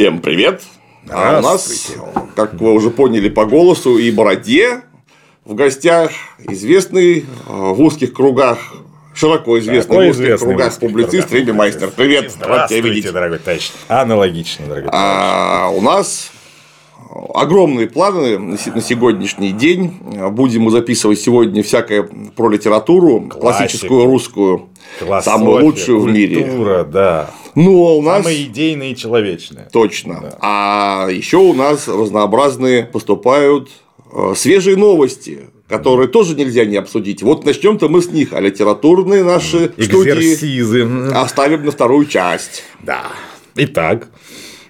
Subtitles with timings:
[0.00, 0.62] Всем привет!
[1.10, 1.92] А у нас,
[2.34, 4.80] как вы уже поняли по голосу и бороде,
[5.44, 8.76] в гостях известный э, в узких кругах
[9.12, 11.90] широко известный Широко в узких известный кругах узких публицист Риби Майстер.
[11.94, 13.12] Привет, рад тебя видеть.
[13.12, 13.72] дорогой товарищ.
[13.88, 16.30] Аналогично, дорогой А, у нас
[17.34, 19.98] огромные планы на се- на сегодняшний день.
[20.30, 25.26] Будем мы записывать сегодня всякое про литературу, классическую русскую, товарищ.
[25.26, 26.42] самую лучшую в мире.
[26.42, 27.30] Культура, да.
[27.54, 29.68] Но у нас Самые идейные и человечные.
[29.72, 30.36] Точно.
[30.40, 33.70] А еще у нас разнообразные поступают
[34.12, 37.22] э, свежие новости, которые тоже нельзя не обсудить.
[37.22, 40.88] Вот начнем-то мы с них, а литературные наши студии Экзерсизы.
[41.14, 42.64] оставим на вторую часть.
[42.82, 43.06] Да.
[43.56, 44.08] Итак,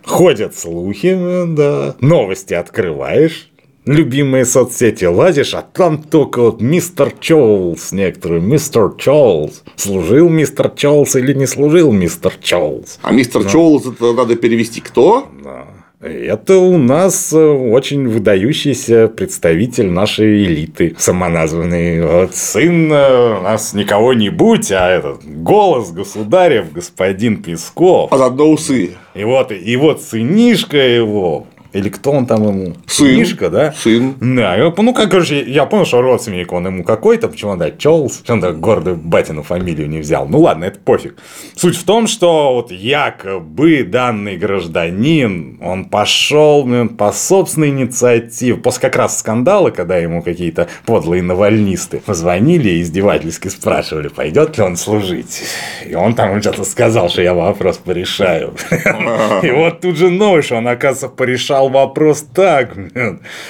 [0.05, 1.19] ходят слухи,
[1.49, 1.97] да.
[2.01, 3.50] Новости открываешь.
[3.87, 8.43] Любимые соцсети лазишь, а там только вот мистер Чоулс некоторые.
[8.43, 9.63] Мистер Чоулс.
[9.77, 12.99] Служил мистер Чоулс или не служил мистер Чоулс?
[13.03, 15.29] А мистер Чоулз это надо перевести кто?
[15.43, 15.65] Да.
[16.01, 22.03] Это у нас э, очень выдающийся представитель нашей элиты, самоназванный.
[22.03, 28.11] Вот сын э, у нас никого не будь, а этот голос государев, господин Песков.
[28.15, 28.93] А заодно усы.
[29.15, 32.75] И вот, и вот сынишка его, или кто он там ему?
[32.87, 33.07] Сын.
[33.07, 33.73] Сынишка, да?
[33.73, 34.15] Сын.
[34.21, 37.71] Да, и, ну, как, короче, я понял, что родственник он ему какой-то, почему он, да,
[37.71, 40.27] Чолс, почему он так гордую батину фамилию не взял.
[40.27, 41.17] Ну, ладно, это пофиг.
[41.55, 46.69] Суть в том, что вот якобы данный гражданин, он пошел
[46.99, 53.49] по собственной инициативе, после как раз скандала, когда ему какие-то подлые навальнисты позвонили и издевательски
[53.49, 55.43] спрашивали, пойдет ли он служить.
[55.87, 58.55] И он там что-то сказал, что я вопрос порешаю.
[59.43, 62.75] И вот тут же новость, что он, оказывается, порешал вопрос так.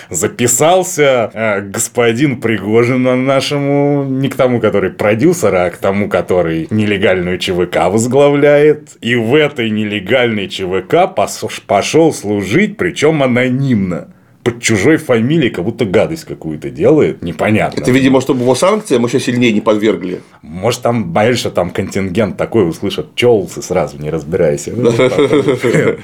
[0.08, 7.38] Записался э, господин Пригожин нашему, не к тому, который продюсер, а к тому, который нелегальную
[7.38, 8.97] ЧВК возглавляет.
[9.00, 11.14] И в этой нелегальной ЧВК
[11.66, 14.08] пошел служить, причем анонимно.
[14.42, 17.22] Под чужой фамилией, как будто гадость какую-то делает.
[17.22, 17.83] Непонятно.
[17.83, 20.22] Это, видимо, чтобы его санкциям еще сильнее не подвергли.
[20.41, 24.72] Может, там что там контингент такой услышат Чолсы сразу, не разбирайся.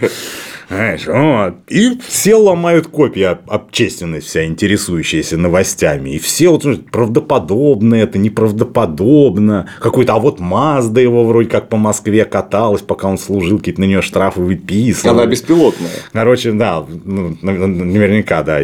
[0.69, 1.55] Знаешь, вот.
[1.69, 6.11] И все ломают копии об- общественность вся интересующаяся новостями.
[6.11, 9.69] И все вот правдоподобно это, неправдоподобно.
[9.81, 13.85] Какой-то, а вот Мазда его вроде как по Москве каталась, пока он служил, какие-то на
[13.85, 15.15] нее штрафы выписывали.
[15.15, 15.91] Она беспилотная.
[16.13, 18.61] Короче, да, ну, наверняка, да,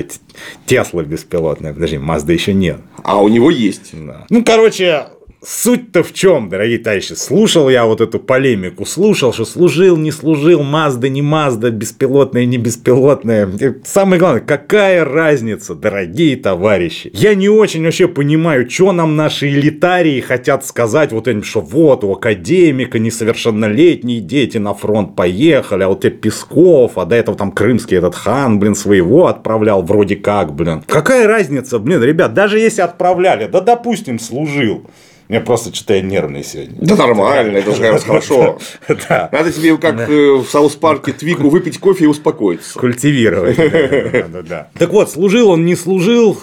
[0.66, 1.72] Тесла беспилотная.
[1.72, 2.78] Подожди, Мазда еще нет.
[3.04, 3.90] А у него есть.
[3.92, 4.26] Да.
[4.30, 5.06] Ну, короче,
[5.44, 7.14] суть-то в чем, дорогие товарищи?
[7.14, 12.58] Слушал я вот эту полемику, слушал, что служил, не служил, Мазда, не Мазда, беспилотная, не
[12.58, 13.48] беспилотная.
[13.48, 17.10] И самое главное, какая разница, дорогие товарищи?
[17.12, 22.04] Я не очень вообще понимаю, что нам наши элитарии хотят сказать, вот им, что вот
[22.04, 27.50] у академика несовершеннолетние дети на фронт поехали, а вот тебе Песков, а до этого там
[27.50, 30.84] крымский этот хан, блин, своего отправлял вроде как, блин.
[30.86, 34.86] Какая разница, блин, ребят, даже если отправляли, да допустим, служил.
[35.28, 36.76] Мне просто что-то я нервный сегодня.
[36.80, 38.58] Да нормально, это же хорошо.
[39.08, 42.78] Надо тебе, как э, в Саус-парке, Твику выпить кофе и успокоиться.
[42.78, 43.58] Культивировать.
[44.78, 46.38] Так вот, служил он, не служил,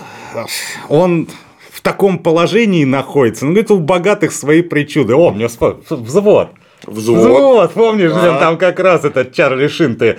[0.88, 1.28] он
[1.72, 3.45] в таком положении находится.
[3.45, 5.13] Ну, говорит, у богатых свои причуды.
[5.16, 5.85] О, мне взвод.
[5.89, 6.50] Взвод.
[6.85, 8.39] Взвод, помнишь, А.
[8.39, 10.18] там как раз этот Чарли Шин ты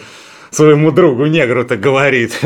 [0.50, 2.40] своему другу негру-то говорит,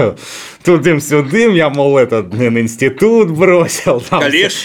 [0.65, 4.23] тудым-сюдым, я, мол, этот, блин, институт бросил, там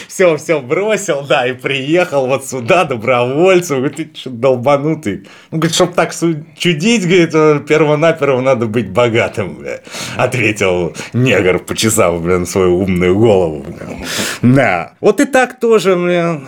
[0.07, 5.27] все, все бросил, да, и приехал вот сюда добровольцем, говорит, ты что, долбанутый?
[5.51, 6.13] Он говорит, чтобы так
[6.57, 9.81] чудить, говорит, э, перво-наперво надо быть богатым, бля.
[10.15, 13.65] ответил негр, почесав, блин, свою умную голову.
[13.65, 14.55] блин.
[14.55, 16.47] Да, вот и так тоже, блин,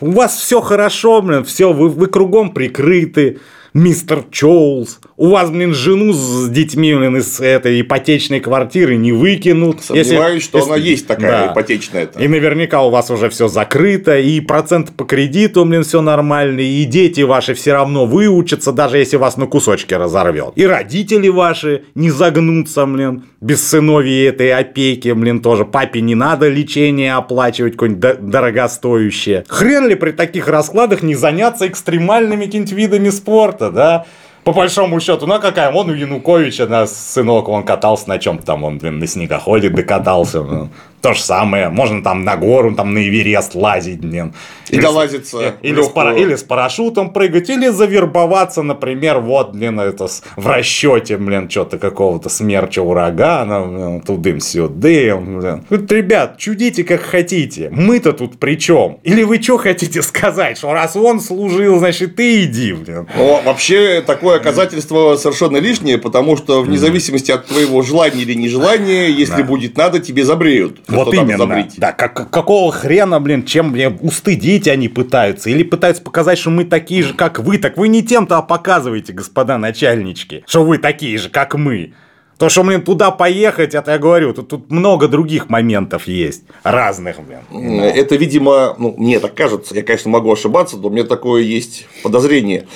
[0.00, 3.38] у вас все хорошо, блин, все, вы, вы кругом прикрыты.
[3.74, 5.00] Мистер Чоулс.
[5.22, 9.80] У вас, блин, жену с детьми, блин, из этой ипотечной квартиры не выкинут.
[9.84, 11.52] Сомневаюсь, что если- она есть такая Да.
[11.52, 12.08] ипотечная.
[12.18, 16.82] И наверняка у вас уже все закрыто, и процент по кредиту, блин, все нормально, и
[16.86, 20.54] дети ваши все равно выучатся, даже если вас на кусочки разорвет.
[20.56, 25.64] И родители ваши не загнутся, блин, без сыновей этой опеки, блин, тоже.
[25.64, 29.44] Папе не надо лечение оплачивать какое-нибудь до- дорогостоящее.
[29.46, 34.04] Хрен ли при таких раскладах не заняться экстремальными какими-то видами спорта, да?
[34.44, 35.70] По большому счету, ну а какая?
[35.70, 40.42] Вон у Януковича, да, сынок, он катался на чем там, он, блин, на снегоходе докатался.
[40.42, 40.68] ну.
[41.02, 41.68] То же самое.
[41.68, 44.34] Можно там на гору, там на Эверест лазить, блин.
[44.70, 45.56] И долазиться.
[45.60, 50.46] Или с, пара, или с парашютом прыгать, или завербоваться, например, вот, блин, это с, в
[50.46, 55.64] расчете, блин, что-то какого-то смерча урагана, блин, тудым-сюдым, блин.
[55.68, 57.68] Вот, ребят, чудите как хотите.
[57.72, 58.98] Мы-то тут при чем?
[59.02, 63.08] Или вы что хотите сказать, что раз он служил, значит, ты иди, блин.
[63.16, 69.08] Ну, вообще, такое оказательство совершенно лишнее, потому что вне зависимости от твоего желания или нежелания,
[69.08, 69.48] если Да.
[69.48, 70.78] будет надо, тебе забреют.
[70.96, 71.38] Вот именно.
[71.38, 71.74] забрить.
[71.78, 75.50] Да, как, какого хрена, блин, чем блин, устыдить они пытаются?
[75.50, 77.58] Или пытаются показать, что мы такие же, как вы?
[77.58, 81.94] Так вы не тем-то а показываете, господа начальнички, что вы такие же, как мы.
[82.38, 86.42] То, что, блин, туда поехать, это я говорю, тут, тут много других моментов есть.
[86.64, 87.80] Разных, блин.
[87.80, 91.86] Это, видимо, ну, мне так кажется, я, конечно, могу ошибаться, но у меня такое есть
[92.02, 92.66] подозрение,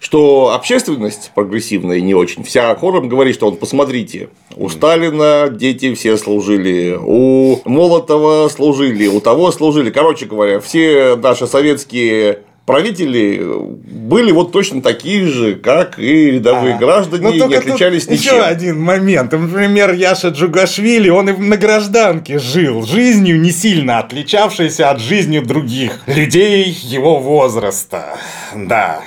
[0.00, 6.16] что общественность прогрессивная не очень, вся хором говорит, что вот посмотрите, у Сталина дети все
[6.16, 9.90] служили, у Молотова служили, у того служили.
[9.90, 16.78] Короче говоря, все наши советские правители были вот точно такие же, как и рядовые А.
[16.78, 18.34] граждане, Ну, и только не отличались ничем.
[18.34, 19.32] Еще один момент.
[19.32, 26.02] Например, Яша Джугашвили, он и на гражданке жил, жизнью не сильно отличавшейся от жизни других
[26.06, 28.18] людей его возраста.
[28.54, 29.00] Да.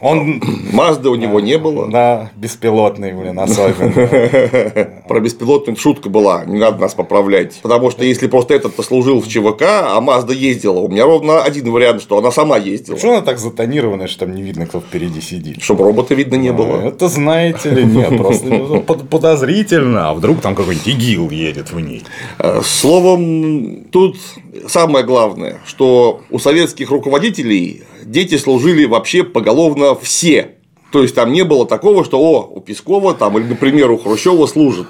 [0.00, 0.40] Он,
[0.72, 1.88] Мазды у него не было.
[1.90, 3.92] да, беспилотный, блин, особенно.
[5.08, 7.58] Про беспилотную шутка была, не надо нас поправлять.
[7.62, 11.70] Потому что если просто этот послужил в ЧВК, а Мазда ездила, у меня ровно один
[11.70, 12.94] вариант, что она сама ездила.
[12.94, 15.62] Почему она так затонированная, что там не видно, кто впереди сидит?
[15.62, 16.80] Чтобы робота видно не было.
[16.88, 20.10] Это знаете ли, нет, просто ну, под- подозрительно.
[20.10, 22.04] А вдруг там какой-нибудь ИГИЛ едет в ней?
[22.38, 24.16] Э, Словом, тут
[24.66, 30.56] самое главное, что у советских руководителей дети служили вообще поголовно все.
[30.90, 34.46] То есть там не было такого, что о, у Пескова там, или, например, у Хрущева
[34.46, 34.86] служат.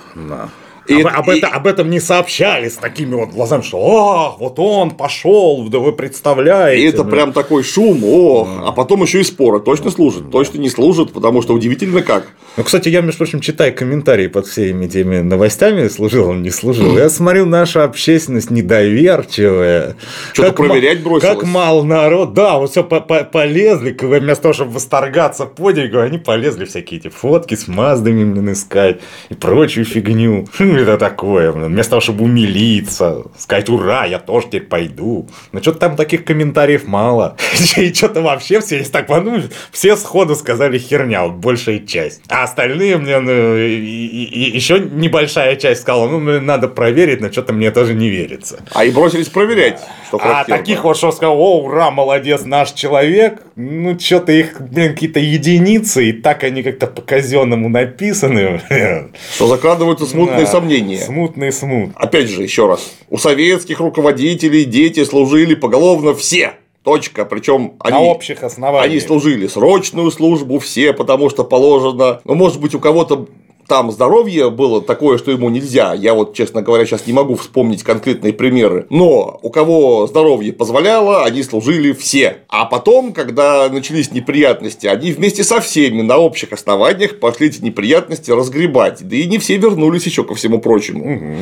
[0.88, 4.40] И об, об и- это- об этом не сообщали с такими вот глазами, что «Ах,
[4.40, 6.82] вот он пошел, да вы представляете».
[6.82, 7.14] И это блин».
[7.14, 9.60] прям такой шум, ох, а потом еще и споры.
[9.60, 12.28] Точно служат, точно не служат, потому что удивительно как.
[12.56, 16.96] Ну, кстати, я, между прочим, читаю комментарии под всеми теми новостями, служил он, не служил.
[16.96, 19.96] Я смотрю, наша общественность недоверчивая.
[20.32, 21.34] Что-то проверять бросилась.
[21.36, 22.32] Как мало народ.
[22.34, 27.68] Да, вот все полезли, вместо того, чтобы восторгаться подвигу, они полезли всякие эти фотки с
[27.68, 30.46] Маздами, искать и прочую фигню.
[30.82, 31.50] Это такое.
[31.52, 35.28] Вместо того, чтобы умилиться, сказать, ура, я тоже теперь пойду.
[35.52, 37.36] Но что-то там таких комментариев мало.
[37.76, 42.22] И что-то вообще все, если так подумать, все сходу сказали херня, вот большая часть.
[42.28, 47.70] А остальные мне, ну, еще небольшая часть сказала, ну, блин, надо проверить, но что-то мне
[47.70, 48.60] тоже не верится.
[48.72, 53.42] А и бросились проверять, что А таких вот, что сказал, о, ура, молодец, наш человек,
[53.56, 58.60] ну, что-то их, блин, какие-то единицы, и так они как-то по-казенному написаны.
[59.34, 60.67] Что закрадываются смутные Да, сомнения.
[60.98, 61.90] Смутные смут.
[61.94, 62.92] Опять же, еще раз.
[63.08, 66.54] У советских руководителей дети служили поголовно все.
[66.84, 67.24] Точка.
[67.24, 68.90] Причем На они, общих основаниях.
[68.90, 72.20] они служили срочную службу все, потому что положено.
[72.24, 73.28] Ну, может быть, у кого-то
[73.68, 75.92] там здоровье было такое, что ему нельзя.
[75.92, 78.86] Я вот, честно говоря, сейчас не могу вспомнить конкретные примеры.
[78.88, 82.38] Но у кого здоровье позволяло, они служили все.
[82.48, 88.30] А потом, когда начались неприятности, они вместе со всеми на общих основаниях пошли эти неприятности
[88.30, 89.06] разгребать.
[89.06, 91.36] Да и не все вернулись еще ко всему прочему.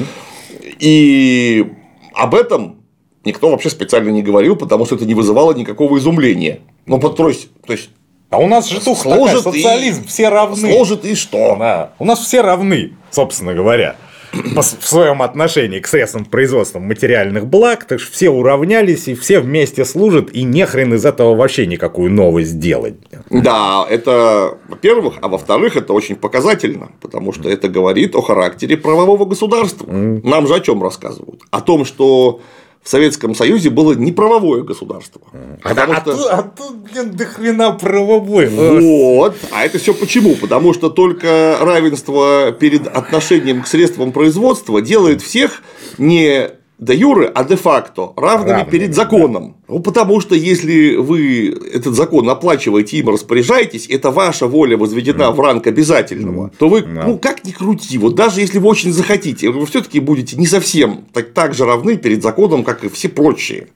[0.81, 1.65] И
[2.13, 2.83] об этом
[3.25, 6.59] никто вообще специально не говорил, потому что это не вызывало никакого изумления.
[6.87, 7.91] Ну, то есть, то есть
[8.31, 10.73] А у нас же дух такая, Сложит и- социализм, все равны.
[10.73, 11.57] сложит и что?
[11.59, 11.93] Да.
[11.99, 13.97] У нас все равны, собственно говоря.
[14.33, 19.85] в своем отношении к средствам производства материальных благ, так что все уравнялись и все вместе
[19.87, 22.97] служат, и нехрен из этого вообще никакую новость делать.
[23.31, 29.25] Да, это во-первых, а во-вторых, это очень показательно, потому что это говорит о характере правового
[29.25, 29.87] государства.
[29.91, 31.41] Нам же о чем рассказывают?
[31.51, 32.41] О том, что
[32.87, 35.21] в Советском Союзе было неправовое государство.
[35.61, 38.47] Потому а, что- тут, а тут, блин, до хрена правовой.
[38.47, 39.37] Вот.
[39.51, 40.37] А это все почему?
[40.37, 45.63] Потому что только равенство перед отношением к средствам производства делает всех
[45.99, 49.55] не де юре, а де факто равными Равными, перед законом.
[49.69, 55.41] Ну, потому что если вы этот закон оплачиваете им распоряжаетесь, это ваша воля возведена в
[55.41, 57.05] ранг обязательного, то вы, Да.
[57.07, 61.05] ну как ни крути, вот даже если вы очень захотите, вы все-таки будете не совсем
[61.13, 63.69] так, так же равны перед законом, как и все прочие.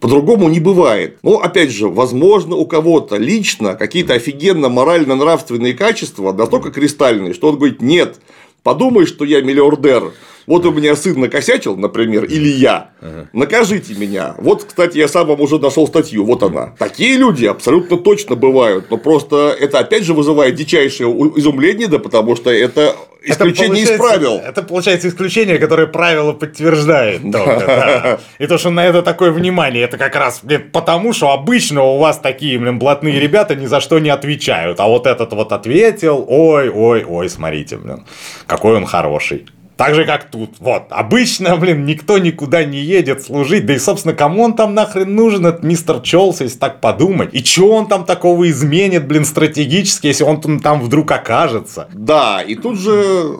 [0.00, 1.18] По-другому не бывает.
[1.22, 7.56] Но, опять же, возможно, у кого-то лично какие-то офигенно морально-нравственные качества настолько кристальные, что он
[7.56, 8.16] говорит, нет,
[8.62, 10.12] подумай, что я миллиардер,
[10.46, 12.90] Вот у меня сын накосячил, например, или я.
[13.32, 14.34] Накажите меня.
[14.38, 16.24] Вот, кстати, я сам вам уже нашел статью.
[16.24, 16.74] Вот она.
[16.78, 18.90] Такие люди абсолютно точно бывают.
[18.90, 22.94] Но просто это опять же вызывает дичайшее изумление, да потому что это
[23.24, 24.40] исключение из правил.
[24.44, 27.22] Это получается исключение, которое правило подтверждает.
[27.32, 28.18] Только, да.
[28.38, 31.98] И то, что на это такое внимание, это как раз блин, потому, что обычно у
[31.98, 34.80] вас такие блин, блатные ребята ни за что не отвечают.
[34.80, 38.04] А вот этот вот ответил, ой, ой, ой, смотрите, блин,
[38.46, 39.46] какой он хороший.
[39.82, 40.50] Так же, как тут.
[40.60, 40.84] Вот.
[40.90, 43.66] Обычно, блин, никто никуда не едет служить.
[43.66, 47.30] Да и, собственно, кому он там нахрен нужен, этот мистер Чолс, если так подумать?
[47.32, 51.88] И что он там такого изменит, блин, стратегически, если он там вдруг окажется?
[51.92, 53.36] Да, и тут же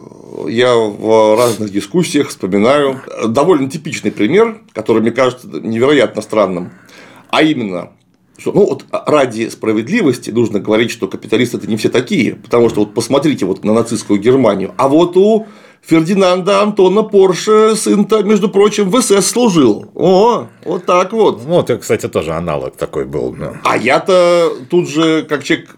[0.49, 6.73] я в разных дискуссиях вспоминаю довольно типичный пример, который мне кажется невероятно странным.
[7.29, 7.91] А именно,
[8.37, 12.81] что, ну, вот ради справедливости нужно говорить, что капиталисты это не все такие, потому что
[12.81, 15.45] вот посмотрите вот на нацистскую Германию, а вот у
[15.85, 19.91] Фердинанда Антона Порше сын-то, между прочим, в СС служил.
[19.95, 21.45] О, вот так вот.
[21.45, 23.35] Ну, это, кстати, тоже аналог такой был.
[23.37, 23.59] Да.
[23.65, 25.75] А я-то тут же, как человек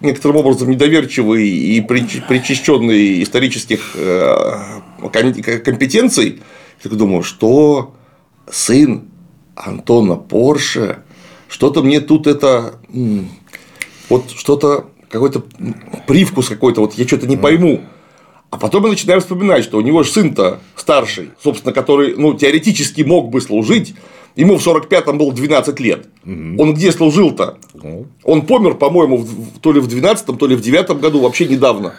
[0.00, 4.80] некоторым образом недоверчивый и причащенный исторических э,
[5.64, 6.42] компетенций,
[6.82, 7.94] так думаю, что
[8.50, 9.08] сын
[9.56, 11.02] Антона Порше,
[11.48, 12.74] что-то мне тут это
[14.08, 15.42] вот что-то какой-то
[16.06, 17.80] привкус какой-то, вот я что-то не пойму.
[18.50, 23.02] А потом я начинаю вспоминать, что у него же сын-то старший, собственно, который, ну, теоретически
[23.02, 23.94] мог бы служить,
[24.34, 26.06] ему в 45-м было 12 лет.
[26.24, 26.62] Угу.
[26.62, 27.58] Он где служил-то?
[27.74, 28.06] Угу.
[28.24, 29.24] Он помер, по-моему,
[29.60, 31.94] то ли в 12-м, то ли в 9 году, вообще недавно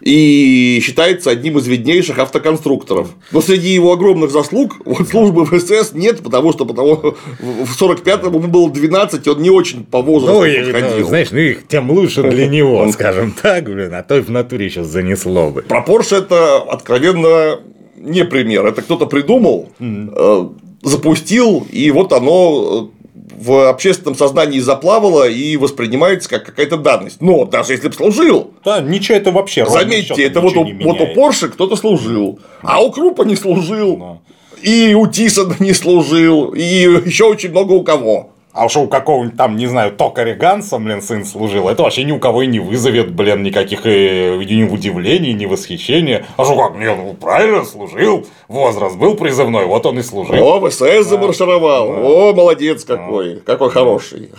[0.00, 3.10] и считается одним из виднейших автоконструкторов.
[3.32, 6.96] Но среди его огромных заслуг вот службы в СС нет, потому что потому,
[7.40, 10.98] в 45-м ему было 12, он не очень по возрасту ну, подходил.
[11.00, 14.30] Ну, знаешь, ну их тем лучше для него, скажем так, блин, а то и в
[14.30, 15.62] натуре сейчас занесло бы.
[15.62, 17.60] Про Porsche это откровенно
[17.96, 18.66] не пример.
[18.66, 20.56] Это кто-то придумал, mm.
[20.82, 22.90] запустил, и вот оно
[23.30, 27.20] в общественном сознании заплавало и воспринимается как какая-то данность.
[27.20, 28.52] Но даже если бы служил.
[28.64, 29.66] Да, ничего это вообще.
[29.66, 33.96] Заметьте, это вот у, вот у Porsche кто-то служил, а у Крупа не служил.
[33.96, 34.18] Да.
[34.62, 38.30] И у Тисона не служил, и еще очень много у кого.
[38.52, 42.10] А уж у какого-нибудь там, не знаю, Токари Ганса, блин, сын служил, это вообще ни
[42.10, 46.26] у кого и не вызовет, блин, никаких э, ни удивлений, ни восхищения.
[46.36, 50.34] А что как, не, ну правильно, служил, возраст был призывной, вот он и служил.
[50.34, 52.00] О, в СС замаршировал, да.
[52.02, 53.40] о, молодец какой, да.
[53.46, 54.30] какой хороший.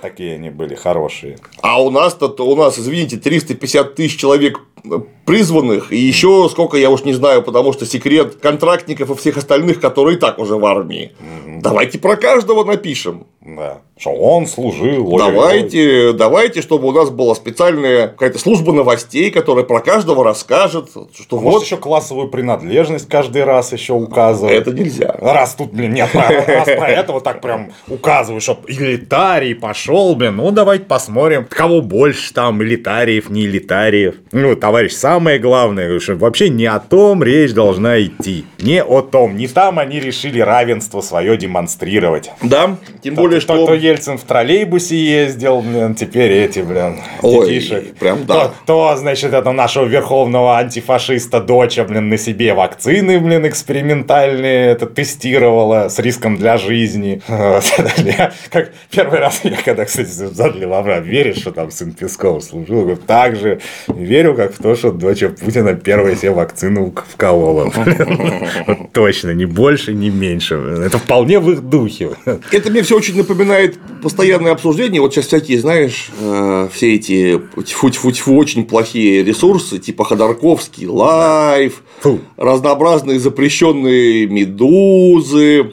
[0.00, 1.38] Такие они были хорошие.
[1.60, 4.58] А у нас-то, у нас, извините, 350 тысяч человек
[5.24, 9.80] призванных, и еще сколько, я уж не знаю, потому что секрет контрактников и всех остальных,
[9.80, 11.12] которые и так уже в армии.
[11.62, 13.26] Давайте про каждого напишем.
[13.40, 13.78] Да.
[14.00, 15.14] Что он служил.
[15.18, 16.12] Давайте, ой.
[16.14, 20.88] давайте, чтобы у нас была специальная какая-то служба новостей, которая про каждого расскажет.
[20.88, 21.42] Что а вот...
[21.42, 24.54] Может, еще классовую принадлежность каждый раз еще указывать.
[24.54, 25.14] Это нельзя.
[25.20, 30.50] Раз тут, блин, нет, раз про этого так прям указываю, чтобы элитарий пошел, блин, ну
[30.50, 34.14] давайте посмотрим, кого больше там, элитариев, не элитариев.
[34.32, 38.46] Ну, товарищ, самое главное, что вообще не о том речь должна идти.
[38.58, 39.36] Не о том.
[39.36, 42.30] Не там они решили равенство свое демонстрировать.
[42.42, 43.66] Да, тем более, что...
[43.66, 47.94] То Ельцин в троллейбусе ездил, блин, теперь эти, блин, Ой, детишек.
[47.94, 48.48] прям да.
[48.48, 54.86] То, то, значит, это нашего верховного антифашиста доча, блин, на себе вакцины, блин, экспериментальные это
[54.86, 57.22] тестировала с риском для жизни.
[58.50, 62.80] Как первый раз, я когда, кстати, задали вопрос, веришь, что там сын Песков служил?
[62.80, 67.72] Говорю, так же верю, как в то, что дочь Путина первая себе вакцину вколола.
[68.92, 70.54] Точно, ни больше, ни меньше.
[70.54, 72.10] Это вполне в их духе.
[72.50, 75.00] Это мне все очень напоминает постоянное обсуждение.
[75.00, 81.82] Вот сейчас всякие, знаешь, э, все эти тьфу-тьфу-тьфу очень плохие ресурсы, типа Ходорковский, Лайв,
[82.36, 85.72] разнообразные запрещенные медузы.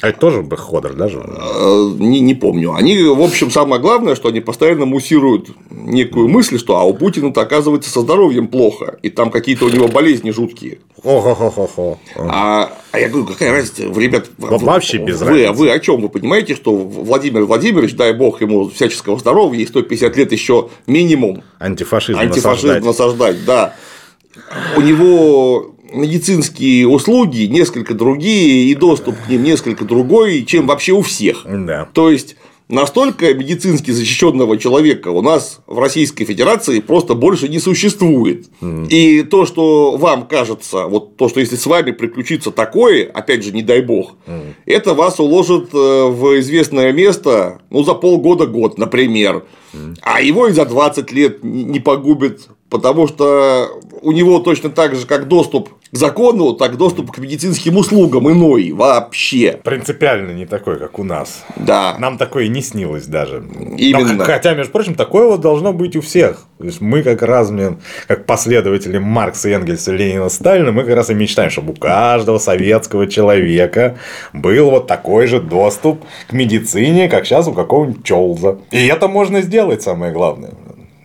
[0.00, 1.18] А это тоже бы Ходор, даже?
[1.18, 2.74] Э, не, не помню.
[2.74, 7.40] Они, в общем, самое главное, что они постоянно муссируют некую мысль, что а у Путина-то
[7.40, 10.78] оказывается со здоровьем плохо, и там какие-то у него болезни жуткие.
[11.02, 11.98] О-хо-хо-хо.
[12.16, 15.52] А, а я говорю, какая разница, вы, ребят, вот вообще без вы, разницы.
[15.52, 16.00] вы о чем?
[16.00, 21.42] Вы понимаете, что Владимир Владимирович, дай бог ему всяческого здоровья, и 150 лет еще минимум
[21.60, 22.84] антифашизм, антифашизм насаждать.
[22.84, 23.74] насаждать, да.
[24.78, 31.02] У него медицинские услуги несколько другие, и доступ к ним несколько другой, чем вообще у
[31.02, 31.42] всех.
[31.44, 31.88] Да.
[31.92, 32.36] То есть
[32.68, 38.46] настолько медицински защищенного человека у нас в Российской Федерации просто больше не существует.
[38.60, 38.88] Mm.
[38.88, 43.52] И то, что вам кажется, вот то, что если с вами приключится такое, опять же,
[43.52, 44.54] не дай бог, mm.
[44.66, 49.44] это вас уложит э, в известное место, ну, за полгода-год, например.
[49.72, 49.98] Mm.
[50.02, 53.68] А его и за 20 лет не погубит Потому что
[54.02, 58.72] у него точно так же, как доступ к закону, так доступ к медицинским услугам иной
[58.72, 59.60] вообще.
[59.62, 61.44] Принципиально не такой, как у нас.
[61.54, 61.96] Да.
[61.98, 63.44] Нам такое не снилось даже.
[63.78, 64.14] Именно.
[64.14, 66.42] Но, хотя, между прочим, такое вот должно быть у всех.
[66.58, 71.10] То есть мы как раз, блин, как последователи Маркса, Энгельса, Ленина, Сталина, мы как раз
[71.10, 73.98] и мечтаем, чтобы у каждого советского человека
[74.32, 78.58] был вот такой же доступ к медицине, как сейчас у какого-нибудь Чолза.
[78.72, 80.50] И это можно сделать, самое главное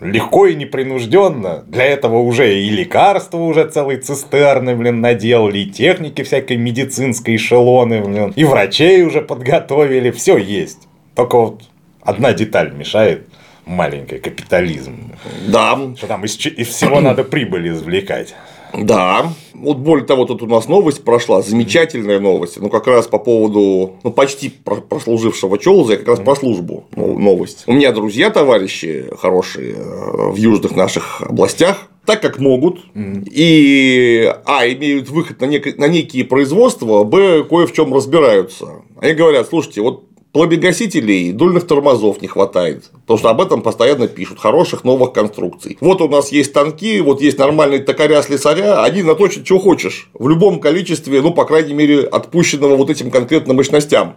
[0.01, 1.63] легко и непринужденно.
[1.67, 8.01] Для этого уже и лекарства уже целые цистерны, блин, наделали, и техники всякой медицинской эшелоны,
[8.01, 10.87] блин, и врачей уже подготовили, все есть.
[11.15, 11.63] Только вот
[12.01, 13.27] одна деталь мешает
[13.65, 15.13] маленький капитализм.
[15.47, 15.77] Да.
[15.95, 18.33] Что там из, из всего надо прибыль извлекать.
[18.73, 19.33] Да.
[19.53, 22.59] Вот более того, тут у нас новость прошла, замечательная новость.
[22.59, 27.17] Ну, как раз по поводу, ну, почти прослужившего Чолза, я как раз про службу ну,
[27.17, 27.63] новость.
[27.67, 34.67] У меня друзья, товарищи хорошие э, в южных наших областях, так как могут, и а,
[34.67, 38.81] имеют выход на, нек- на некие производства, б, кое в чем разбираются.
[38.99, 44.39] Они говорят, слушайте, вот Пламегасителей дульных тормозов не хватает, потому что об этом постоянно пишут,
[44.39, 45.77] хороших новых конструкций.
[45.81, 50.29] Вот у нас есть танки, вот есть нормальные токаря слесаря, они наточат, что хочешь, в
[50.29, 54.15] любом количестве, ну, по крайней мере, отпущенного вот этим конкретным мощностям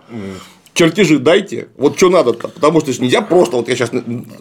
[0.75, 2.49] чертежи дайте, вот что надо -то.
[2.49, 3.93] потому что нельзя просто, вот я сейчас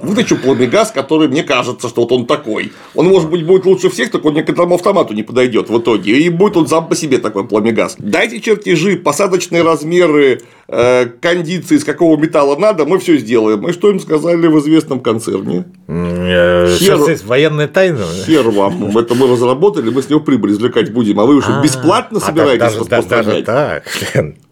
[0.01, 2.71] вытащу пламегаз, который мне кажется, что вот он такой.
[2.95, 5.77] Он, может быть, будет лучше всех, только он ни к этому автомату не подойдет в
[5.77, 7.95] итоге, и будет он сам по себе такой пламегаз.
[7.99, 13.67] Дайте чертежи, посадочные размеры, э, кондиции, из какого металла надо, мы все сделаем.
[13.67, 15.65] И что им сказали в известном концерне?
[15.87, 16.99] Хер...
[17.03, 18.05] Здесь военная тайна.
[18.25, 22.19] Хер вам, это мы разработали, мы с него прибыль извлекать будем, а вы уже бесплатно
[22.19, 23.45] собираетесь распространять?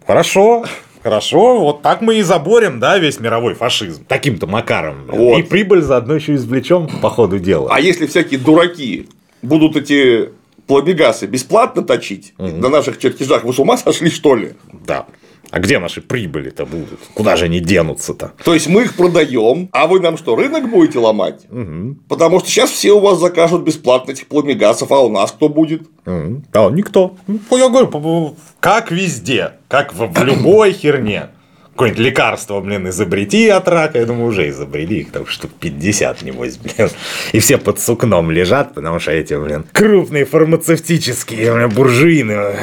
[0.06, 0.66] Хорошо.
[1.04, 4.06] Хорошо, вот так мы и заборем, да, весь мировой фашизм.
[4.08, 5.08] Таким-то макаром.
[5.08, 5.40] Вот.
[5.40, 7.70] И прибыль заодно еще извлечем по ходу дела.
[7.72, 9.10] А если всякие дураки
[9.42, 10.30] будут эти
[10.68, 12.48] пломигасы бесплатно точить угу.
[12.48, 14.54] на наших чертежах, вы с ума сошли, что ли?
[14.86, 15.08] Да.
[15.52, 17.00] А где наши прибыли-то будут?
[17.14, 18.32] Куда же они денутся-то?
[18.44, 21.42] То есть мы их продаем, а вы нам что, рынок будете ломать?
[21.52, 21.98] Угу.
[22.08, 25.82] Потому что сейчас все у вас закажут бесплатно этих пламегасов, а у нас кто будет?
[26.06, 26.44] Угу.
[26.54, 27.16] А никто.
[27.28, 31.28] Ну, я говорю, как везде, как в, в любой херне.
[31.74, 36.58] Какое-нибудь лекарство, блин, изобрети от рака, я думаю, уже изобрели их там штук 50, небось,
[36.58, 36.90] блин.
[37.32, 42.56] И все под сукном лежат, потому что эти, блин, крупные фармацевтические, блин, буржуины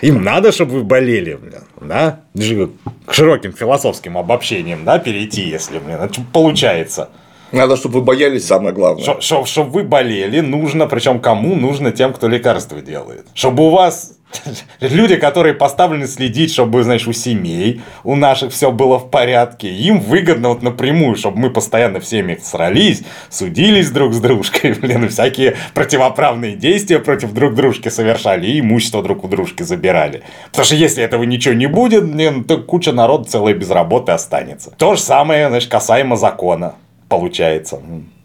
[0.00, 2.20] им надо, чтобы вы болели, блин, да?
[3.06, 7.10] К широким философским обобщениям, да, перейти, если, блин, это получается.
[7.52, 9.20] Надо, чтобы вы боялись, самое главное.
[9.20, 13.26] Чтобы вы болели, нужно, причем кому нужно тем, кто лекарства делает.
[13.34, 14.18] Чтобы у вас
[14.80, 20.00] Люди, которые поставлены следить, чтобы, знаешь, у семей, у наших все было в порядке, им
[20.00, 26.56] выгодно вот напрямую, чтобы мы постоянно всеми срались, судились друг с дружкой, блин, всякие противоправные
[26.56, 30.22] действия против друг дружки совершали, и имущество друг у дружки забирали.
[30.50, 34.70] Потому что если этого ничего не будет, блин, то куча народа целая без работы останется.
[34.76, 36.74] То же самое, знаешь, касаемо закона
[37.08, 37.80] получается.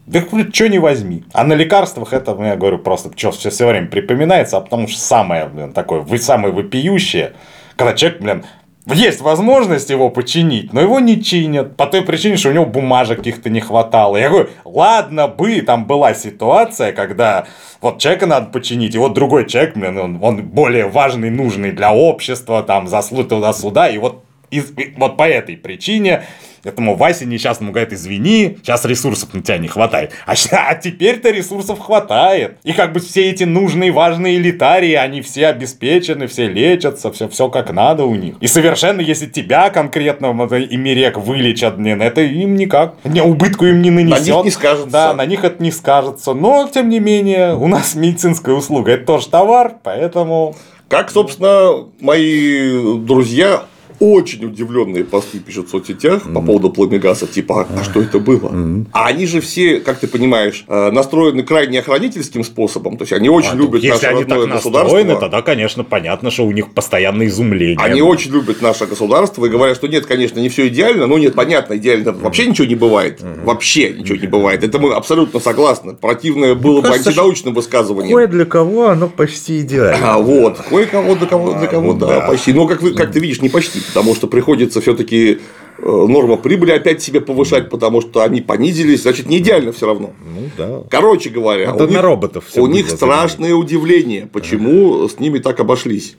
[0.06, 0.20] Да
[0.52, 1.24] что не возьми.
[1.32, 4.86] А на лекарствах это, ну, я говорю, просто что все, все время припоминается, а потому
[4.86, 7.32] что самое, блин, такое, вы самое вопиющее,
[7.76, 8.44] когда человек, блин,
[8.86, 11.74] есть возможность его починить, но его не чинят.
[11.76, 14.18] По той причине, что у него бумажек каких-то не хватало.
[14.18, 17.46] Я говорю, ладно бы там была ситуация, когда
[17.80, 21.94] вот человека надо починить, и вот другой человек, блин, он, он более важный, нужный для
[21.94, 24.22] общества, там, заслуг туда-сюда, и вот,
[24.58, 26.24] и, и вот по этой причине
[26.64, 30.12] Этому Васе несчастному говорит, извини, сейчас ресурсов на тебя не хватает.
[30.26, 32.56] А, а теперь-то ресурсов хватает.
[32.64, 37.50] И как бы все эти нужные, важные элитарии, они все обеспечены, все лечатся, все, все
[37.50, 38.36] как надо у них.
[38.40, 42.94] И совершенно, если тебя конкретно Имерек вылечат, блин, это им никак.
[43.04, 44.28] Не, убытку им не нанесет.
[44.28, 44.90] На них не скажется.
[44.90, 46.32] Да, на них это не скажется.
[46.32, 48.92] Но, тем не менее, у нас медицинская услуга.
[48.92, 50.56] Это тоже товар, поэтому...
[50.88, 53.64] Как, собственно, мои друзья
[54.04, 56.34] очень удивленные посты пишут в соцсетях mm-hmm.
[56.34, 58.48] по поводу пламегаса, типа, а, а что это было?
[58.48, 58.86] Mm-hmm.
[58.92, 63.30] А они же все, как ты понимаешь, э, настроены крайне охранительским способом, то есть они
[63.30, 67.28] очень а, любят если наше они так настроены, тогда, конечно, понятно, что у них постоянное
[67.28, 67.78] изумление.
[67.80, 71.34] Они очень любят наше государство и говорят, что нет, конечно, не все идеально, но нет,
[71.34, 73.44] понятно, идеально вообще ничего не бывает, mm-hmm.
[73.44, 74.62] вообще ничего не бывает.
[74.62, 75.94] Это мы абсолютно согласны.
[75.94, 78.14] Противное было бы антинаучным высказыванием.
[78.14, 80.14] Кое для кого оно почти идеально.
[80.14, 82.52] А вот, кое-кого для кого, для кого, да, почти.
[82.52, 85.38] Но как, как ты видишь, не почти потому что приходится все-таки
[85.78, 90.12] э, норма прибыли опять себе повышать, потому что они понизились, значит, не идеально все равно.
[90.24, 90.82] Ну да.
[90.90, 96.16] Короче говоря, Это у них, роботов у них страшное удивление, почему с ними так обошлись.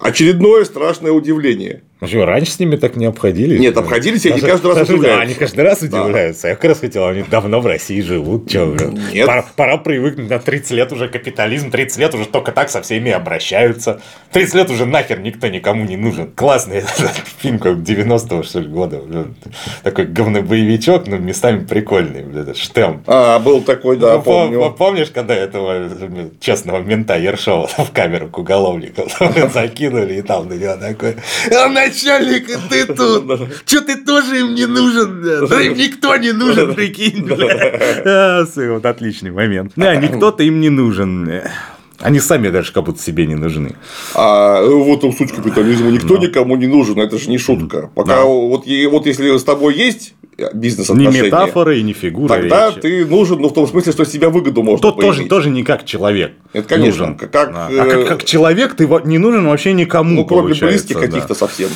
[0.00, 1.82] Очередное страшное удивление.
[2.00, 3.58] Ну что, раньше с ними так не обходились?
[3.58, 5.20] Нет, обходились, и они каждый раз удивляются.
[5.22, 6.48] Они каждый раз удивляются.
[6.48, 8.54] Я как раз хотел, они давно в России живут.
[8.54, 9.26] Нет.
[9.26, 13.10] Пора, пора привыкнуть на 30 лет уже капитализм, 30 лет уже только так со всеми
[13.10, 14.00] обращаются.
[14.30, 16.30] 30 лет уже нахер никто никому не нужен.
[16.30, 18.98] Классный этот фильм, как 90-го, что ли, года.
[19.00, 19.34] блин.
[19.82, 22.22] Такой говно-боевичок, но местами прикольный.
[22.22, 23.02] блин, этот Штем.
[23.08, 24.70] А, был такой, да, Ну, пом- помню.
[24.70, 25.90] Помнишь, когда этого
[26.38, 29.02] честного мента Ершова в камеру к уголовнику
[29.52, 31.16] закинули, и там на него такой,
[31.50, 36.32] а начальник, и ты тут, что ты тоже им не нужен, да им никто не
[36.32, 38.02] нужен, прикинь, бля».
[38.04, 39.72] А, Вот отличный момент.
[39.76, 41.42] Да, никто-то им не нужен.
[42.00, 43.74] Они сами даже как будто себе не нужны.
[44.14, 45.90] А вот он суть капитализма.
[45.90, 47.90] Никто никому не нужен, это же не шутка.
[47.94, 48.22] Пока Да.
[48.24, 50.14] вот, вот если с тобой есть
[50.54, 52.80] бизнес отношения, метафоры и ни фигура тогда речи.
[52.80, 55.64] ты нужен, ну, в том смысле, что с тебя выгоду можно Тот тоже, тоже не
[55.64, 56.32] как человек.
[56.52, 57.18] Это, конечно, нужен.
[57.18, 57.68] как- Да.
[57.70, 60.14] э, А как, как человек ты не нужен вообще никому.
[60.14, 61.06] Ну, кроме близких да.
[61.06, 61.68] каких-то совсем.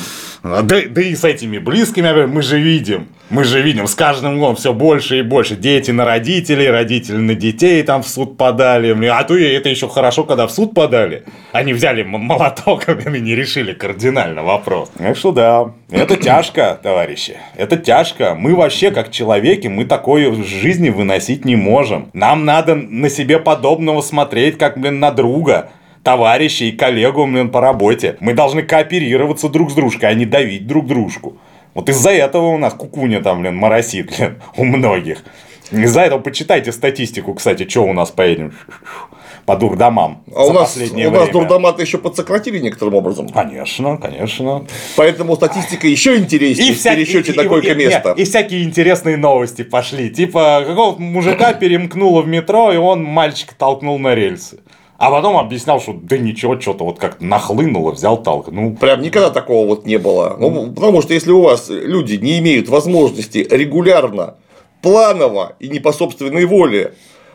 [0.43, 4.37] А, Да, да и с этими близкими, мы же видим, мы же видим, с каждым
[4.39, 5.55] годом все больше и больше.
[5.55, 8.93] Дети на родителей, родители на детей там в суд подали.
[9.07, 11.23] А то и это еще хорошо, когда в суд подали.
[11.53, 14.91] Они взяли м- молоток и не решили кардинально вопрос.
[14.97, 17.37] Так что да, это тяжко, товарищи.
[17.55, 18.35] Это тяжко.
[18.35, 22.09] Мы вообще, как человеки, мы такое в жизни выносить не можем.
[22.13, 25.69] Нам надо на себе подобного смотреть, как, блин, на друга
[26.03, 28.17] товарищей и коллегу блин, по работе.
[28.19, 31.37] Мы должны кооперироваться друг с дружкой, а не давить друг дружку.
[31.73, 35.23] Вот из-за этого у нас кукуня там, блин, моросит, блин, у многих.
[35.71, 38.53] Из-за этого почитайте статистику, кстати, что у нас по этим
[39.45, 41.33] по дурдомам А у нас, последнее у нас время.
[41.33, 43.27] дурдоматы еще подсократили некоторым образом.
[43.29, 44.65] Конечно, конечно.
[44.95, 48.13] Поэтому статистика еще интереснее в пересчете на и- и- койко-место.
[48.15, 50.09] не, И, всякие интересные новости пошли.
[50.11, 54.59] Типа, какого-то мужика перемкнуло в метро, и он мальчика толкнул на рельсы.
[54.97, 58.75] А потом объяснял, что да ничего, что-то вот как нахлынуло, взял толкнул.
[58.75, 60.35] Прям никогда такого вот не было.
[60.39, 64.35] Ну, потому что если у вас люди не имеют возможности регулярно,
[64.81, 66.93] планово и не по собственной воле,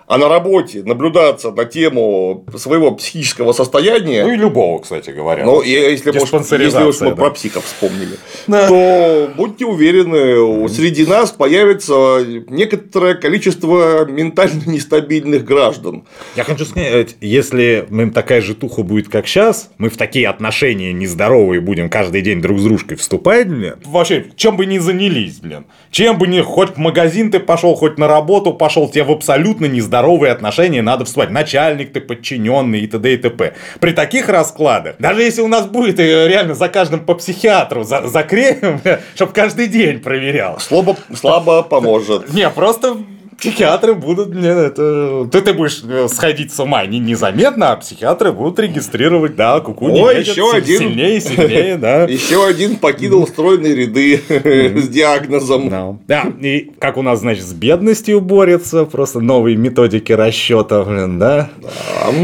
[0.08, 5.44] а на работе наблюдаться на тему своего психического состояния, Ну и любого, кстати говоря.
[5.44, 7.16] ну, и если, может, если уж мы да.
[7.16, 8.16] про психов вспомнили,
[8.46, 8.68] Да.
[8.68, 16.04] то будьте уверены, среди нас появится некоторое количество ментально нестабильных граждан.
[16.36, 20.94] Я хочу сказать, если мы такая же туха будет, как сейчас, мы в такие отношения
[20.94, 23.74] нездоровые будем каждый день друг с дружкой вступать, блин.
[23.84, 25.66] Вообще, чем бы ни занялись, блин.
[25.90, 29.66] Чем бы ни, хоть в магазин ты пошел, хоть на работу пошел, тебе в абсолютно
[29.66, 29.97] нездоровые
[30.30, 31.30] отношения надо вступать.
[31.30, 33.14] Начальник ты, подчиненный и т.д.
[33.14, 33.54] и т.п.
[33.80, 38.06] При таких раскладах, даже если у нас будет э, реально за каждым по психиатру за-
[38.08, 38.80] закреем,
[39.14, 40.58] чтобы каждый день проверял.
[40.60, 42.32] Слабо, слабо поможет.
[42.32, 42.96] Не, просто
[43.38, 45.28] психиатры будут, мне это...
[45.30, 50.00] Ты, ты будешь э, сходить с ума не, незаметно, а психиатры будут регистрировать, да, кукуни
[50.00, 50.78] Ой, едет еще один.
[50.78, 52.04] сильнее и сильнее, да.
[52.08, 56.00] Еще один покинул стройные ряды с диагнозом.
[56.06, 56.32] Да.
[56.40, 61.50] И как у нас, значит, с бедностью борется, просто новые методики расчета, блин, да?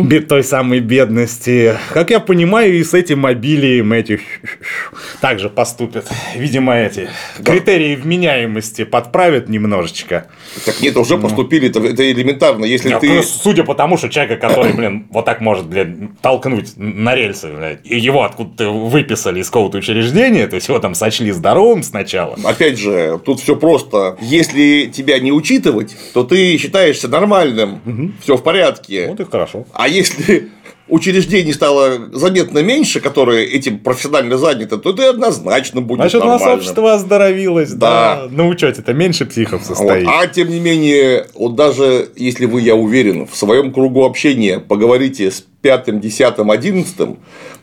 [0.03, 1.75] Бе- той самой бедности.
[1.93, 4.21] Как я понимаю, и с этим мобилием эти
[5.21, 6.11] также поступят.
[6.35, 7.09] Видимо, эти
[7.45, 10.29] критерии вменяемости подправят немножечко.
[10.65, 12.65] Так нет, уже поступили, это, это элементарно.
[12.65, 13.09] Если Не, ты...
[13.09, 17.79] ну, Судя по тому, что человека, который, блин, вот так может, блин, толкнуть на рельсы,
[17.85, 22.39] и его откуда-то выписали из какого-то учреждения, то есть его там сочли здоровым сначала.
[22.45, 24.17] Опять же, тут все просто.
[24.21, 29.09] Если тебя не учитывать, то ты считаешься нормальным, все в порядке.
[29.09, 29.67] Вот и хорошо.
[29.73, 30.49] А если
[30.95, 36.43] учреждений стало заметно меньше, которые этим профессионально заняты, то ты однозначно будешь Значит, у нас
[36.43, 38.29] общество оздоровилось, да.
[38.29, 38.29] Да.
[38.31, 39.77] На учете-то меньше психов Вот.
[39.77, 40.09] состоит.
[40.09, 45.31] А тем не менее, вот даже если вы, я уверен, в своем кругу общения поговорите
[45.31, 47.19] с пятым, десятым, одиннадцатым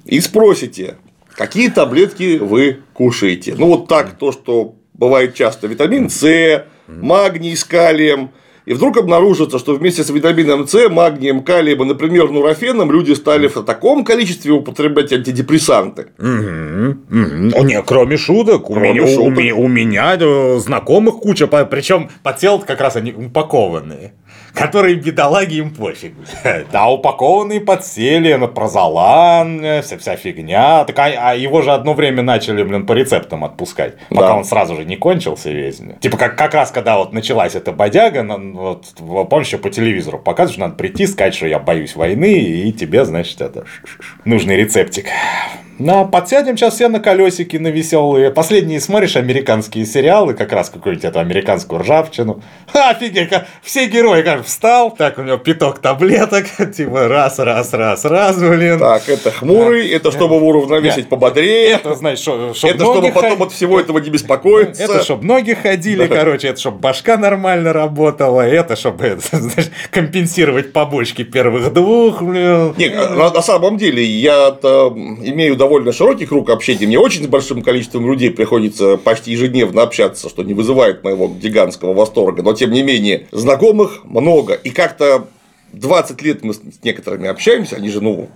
[0.05, 0.95] и спросите,
[1.33, 3.55] какие таблетки вы кушаете.
[3.57, 8.31] Ну, вот так, то, что бывает часто, витамин С, магний с калием,
[8.65, 13.47] и вдруг обнаружится, что вместе с витамином С, магнием, калием и, например, нурофеном люди стали
[13.47, 16.07] в таком количестве употреблять антидепрессанты.
[16.19, 19.37] О, не, кроме шуток, у Кроме меня, у, шуток.
[19.37, 24.13] меня, у меня, знакомых куча, причем по телу как раз они упакованные.
[24.53, 26.13] Которые бедолаги им пофиг.
[26.71, 30.83] Да, упакованные подсели, на прозолан, э, вся, вся фигня.
[30.85, 33.95] Так, а, а его же одно время начали, блин, по рецептам отпускать.
[34.09, 34.35] Пока Да.
[34.35, 35.81] он сразу же не кончился весь.
[35.99, 38.85] Типа как, как раз, когда вот началась эта бодяга, на- вот,
[39.29, 43.05] помнишь, еще по телевизору показывают, что надо прийти, сказать, что я боюсь войны, и тебе,
[43.05, 43.65] значит, это
[44.25, 45.05] нужный рецептик.
[45.79, 48.29] Ну, подсядем сейчас все на колесики, на веселые.
[48.29, 52.41] Последние смотришь американские сериалы, как раз какую-нибудь эту американскую ржавчину.
[52.71, 57.73] Ха, офигеть, как все герои, как встал, так у него пяток таблеток, типа раз, раз,
[57.73, 58.79] раз, раз, блин.
[58.79, 61.71] Так, это хмурый, это чтобы его уравновесить пободрее.
[61.71, 64.83] Это, значит, что, чтоб Это чтобы потом ход- от всего этого не беспокоиться.
[64.83, 70.73] Это чтобы ноги ходили, короче, это чтобы башка нормально работала, это чтобы это, знаешь, компенсировать
[70.73, 72.75] побочки первых двух, блин.
[72.77, 76.87] Не, на, на самом деле, я имею довольно широкий круг общения.
[76.87, 81.93] Мне очень с большим количеством людей приходится почти ежедневно общаться, что не вызывает моего гигантского
[81.93, 82.43] восторга.
[82.43, 84.53] Но, тем не менее, знакомых много.
[84.53, 85.27] И как-то
[85.73, 88.29] 20 лет мы с некоторыми общаемся, они же, ну,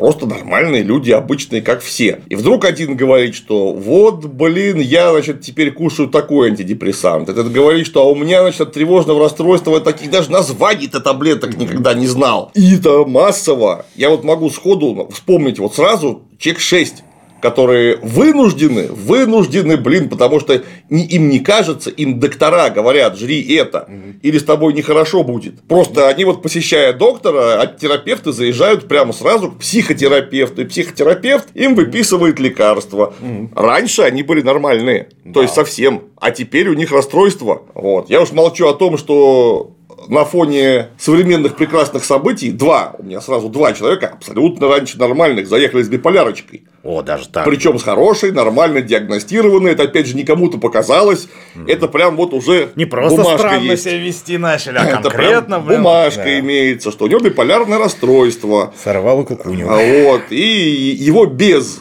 [0.00, 2.20] просто нормальные люди, обычные, как все.
[2.30, 7.28] И вдруг один говорит, что вот, блин, я, значит, теперь кушаю такой антидепрессант.
[7.28, 11.92] Этот говорит, что а у меня, значит, от тревожного расстройства таких даже названий-то таблеток никогда
[11.92, 12.50] не знал.
[12.54, 13.84] И это массово.
[13.94, 17.04] Я вот могу сходу вспомнить вот сразу чек 6
[17.40, 23.88] которые вынуждены, вынуждены, блин, потому что им не кажется, им доктора говорят, жри это,
[24.22, 25.60] или с тобой нехорошо будет.
[25.62, 31.74] Просто они вот посещая доктора, от терапевта заезжают прямо сразу к психотерапевту, и психотерапевт им
[31.74, 33.14] выписывает лекарства.
[33.54, 37.62] Раньше они были нормальные, то есть совсем, а теперь у них расстройство.
[37.74, 38.10] Вот.
[38.10, 39.72] Я уж молчу о том, что
[40.10, 45.82] на фоне современных прекрасных событий два, у меня сразу два человека абсолютно раньше нормальных заехали
[45.82, 46.64] с биполярочкой.
[46.82, 47.44] О, даже так.
[47.44, 49.72] Причем с хорошей, нормально диагностированной.
[49.72, 51.28] Это опять же не кому-то показалось.
[51.68, 53.84] Это прям вот уже Не просто бумажка странно есть.
[53.84, 55.78] себя вести начали, а Это конкретно, прям блин.
[55.82, 56.38] бумажка да.
[56.40, 58.72] имеется, что у него биполярное расстройство.
[58.82, 59.68] Сорвало кукуню.
[59.70, 60.22] А Вот.
[60.30, 61.80] И его без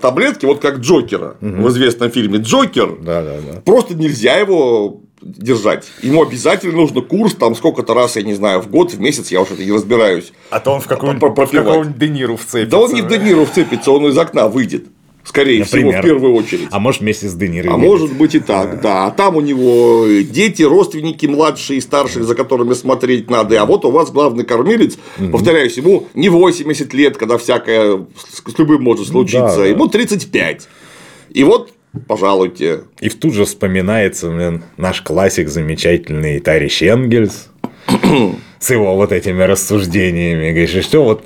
[0.00, 3.60] таблетки, вот как Джокера в известном фильме Джокер, Да, да, да.
[3.60, 5.86] просто нельзя его держать.
[6.02, 9.40] Ему обязательно нужно курс, там сколько-то раз, я не знаю, в год, в месяц, я
[9.40, 10.32] уже это не разбираюсь.
[10.50, 12.70] А то он в какого-нибудь Де Ниро вцепится.
[12.70, 14.86] Да он не в Де Ниро вцепится, он из окна выйдет.
[15.24, 16.00] Скорее всего, Например.
[16.00, 16.68] в первую очередь.
[16.72, 19.06] А может вместе с Де Ниро А может быть и так, да.
[19.06, 23.60] А там у него дети, родственники младшие и старшие, за которыми смотреть надо.
[23.60, 24.98] А вот у вас главный кормилец,
[25.30, 29.66] повторяюсь, ему не 80 лет, когда всякое с с любым может случиться, да.
[29.66, 30.68] ему 35.
[31.30, 31.70] И вот,
[32.06, 32.80] пожалуйте.
[33.00, 37.48] И тут же вспоминается, блин, наш классик замечательный Тариш Энгельс
[38.58, 40.50] с его вот этими рассуждениями.
[40.50, 41.24] Говоришь, что вот,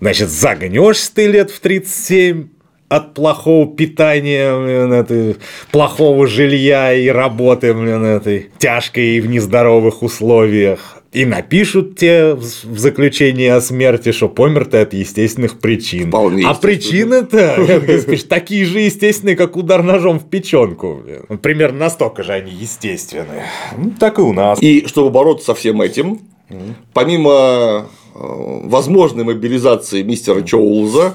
[0.00, 2.48] значит, загнешься ты лет в 37
[2.88, 5.36] от плохого питания, блин, этой,
[5.70, 10.97] плохого жилья и работы, блин, этой, тяжкой и в нездоровых условиях.
[11.18, 16.10] И напишут тебе в заключении о смерти, что помер ты от естественных причин.
[16.10, 17.82] Вполне а причины-то,
[18.28, 21.02] такие же естественные, как удар ножом в печенку.
[21.42, 23.46] Примерно настолько же они естественные.
[23.76, 24.62] Ну, так и у нас.
[24.62, 26.20] И чтобы бороться со всем этим,
[26.92, 28.18] помимо э,
[28.64, 31.14] возможной мобилизации мистера Чоулза,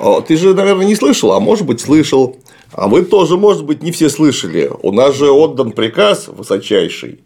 [0.00, 2.36] э, ты же, наверное, не слышал, а может быть, слышал.
[2.72, 4.68] А вы тоже, может быть, не все слышали.
[4.82, 7.20] У нас же отдан приказ высочайший,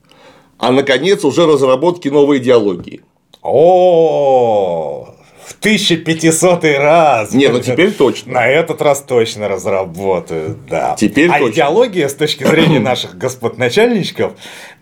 [0.61, 3.01] а наконец уже разработки новой идеологии.
[3.43, 5.09] О,
[5.47, 7.33] в 1500 раз.
[7.33, 8.35] Не, ну теперь точно.
[8.35, 10.95] На этот раз точно разработают, да.
[10.99, 11.53] Теперь а точно.
[11.53, 14.33] идеология с точки зрения наших господ начальничков,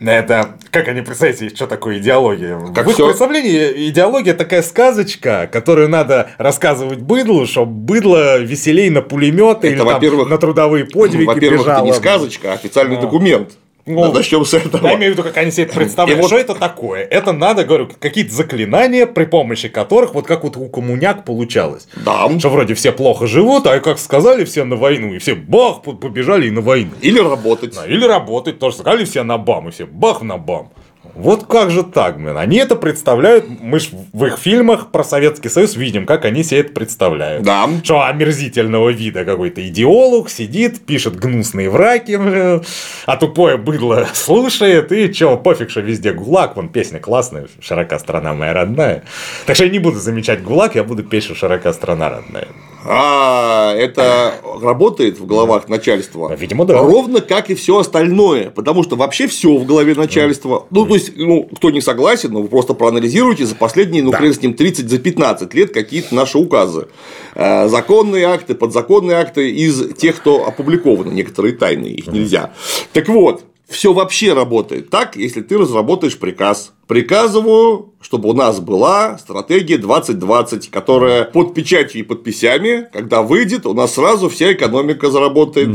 [0.01, 2.59] это как они представляете, что такое идеология?
[2.75, 8.91] Как В их всё- представлении идеология такая сказочка, которую надо рассказывать быдлу, чтобы быдло веселей
[8.91, 13.03] на пулеметы Это, или там на трудовые подвиги Во-первых, это не сказочка, а официальный Ну.
[13.03, 13.53] документ.
[13.89, 14.87] Ну, Начнем с этого.
[14.87, 16.19] Я имею в виду, как они себе это представляют.
[16.19, 17.03] И вот- Что это такое?
[17.05, 21.89] Это надо, говорю, какие-то заклинания, при помощи которых, вот как вот у коммуняк получалось.
[22.05, 22.29] Да.
[22.39, 25.93] Что вроде все плохо живут, а как сказали все на войну, и все бах, по-
[25.95, 26.91] побежали и на войну.
[27.01, 27.75] Или работать.
[27.75, 30.71] Да, Или работать, тоже сказали все на бам, и все бах на бам.
[31.15, 32.37] Вот как же так, блин?
[32.37, 36.61] Они это представляют, мы ж в их фильмах про Советский Союз видим, как они себе
[36.61, 37.43] это представляют.
[37.43, 37.69] Да.
[37.83, 42.63] Что омерзительного вида какой-то идеолог сидит, пишет гнусные враки, блин,
[43.09, 48.35] а тупое быдло слушает, и чё, пофиг, что везде ГУЛАГ, вон песня классная, «Широка страна
[48.35, 49.03] моя родная».
[49.47, 52.49] Так что я не буду замечать ГУЛАГ, я буду петь, что «Широка страна родная».
[52.85, 56.35] А, это работает в головах начальства?
[56.35, 56.79] Видимо, да.
[56.81, 58.51] Ровно как и все остальное.
[58.51, 60.67] Потому что вообще все в голове начальства.
[60.71, 64.19] Ну, то есть, ну, кто не согласен, ну, вы просто проанализируйте за последние, ну, Да.
[64.19, 66.89] хрен с ним, 30 за 15 лет какие-то наши указы.
[67.35, 71.13] Э, Законные акты, подзаконные акты из тех, кто опубликованы.
[71.13, 72.53] Некоторые тайные, их нельзя.
[72.93, 76.73] Так вот, все вообще работает так, если ты разработаешь приказ.
[76.87, 83.75] Приказываю, чтобы у нас была стратегия 2020, которая под печатью и подписями, когда выйдет, у
[83.75, 85.69] нас сразу вся экономика заработает.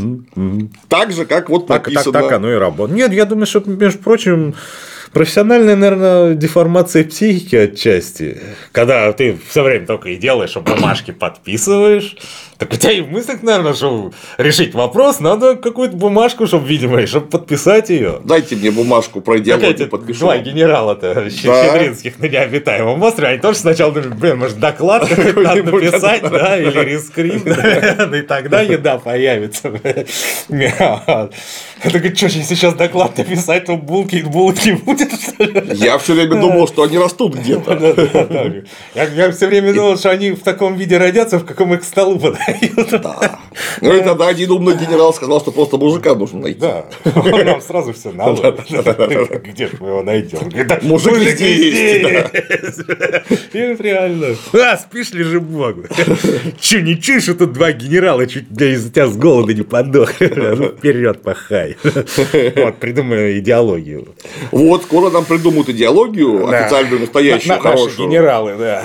[0.89, 2.19] Так же, как вот Так, так, написано.
[2.19, 2.97] так оно и работает.
[2.97, 4.55] Нет, я думаю, что, между прочим,
[5.11, 8.41] профессиональная, наверное, деформация психики отчасти.
[8.71, 12.15] Когда ты все время только и делаешь, что бумажки подписываешь,
[12.57, 17.05] Так у тебя и в мыслях, наверное, чтобы решить вопрос, надо какую-то бумажку, чтобы, видимо,
[17.07, 18.19] чтобы подписать ее.
[18.23, 20.21] Дайте мне бумажку про идеологию, подпишу.
[20.21, 21.29] Два генерала-то да.
[21.29, 26.57] Щедринских на необитаемом острове, они тоже сначала думали, блин, может, доклад какой-то надо написать, да,
[26.57, 29.71] или рескрипт, и тогда еда появится.
[30.49, 31.29] Я
[31.91, 35.11] такой, что, если сейчас доклад написать, то булки, булки будет?
[35.73, 38.63] Я все время думал, что они растут где-то.
[38.93, 42.42] Я все время думал, что они в таком виде родятся, в каком их столу подают.
[42.91, 43.39] Да.
[43.81, 46.59] Ну и тогда один умный генерал сказал, что просто мужика нужно найти.
[46.59, 46.85] Да.
[47.05, 48.51] Нам сразу все надо.
[49.43, 50.39] Где же мы его найдем?
[50.81, 52.79] Мужик везде есть.
[53.53, 54.35] И реально.
[54.53, 55.83] А, спишь, лежи богу.
[56.59, 60.13] Че, не чуешь, что тут два генерала чуть из-за тебя с голода не подох.
[60.19, 61.77] Ну, вперед пахай.
[61.83, 64.07] Вот, придумали идеологию.
[64.51, 68.09] Вот, скоро нам придумают идеологию, официальную, настоящую, хорошую.
[68.09, 68.83] генералы, да.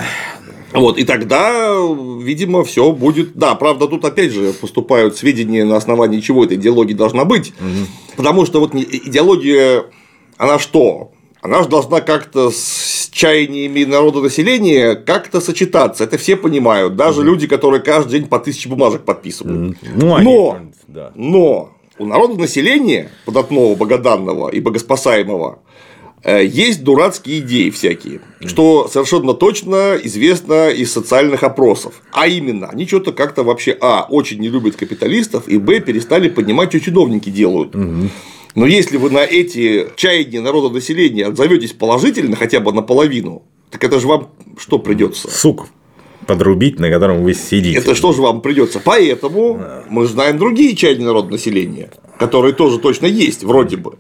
[0.73, 1.77] Вот, и тогда,
[2.21, 3.35] видимо, все будет.
[3.35, 7.53] Да, правда, тут опять же поступают сведения на основании чего эта идеология должна быть.
[7.61, 8.17] Угу.
[8.17, 9.85] Потому что вот идеология,
[10.37, 11.13] она что?
[11.41, 16.05] Она же должна как-то с чаяниями народа населения как-то сочетаться.
[16.05, 16.97] Это все понимают.
[16.97, 19.77] Даже mm люди, которые каждый день по тысяче бумажек подписывают.
[19.77, 21.13] Mm ну, они, но, да.
[21.15, 25.61] но у народа населения податного, богоданного и богоспасаемого
[26.25, 32.03] есть дурацкие идеи всякие, что совершенно точно известно из социальных опросов.
[32.13, 36.71] А именно, они что-то как-то вообще, а, очень не любят капиталистов, и, б, перестали понимать,
[36.71, 37.75] что чиновники делают.
[38.55, 44.01] Но если вы на эти чаяния народа населения отзоветесь положительно, хотя бы наполовину, так это
[44.01, 45.31] же вам что придется?
[45.31, 45.69] Сук
[46.27, 47.79] подрубить, на котором вы сидите.
[47.79, 48.81] Это что же вам придется?
[48.85, 49.85] Поэтому да.
[49.89, 53.99] мы знаем другие чаяния народа населения, которые тоже точно есть, вроде бы.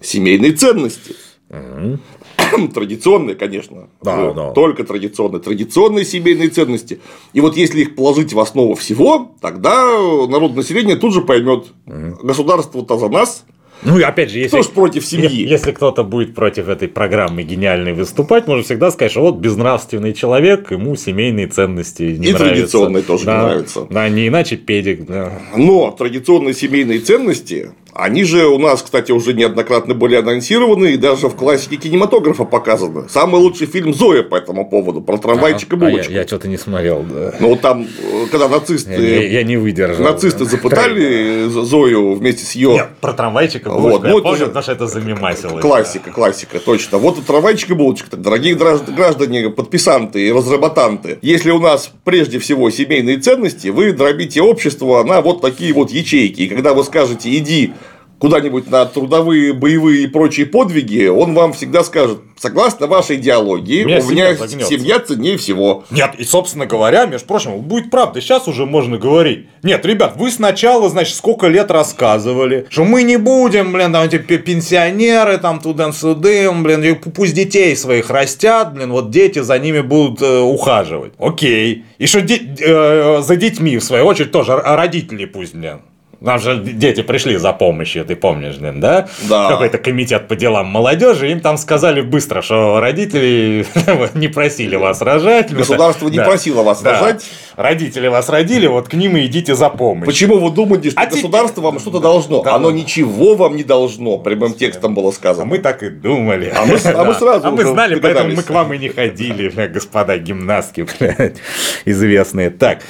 [0.00, 1.14] Семейные ценности.
[2.74, 3.88] Традиционные, конечно.
[4.02, 4.50] Да, вот, да.
[4.52, 5.40] Только традиционные.
[5.40, 7.00] Традиционные семейные ценности.
[7.32, 9.84] И вот если их положить в основу всего, тогда
[10.28, 12.18] народное население тут же поймет, угу.
[12.22, 13.44] государство-то за нас,
[13.82, 15.48] ну и опять же, если, Кто ж против семьи?
[15.48, 20.70] Если кто-то будет против этой программы гениальной выступать, можно всегда сказать, что вот безнравственный человек,
[20.70, 22.38] ему семейные ценности не и нравятся.
[22.38, 23.86] традиционные тоже да, не нравятся.
[23.88, 25.06] Да, не иначе педик.
[25.06, 25.40] Да.
[25.56, 31.28] Но традиционные семейные ценности они же у нас, кстати, уже неоднократно были анонсированы и даже
[31.28, 33.08] в классике кинематографа показаны.
[33.08, 36.10] Самый лучший фильм Зоя по этому поводу, про трамвайчика а, булочку.
[36.10, 37.34] А я, я что-то не смотрел, да.
[37.40, 37.86] Ну, там,
[38.30, 38.92] когда нацисты...
[38.92, 40.04] Я, я не выдержал.
[40.04, 40.50] Нацисты да.
[40.50, 42.72] запытали Зою вместе с ее...
[42.72, 44.46] Нет, про трамвайчика булочку вот, ну, я помню, же...
[44.46, 45.62] потому что это замемасилось.
[45.62, 46.12] Классика, да.
[46.12, 46.98] классика, точно.
[46.98, 48.16] Вот и трамвайчик и булочка.
[48.16, 55.02] Дорогие граждане, подписанты и разработанты, если у нас прежде всего семейные ценности, вы дробите общество
[55.04, 56.42] на вот такие вот ячейки.
[56.42, 57.72] И когда вы скажете «иди
[58.20, 63.98] куда-нибудь на трудовые, боевые и прочие подвиги, он вам всегда скажет, согласно вашей идеологии, меня
[63.98, 65.84] у меня семья, семья ценнее всего.
[65.90, 69.46] Нет, и, собственно говоря, между прочим, будет правда, сейчас уже можно говорить.
[69.62, 74.18] Нет, ребят, вы сначала, значит, сколько лет рассказывали, что мы не будем, блин, там, эти
[74.18, 80.40] пенсионеры, там, туда-сюда, блин, пусть детей своих растят, блин, вот дети за ними будут э,
[80.40, 81.12] ухаживать.
[81.18, 81.84] Окей.
[81.98, 85.80] И что де- э, за детьми, в свою очередь, тоже родители пусть, блин,
[86.20, 89.08] нам же дети пришли за помощью, ты помнишь, блин, да?
[89.28, 89.48] Да.
[89.48, 93.66] Какой-то комитет по делам молодежи, им там сказали быстро, что родители
[94.14, 95.52] не просили вас рожать.
[95.52, 97.24] Государство не просило вас рожать.
[97.56, 100.06] Родители вас родили, вот к ним и идите за помощью.
[100.06, 102.42] Почему вы думаете, что а государство вам что-то должно?
[102.42, 105.44] Оно ничего вам не должно, прямым текстом было сказано.
[105.44, 106.52] А мы так и думали.
[106.54, 110.18] А мы, а сразу А мы знали, поэтому мы к вам и не ходили, господа
[110.18, 111.36] гимнастки, блядь,
[111.84, 112.50] известные.
[112.50, 112.80] Так,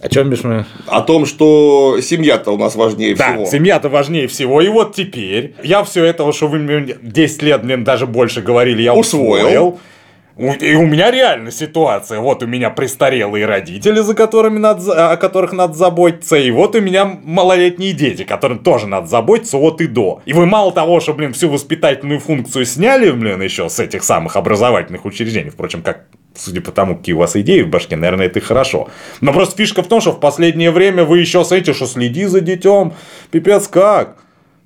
[0.00, 0.64] о чем бишь мы?
[0.86, 3.46] О том, что семья-то у нас важнее да, всего.
[3.46, 4.60] семья-то важнее всего.
[4.60, 8.82] И вот теперь я все это, что вы мне 10 лет, блин, даже больше говорили,
[8.82, 9.46] я усвоил.
[9.46, 9.80] усвоил.
[10.38, 12.20] И у меня реально ситуация.
[12.20, 16.36] Вот у меня престарелые родители, за которыми надо, о которых надо заботиться.
[16.36, 20.22] И вот у меня малолетние дети, которым тоже надо заботиться от и до.
[20.26, 24.36] И вы мало того, что, блин, всю воспитательную функцию сняли, блин, еще с этих самых
[24.36, 28.38] образовательных учреждений, впрочем, как судя по тому, какие у вас идеи в башке, наверное, это
[28.38, 28.88] и хорошо.
[29.20, 32.40] Но просто фишка в том, что в последнее время вы еще смотрите, что следи за
[32.40, 32.92] детем,
[33.32, 34.18] пипец как.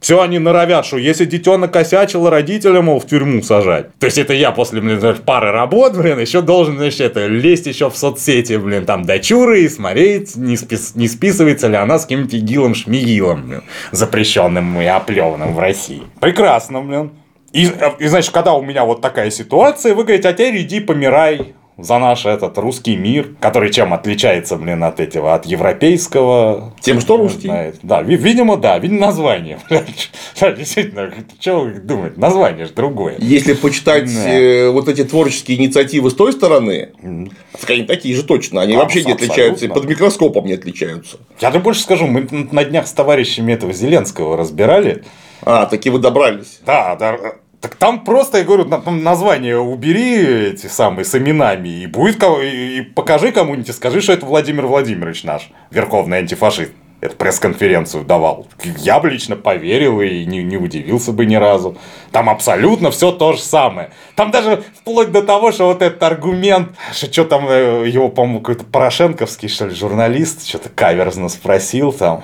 [0.03, 3.97] Все они норовят, что если дитё накосячило, родителя, мол, в тюрьму сажать.
[4.01, 7.89] То есть, это я после, блин, пары работ, блин, еще должен, значит, это, лезть еще
[7.89, 12.35] в соцсети, блин, там, дочуры и смотреть, не, спис, не списывается ли она с каким-нибудь
[12.35, 13.63] игилом шмигилом, блин,
[13.93, 16.03] запрещенным и оплеванным в России.
[16.21, 17.13] Прекрасно, блин.
[17.53, 21.55] И, и, значит, когда у меня вот такая ситуация, вы говорите, а теперь иди помирай
[21.79, 26.75] за наш этот русский мир, который чем отличается, блин, от этого, от европейского.
[26.81, 27.49] Тем, что русский.
[27.49, 27.77] Знает.
[27.83, 29.59] Да, видимо, да, видимо, название.
[30.41, 33.17] Действительно, что думать, название же другое.
[33.19, 34.29] Если почитать да.
[34.29, 37.33] э, вот эти творческие инициативы с той стороны, mm.
[37.69, 41.19] они такие же точно, они Там, вообще не отличаются, под микроскопом не отличаются.
[41.41, 45.05] Я тебе больше скажу, мы на днях с товарищами этого Зеленского разбирали.
[45.45, 46.61] А, таки вы добрались.
[46.65, 47.17] Да, да.
[47.63, 53.31] Так там просто, я говорю, название убери эти самые с именами, и будет и покажи
[53.31, 56.73] кому-нибудь, и скажи, что это Владимир Владимирович наш, верховный антифашист.
[57.01, 58.47] Эту пресс-конференцию давал.
[58.79, 61.77] Я бы лично поверил и не, не удивился бы ни разу.
[62.13, 63.91] Там абсолютно все то же самое.
[64.15, 68.39] Там даже вплоть до того, что вот этот аргумент, что, что там э, его, по-моему,
[68.39, 72.23] какой-то Порошенковский, что ли, журналист, что-то каверзно спросил там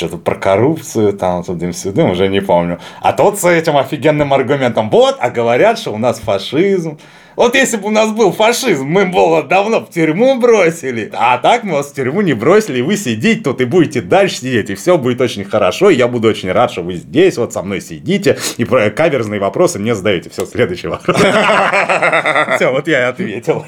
[0.00, 2.78] что-то про коррупцию, там, тудым-сюдым, уже не помню.
[3.02, 6.98] А тот с этим офигенным аргументом, вот, а говорят, что у нас фашизм,
[7.36, 11.10] вот если бы у нас был фашизм, мы бы давно в тюрьму бросили.
[11.14, 14.36] А так мы вас в тюрьму не бросили, и вы сидите тут и будете дальше
[14.36, 15.90] сидеть, и все будет очень хорошо.
[15.90, 19.40] И я буду очень рад, что вы здесь вот со мной сидите, и про каверзные
[19.40, 20.30] вопросы мне задаете.
[20.30, 21.16] Все, следующий вопрос.
[22.56, 23.64] Все, вот я и ответил.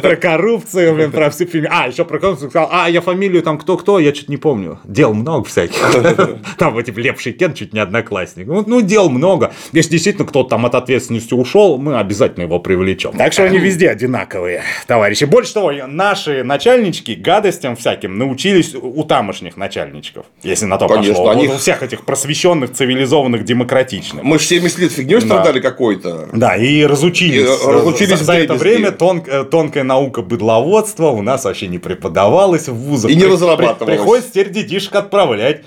[0.00, 1.68] Про коррупцию, блин, про всю фигню.
[1.70, 4.80] А, еще про коррупцию сказал, а, я фамилию там кто-кто, я что-то не помню.
[4.84, 5.78] Дел много всяких.
[6.58, 8.46] Там вот типа Лев Шикен чуть не одноклассник.
[8.46, 9.52] Ну, дел много.
[9.72, 13.12] Если действительно кто-то там от ответственности ушел, мы обязательно его привлекем увлечен.
[13.12, 15.24] Так что они везде одинаковые, товарищи.
[15.24, 20.26] Больше того, наши начальнички гадостям всяким научились у тамошних начальничков.
[20.42, 21.30] Если на то Конечно, пошло.
[21.30, 21.46] Они...
[21.46, 24.22] Вот у всех этих просвещенных, цивилизованных, демократичных.
[24.22, 25.70] Мы же 70 лет фигней страдали да.
[25.70, 26.28] какой-то.
[26.32, 27.42] Да, и разучились.
[27.42, 31.78] И разучились за, за это время тон, э, тонкая наука быдловодства у нас вообще не
[31.78, 33.10] преподавалась в вузах.
[33.10, 33.78] И не разрабатывалась.
[33.78, 35.62] При, приходится теперь детишек отправлять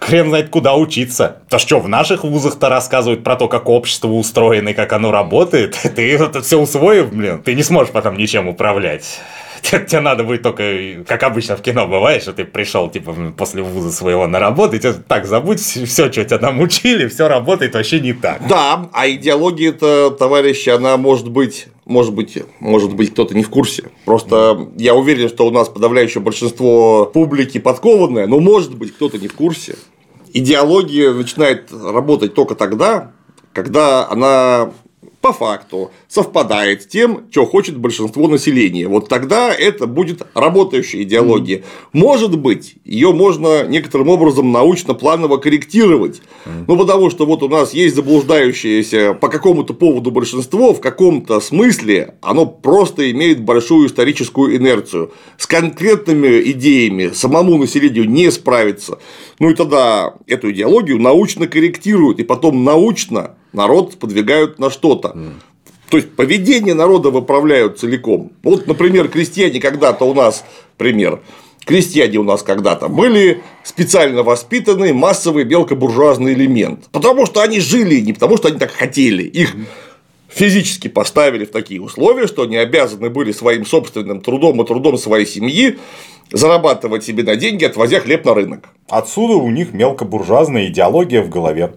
[0.00, 1.38] хрен знает куда учиться.
[1.48, 5.76] То что, в наших вузах-то рассказывают про то, как общество устроено и как оно работает.
[5.96, 9.20] Ты это все усвоив, блин, ты не сможешь потом ничем управлять.
[9.62, 13.92] Тебе надо будет только, как обычно в кино бывает, что ты пришел типа после вуза
[13.92, 18.00] своего на работу, и тебе так забудь все, что тебя там учили, все работает вообще
[18.00, 18.46] не так.
[18.48, 23.48] Да, а идеология это, товарищи, она может быть может быть, может быть, кто-то не в
[23.48, 23.90] курсе.
[24.04, 29.26] Просто я уверен, что у нас подавляющее большинство публики подкованное, но может быть, кто-то не
[29.26, 29.76] в курсе.
[30.34, 33.12] Идеология начинает работать только тогда,
[33.54, 34.70] когда она
[35.20, 38.86] по факту совпадает с тем, что хочет большинство населения.
[38.86, 41.64] Вот тогда это будет работающая идеология.
[41.92, 46.22] Может быть, ее можно некоторым образом научно-планово корректировать.
[46.66, 52.14] Ну, потому что вот у нас есть заблуждающееся по какому-то поводу большинство, в каком-то смысле
[52.22, 55.12] оно просто имеет большую историческую инерцию.
[55.36, 58.98] С конкретными идеями самому населению не справится.
[59.40, 65.16] Ну и тогда эту идеологию научно корректируют, и потом научно народ сподвигают на что-то.
[65.90, 68.32] То есть поведение народа выправляют целиком.
[68.42, 70.44] Вот, например, крестьяне когда-то у нас,
[70.76, 71.20] пример,
[71.64, 76.88] крестьяне у нас когда-то были специально воспитанный массовый мелкобуржуазный элемент.
[76.92, 79.22] Потому что они жили, не потому что они так хотели.
[79.22, 79.54] Их
[80.28, 85.26] физически поставили в такие условия, что они обязаны были своим собственным трудом и трудом своей
[85.26, 85.78] семьи
[86.32, 88.68] зарабатывать себе на деньги, отвозя хлеб на рынок.
[88.88, 91.72] Отсюда у них мелкобуржуазная идеология в голове.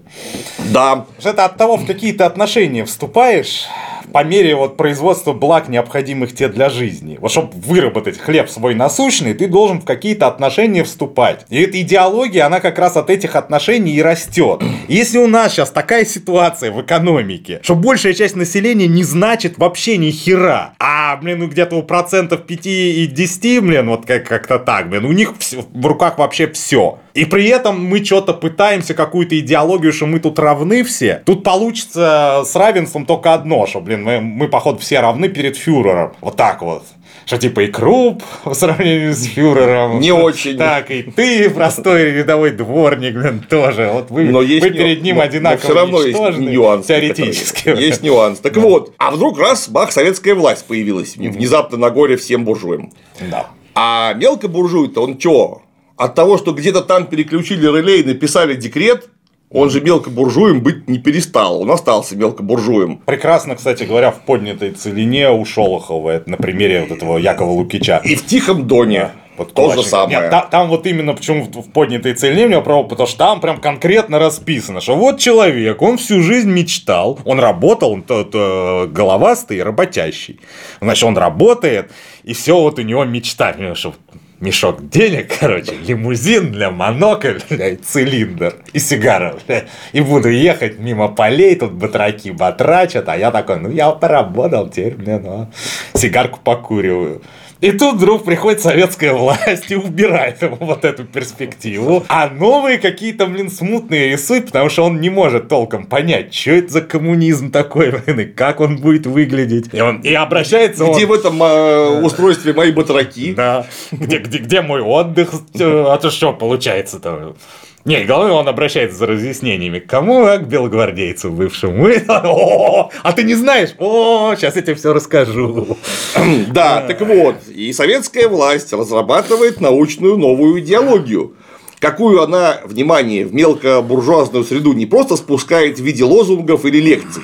[0.71, 1.05] Да.
[1.23, 3.65] Это от того, в какие-то отношения вступаешь,
[4.11, 7.17] по мере вот производства благ, необходимых тебе для жизни.
[7.21, 11.45] Вот чтобы выработать хлеб свой насущный, ты должен в какие-то отношения вступать.
[11.49, 14.61] И эта идеология, она как раз от этих отношений и растет.
[14.87, 19.97] Если у нас сейчас такая ситуация в экономике, что большая часть населения не значит вообще
[19.97, 24.59] ни хера, а, блин, ну где-то у процентов 5 и 10, блин, вот как- как-то
[24.59, 25.33] так, блин, у них
[25.73, 26.99] в руках вообще все.
[27.13, 31.21] И при этом мы что-то пытаемся, какую-то идеологию, что мы тут равны все.
[31.25, 36.13] Тут получится с равенством только одно, что, блин, мы, мы походу, все равны перед фюрером.
[36.21, 36.83] Вот так вот.
[37.25, 39.99] Что типа и Круп в сравнении с фюрером.
[39.99, 40.57] Не очень.
[40.57, 43.89] Так, и ты, простой рядовой дворник, блин, тоже.
[43.93, 46.85] Вот вы, но есть вы перед ним но, одинаково но все равно есть нюанс.
[46.87, 47.69] Теоретически.
[47.81, 48.39] Есть нюанс.
[48.39, 48.61] Так да.
[48.61, 51.15] вот, а вдруг раз, бах, советская власть появилась.
[51.15, 52.91] Внезапно на горе всем буржуям.
[53.19, 53.47] Да.
[53.83, 55.63] А мелкобуржуй-то он что?
[56.03, 59.09] от того, что где-то там переключили реле и написали декрет,
[59.51, 63.01] он же мелкобуржуем быть не перестал, он остался мелкобуржуем.
[63.05, 68.01] Прекрасно, кстати говоря, в поднятой целине у Шолохова, это на примере вот этого Якова Лукича.
[68.03, 69.11] И в Тихом Доне.
[69.37, 70.21] Вот то же самое.
[70.21, 73.41] Нет, там, там вот именно почему в поднятой целине у него право, потому что там
[73.41, 78.87] прям конкретно расписано, что вот человек, он всю жизнь мечтал, он работал, он тот, э,
[78.87, 80.39] головастый, работящий.
[80.81, 81.91] Значит, он работает,
[82.23, 83.93] и все вот у него мечта, что
[84.41, 91.07] мешок денег, короче, лимузин для монокль, бля, цилиндр и сигара, бля, и буду ехать мимо
[91.07, 95.51] полей, тут батраки батрачат, а я такой, ну, я поработал, теперь, блин, ну,
[95.93, 97.21] сигарку покуриваю.
[97.61, 102.03] И тут вдруг приходит советская власть и убирает ему вот эту перспективу.
[102.09, 106.73] А новые какие-то, блин, смутные рисует, потому что он не может толком понять, что это
[106.73, 109.73] за коммунизм такой, блин, и как он будет выглядеть.
[109.73, 111.09] И он и обращается Где он...
[111.09, 113.33] в этом э, устройстве мои батраки?
[113.33, 113.67] Да.
[113.91, 115.31] Где, где, где мой отдых?
[115.59, 117.35] А то что получается-то?
[117.83, 119.79] Не, главное, он обращается за разъяснениями.
[119.79, 120.25] Кому?
[120.25, 121.89] А к белогвардейцу бывшему.
[123.03, 123.69] А ты не знаешь?
[123.79, 125.77] О, сейчас я тебе все расскажу.
[126.51, 131.35] Да, так вот, и советская власть разрабатывает научную новую идеологию.
[131.79, 137.23] Какую она, внимание, в мелкобуржуазную среду не просто спускает в виде лозунгов или лекций,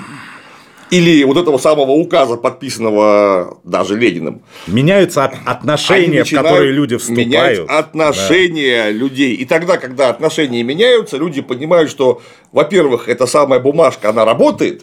[0.90, 4.42] или вот этого самого указа, подписанного даже Лениным.
[4.68, 7.70] Меняются от- отношения, в которые люди вступают.
[7.70, 9.34] отношения людей.
[9.36, 12.22] И тогда, когда отношения меняются, люди понимают, что,
[12.52, 14.82] во-первых, эта самая бумажка, она работает,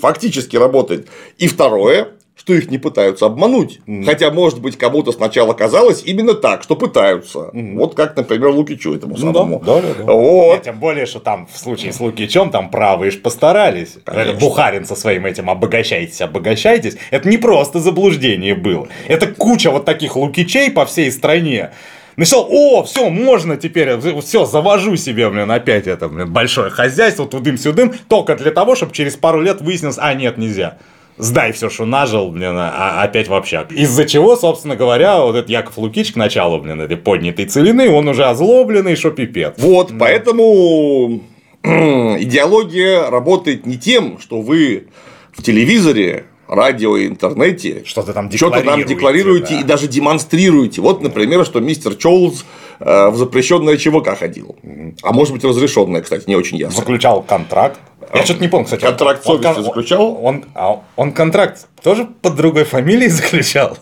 [0.00, 1.08] фактически работает.
[1.38, 3.80] И второе, что их не пытаются обмануть.
[4.04, 7.50] Хотя, может быть, кому-то сначала казалось именно так, что пытаются.
[7.52, 9.58] Вот как, например, Лукичу этому Ну самому.
[9.64, 10.12] да, да, да.
[10.12, 10.52] Вот.
[10.54, 13.96] Нет, тем более, что там в случае с Лукичем там правые ж постарались.
[14.04, 14.34] Конечно.
[14.38, 16.96] Бухарин со своим этим обогащайтесь, обогащайтесь.
[17.10, 18.86] Это не просто заблуждение было.
[19.08, 21.70] Это куча вот таких Лукичей по всей стране.
[22.16, 27.92] Написал, о, все, можно теперь, все, завожу себе, блин, опять это, блин, большое хозяйство, тудым-сюдым,
[28.08, 30.78] только для того, чтобы через пару лет выяснилось, а, нет, нельзя.
[31.18, 33.72] Сдай все, что нажил, блин, а опять в общак.
[33.72, 38.08] Из-за чего, собственно говоря, вот этот Яков Лукич к началу, блин, этой поднятой целины, он
[38.08, 39.54] уже озлобленный, что пипец.
[39.56, 41.22] Вот, поэтому
[41.62, 44.88] идеология работает не тем, что вы
[45.32, 49.60] в телевизоре, радио и интернете Что-то там что-то там декларируете, декларируете да.
[49.60, 50.80] и даже демонстрируете.
[50.80, 52.44] Вот, например, что мистер Чоулз
[52.78, 54.56] э, в запрещенное ЧВК ходил.
[55.02, 56.76] А может быть, разрешенное, кстати, не очень ясно.
[56.78, 57.80] Заключал контракт.
[58.14, 58.82] Я что-то не помню, кстати.
[58.82, 60.18] Контракт он, совести он- заключал?
[60.24, 63.76] Он, а он контракт тоже под другой фамилией заключал?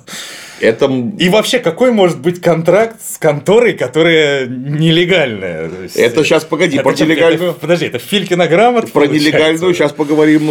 [0.60, 0.86] Это
[1.18, 5.68] И вообще, какой может быть контракт с конторой, которая нелегальная?
[5.82, 8.86] Есть, Это щас, погоди, это про что, нелегальную- это- подожди, это Филькина грамота?
[8.86, 9.28] Про получается?
[9.30, 10.48] нелегальную сейчас поговорим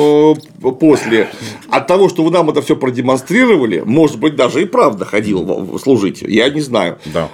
[0.62, 1.30] э, после.
[1.70, 6.22] От того, что вы нам это все продемонстрировали, может быть, даже и правда ходил служить.
[6.22, 7.00] Я не знаю.
[7.06, 7.30] Да.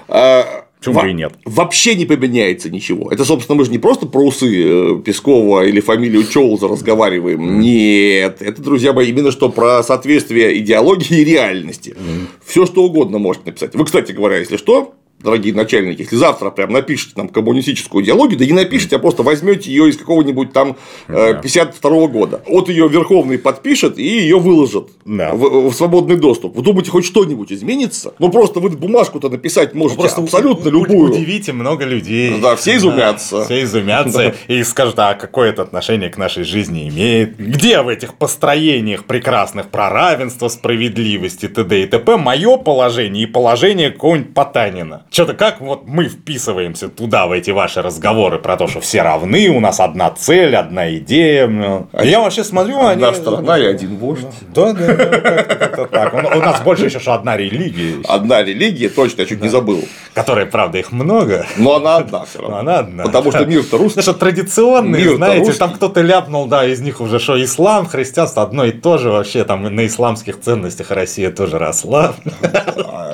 [0.80, 1.34] Почему во- бы и нет?
[1.46, 3.12] Вообще не поменяется ничего.
[3.12, 7.60] Это, собственно, мы же не просто про усы э, Пескова или фамилию Чоулза разговариваем.
[7.60, 8.42] Нет.
[8.42, 11.96] Это, друзья мои, именно что про соответствие идеологии и реальности.
[12.46, 13.76] Все что угодно можете написать.
[13.76, 18.46] Вы, кстати говоря, если что, дорогие начальники, если завтра прям напишите нам коммунистическую идеологию, да
[18.46, 22.42] не напишите, а просто возьмете ее из какого-нибудь там э, 52 года.
[22.48, 25.34] Вот ее Верховный подпишет и ее выложит Да.
[25.34, 26.56] в, в свободный доступ.
[26.56, 28.14] Вы думаете, хоть что-нибудь изменится?
[28.20, 31.12] Ну просто вы бумажку-то написать можете абсолютно у- любую.
[31.12, 32.40] Удивите много людей.
[32.42, 33.46] Да, все изумятся.
[33.46, 37.38] Все изумятся и скажут, а какое это отношение к нашей жизни имеет?
[37.38, 41.84] Где в этих построениях прекрасных про равенство, справедливости, т.д.
[41.84, 42.18] и т.п.
[42.18, 45.06] мое положение и положение какого-нибудь Потанина?
[45.12, 49.50] Что-то как вот мы вписываемся туда, в эти ваши разговоры про то, что все равны,
[49.50, 51.48] у нас одна цель, одна идея.
[51.48, 51.88] ну.
[52.00, 53.04] Я вообще смотрю, они...
[53.04, 54.28] Одна страна и один вождь.
[54.54, 56.14] Да, да, да, как-то так.
[56.14, 59.84] У нас больше еще, что одна религия, Одна религия, точно, я чуть не забыл.
[60.14, 61.46] которая, правда, их много.
[61.58, 62.60] Но она одна все Но равно.
[62.60, 63.04] она одна.
[63.06, 64.02] Потому что мир-то русский.
[64.02, 68.72] Что традиционные, знаете, там кто-то ляпнул, да, из них уже что ислам, христианство одно и
[68.72, 72.14] то же вообще, там на исламских ценностях Россия тоже росла.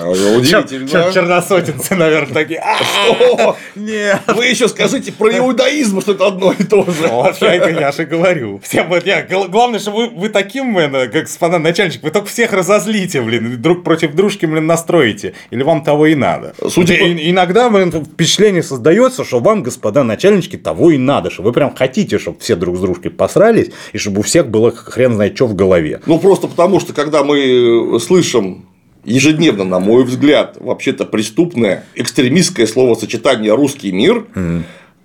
[0.06, 0.88] А, Удивительно.
[0.88, 4.22] Чер- черносотенцы, наверное, такие, а, нет.
[4.28, 7.08] Вы еще скажите про иудаизм, что это одно и то же.
[7.08, 8.60] Вот это я же говорю.
[8.64, 12.28] Всем вот я, гл- главное, что вы, вы таким, блин, как господа начальник, вы только
[12.28, 15.34] всех разозлите, блин, друг против дружки, блин, настроите.
[15.50, 16.54] Или вам того и надо.
[16.70, 21.76] Судя иногда, блин, впечатление создается, что вам, господа начальнички, того и надо, что вы прям
[21.76, 25.48] хотите, чтобы все друг с дружкой посрались, и чтобы у всех было хрен знает что
[25.48, 26.02] в голове.
[26.06, 28.66] Ну, просто потому, что когда мы слышим
[29.06, 34.26] ежедневно, на мой взгляд, вообще-то преступное экстремистское словосочетание «русский мир»,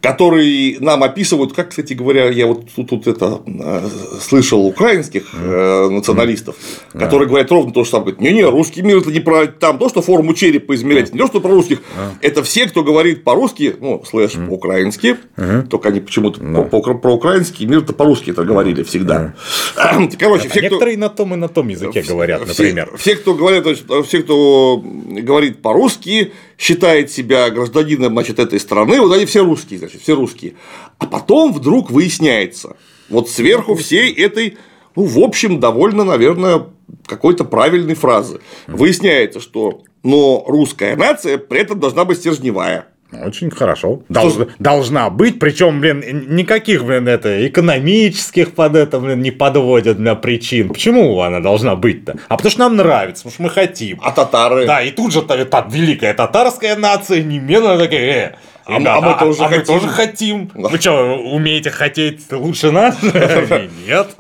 [0.01, 3.89] который нам описывают, как, кстати говоря, я вот тут, тут это э,
[4.21, 6.57] слышал украинских э, националистов,
[6.93, 8.13] которые говорят ровно то же самое.
[8.15, 11.27] Говорят, не-не, русский мир это не про там то, что форму черепа измерять, не то,
[11.27, 11.83] что про русских.
[12.23, 15.17] Это все, кто говорит по-русски, ну, слэш по-украински,
[15.69, 19.35] только они почему-то по- по- про-украинский мир это по-русски это говорили всегда.
[20.19, 20.61] Короче, все, кто...
[20.61, 22.91] Некоторые на том и на том языке говорят, например.
[22.97, 23.67] Все, кто говорят,
[24.07, 30.03] все, кто говорит по-русски, считает себя гражданином значит, этой страны, вот они все русские, значит,
[30.03, 30.55] все русские.
[30.99, 32.77] А потом вдруг выясняется,
[33.09, 34.59] вот сверху всей этой,
[34.95, 36.67] ну, в общем, довольно, наверное,
[37.07, 42.89] какой-то правильной фразы, выясняется, что но русская нация при этом должна быть стержневая.
[43.13, 44.03] Очень хорошо.
[44.09, 50.15] Долж, должна быть, причем, блин, никаких, блин, это экономических под это, блин, не подводят для
[50.15, 50.69] причин.
[50.69, 52.17] Почему она должна быть-то?
[52.29, 53.99] А потому что нам нравится, потому что мы хотим.
[54.03, 54.67] А татары?
[54.67, 58.33] Да, и тут же та, та великая татарская нация немедленно такая, э,
[58.65, 59.61] а, мы, а мы тоже а хотим.
[59.61, 60.51] мы тоже хотим.
[60.55, 62.97] Вы что, умеете хотеть лучше нас?
[63.87, 64.15] Нет.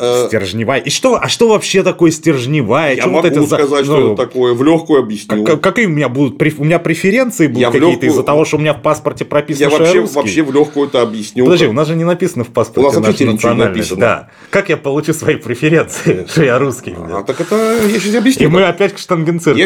[0.00, 0.80] Э, Стержневая.
[0.80, 2.94] И что, а что вообще такое стержневая?
[2.96, 5.44] Я вот могу это за- сказать, что ну, это такое, в легкую объясню.
[5.44, 8.60] как- Какие у меня будут у меня преференции будут какие-то лёгкую- из-за того, что у
[8.60, 11.44] меня в паспорте прописано, Я что вообще, вообще в легкую это объясню.
[11.44, 14.00] Подожди, у нас же не написано в паспорте У нас вообще ничего не написано.
[14.00, 14.28] Да.
[14.50, 16.94] Как я получу свои преференции, что я русский?
[16.96, 18.50] А, так это я сейчас И объясню.
[18.50, 19.14] мы опять к Я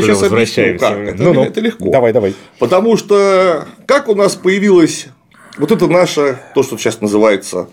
[0.01, 0.87] объясню, возвращаемся.
[0.89, 0.99] как.
[0.99, 1.45] Это- Ну-ну.
[1.45, 1.91] это легко.
[1.91, 2.35] Давай, давай.
[2.59, 5.07] Потому что как у нас появилась
[5.59, 7.69] вот это наша, то, что сейчас называется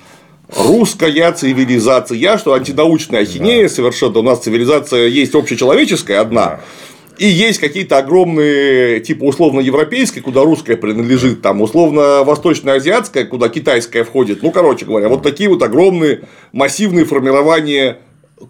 [0.56, 4.20] русская цивилизация, что антинаучная ахинея совершенно.
[4.20, 6.62] У нас цивилизация есть общечеловеческая одна,
[7.18, 14.04] и есть какие-то огромные, типа условно европейской, куда русская принадлежит, там условно восточно-азиатская, куда китайская
[14.04, 14.42] входит.
[14.42, 16.22] Ну, короче говоря, вот такие вот огромные
[16.52, 18.00] массивные формирования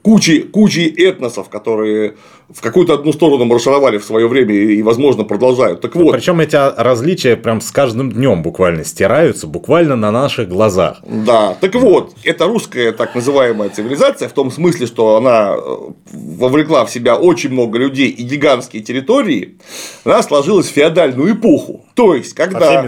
[0.02, 2.16] кучи, кучи этносов, которые
[2.54, 5.82] в какую-то одну сторону маршировали в свое время и, возможно, продолжают.
[5.82, 10.98] Так вот, Причем эти различия прям с каждым днем буквально стираются, буквально на наших глазах.
[11.04, 15.78] Да, так вот, это русская так называемая цивилизация, в том смысле, что она э,
[16.12, 19.58] вовлекла в себя очень много людей и гигантские территории,
[20.04, 21.86] она сложилась в феодальную эпоху.
[21.94, 22.84] То есть, когда,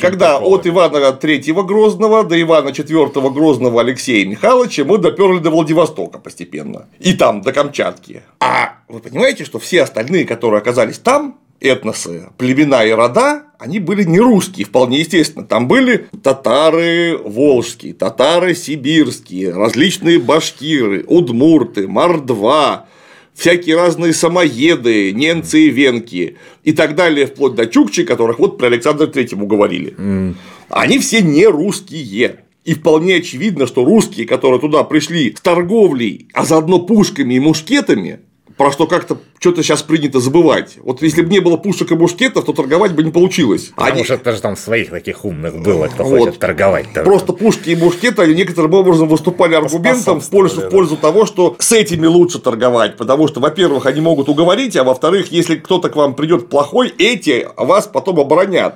[0.00, 0.54] когда приколами.
[0.54, 6.86] от Ивана Третьего Грозного до Ивана Четвертого Грозного Алексея Михайловича мы доперли до Владивостока постепенно.
[6.98, 8.22] И там, до Камчатки.
[8.40, 14.04] А вы понимаете, что все остальные, которые оказались там, этносы, племена и рода, они были
[14.04, 15.44] не русские, вполне естественно.
[15.44, 22.86] Там были татары волжские, татары сибирские, различные башкиры, удмурты, мордва,
[23.34, 28.66] всякие разные самоеды, немцы и венки и так далее, вплоть до чукчи, которых вот про
[28.66, 30.34] Александра Третьему говорили.
[30.68, 32.44] Они все не русские.
[32.64, 38.20] И вполне очевидно, что русские, которые туда пришли с торговлей, а заодно пушками и мушкетами,
[38.58, 40.78] про что как-то что-то сейчас принято забывать.
[40.82, 43.70] Вот если бы не было пушек и мушкетов, то торговать бы не получилось.
[43.74, 46.18] Потому Они- что это же там своих таких умных было, кто Вот.
[46.18, 46.92] хочет торговать.
[46.92, 51.54] Просто пушки и мушкеты они некоторым образом выступали аргументом в пользу, в пользу того, что
[51.60, 52.96] с этими лучше торговать.
[52.96, 57.46] Потому что, во-первых, они могут уговорить, а во-вторых, если кто-то к вам придет плохой, эти
[57.56, 58.74] вас потом оборонят.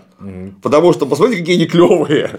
[0.63, 2.39] Потому что посмотрите, какие они клевые.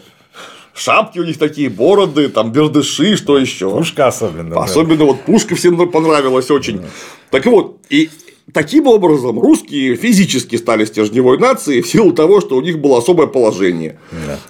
[0.75, 3.69] Шапки у них такие, бороды, там бердыши, что еще.
[3.69, 4.55] Пушка особенно.
[4.55, 4.63] да.
[4.63, 6.81] Особенно вот пушка всем понравилась очень.
[7.29, 8.09] Так вот, и
[8.51, 13.27] таким образом русские физически стали стержневой нацией в силу того, что у них было особое
[13.27, 13.99] положение.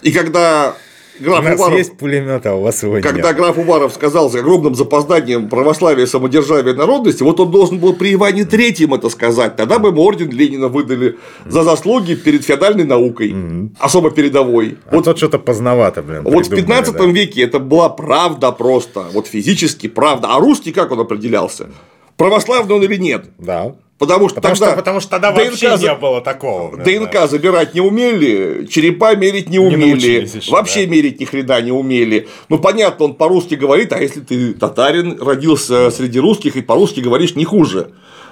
[0.02, 0.76] И когда
[1.20, 3.38] У граф нас Уваров, есть пулемет, а у вас его когда нет.
[3.38, 8.46] граф Уваров сказал с огромным запозданием православие, самодержавие, народности, вот он должен был при Иване
[8.46, 9.56] Третьем это сказать.
[9.56, 13.36] Тогда бы ему орден Ленина выдали за заслуги перед феодальной наукой,
[13.80, 14.78] особо передовой.
[14.90, 16.24] А Вот то что-то поздновато, блин.
[16.24, 17.06] вот в придумали, 15 да.
[17.06, 20.30] веке это была правда просто, вот физически правда.
[20.32, 21.70] А русский как он определялся?
[22.18, 23.26] Православный он или нет?
[23.38, 23.76] Да.
[24.06, 26.78] Потому что Потому тогда что, потому что тогда ДНК вообще за- не было такого.
[26.78, 30.92] ДНК забирать не умели, черепа мерить не умели, научились еще, вообще да.
[30.92, 32.28] мерить ни хрена не умели.
[32.50, 37.36] Ну, понятно, он по-русски говорит, а если ты татарин, родился среди русских и по-русски говоришь
[37.36, 37.92] не хуже.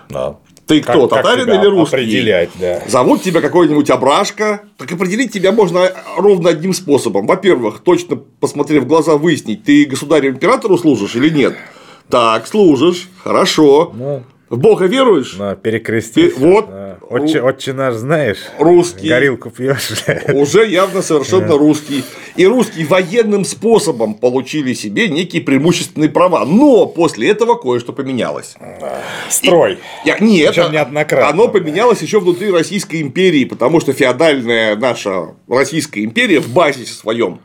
[0.10, 0.38] Да.
[0.68, 1.96] Ты кто, Как- как татарин тебя или русский?
[1.96, 2.82] Определять, да.
[2.88, 7.28] Зовут тебя какой-нибудь Абрашка, так определить тебя можно ровно одним способом.
[7.28, 11.56] Во-первых, точно посмотрев в глаза, выяснить, ты государю-императору служишь или нет.
[12.10, 13.92] Так, служишь, хорошо.
[13.96, 15.38] Ну, В Бога веруешь?
[15.38, 16.34] на перекрестись.
[16.34, 16.68] Ты- вот.
[16.70, 16.98] Да.
[17.10, 18.38] Отче, отче наш знаешь?
[18.60, 19.08] Русский.
[19.08, 19.92] Горилку пьешь.
[20.34, 22.04] Уже явно совершенно русский.
[22.36, 26.46] И русские военным способом получили себе некие преимущественные права.
[26.46, 28.56] Но после этого кое-что поменялось.
[29.30, 29.80] Строй.
[30.06, 31.30] Я- Нет, Причем неоднократно.
[31.30, 37.40] оно поменялось еще внутри Российской империи, потому что феодальная наша Российская империя в базисе своем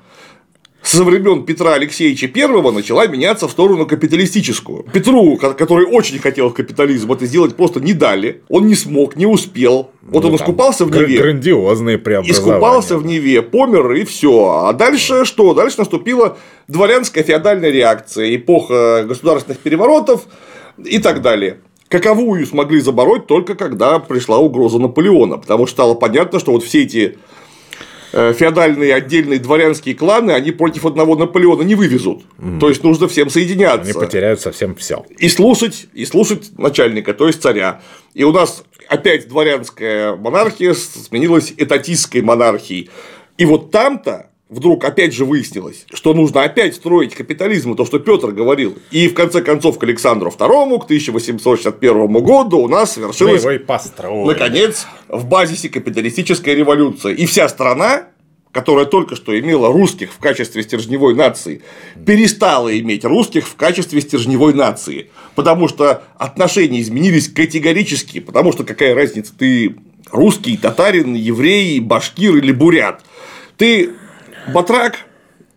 [0.86, 4.84] со времен Петра Алексеевича I начала меняться в сторону капиталистическую.
[4.92, 8.42] Петру, ко- который очень хотел капитализм, это сделать просто не дали.
[8.48, 9.90] Он не смог, не успел.
[10.02, 11.18] Вот Ну, он искупался в Неве.
[11.18, 12.50] Грандиозные преобразования.
[12.56, 14.64] Искупался в Неве, помер и все.
[14.66, 15.54] А дальше что?
[15.54, 20.26] Дальше наступила дворянская феодальная реакция, эпоха государственных переворотов
[20.84, 21.58] и так далее.
[21.88, 26.82] Каковую смогли забороть только когда пришла угроза Наполеона, потому что стало понятно, что вот все
[26.82, 27.16] эти
[28.16, 32.24] феодальные отдельные дворянские кланы, они против одного Наполеона не вывезут.
[32.58, 35.04] То есть нужно всем соединяться Они потеряют совсем все.
[35.18, 37.82] и слушать, и слушать начальника, то есть царя.
[38.14, 42.88] И у нас опять дворянская монархия сменилась этатистской монархией.
[43.36, 48.30] И вот там-то вдруг опять же выяснилось, что нужно опять строить капитализм, то, что Петр
[48.30, 48.78] говорил.
[48.90, 53.42] И в конце концов к Александру II, к 1861 году у нас совершилась,
[54.26, 57.14] наконец, в базисе капиталистическая революция.
[57.14, 58.08] И вся страна
[58.52, 61.60] которая только что имела русских в качестве стержневой нации,
[62.06, 68.94] перестала иметь русских в качестве стержневой нации, потому что отношения изменились категорически, потому что какая
[68.94, 69.76] разница, ты
[70.10, 73.02] русский, татарин, еврей, башкир или бурят,
[73.58, 73.92] ты
[74.52, 75.06] батрак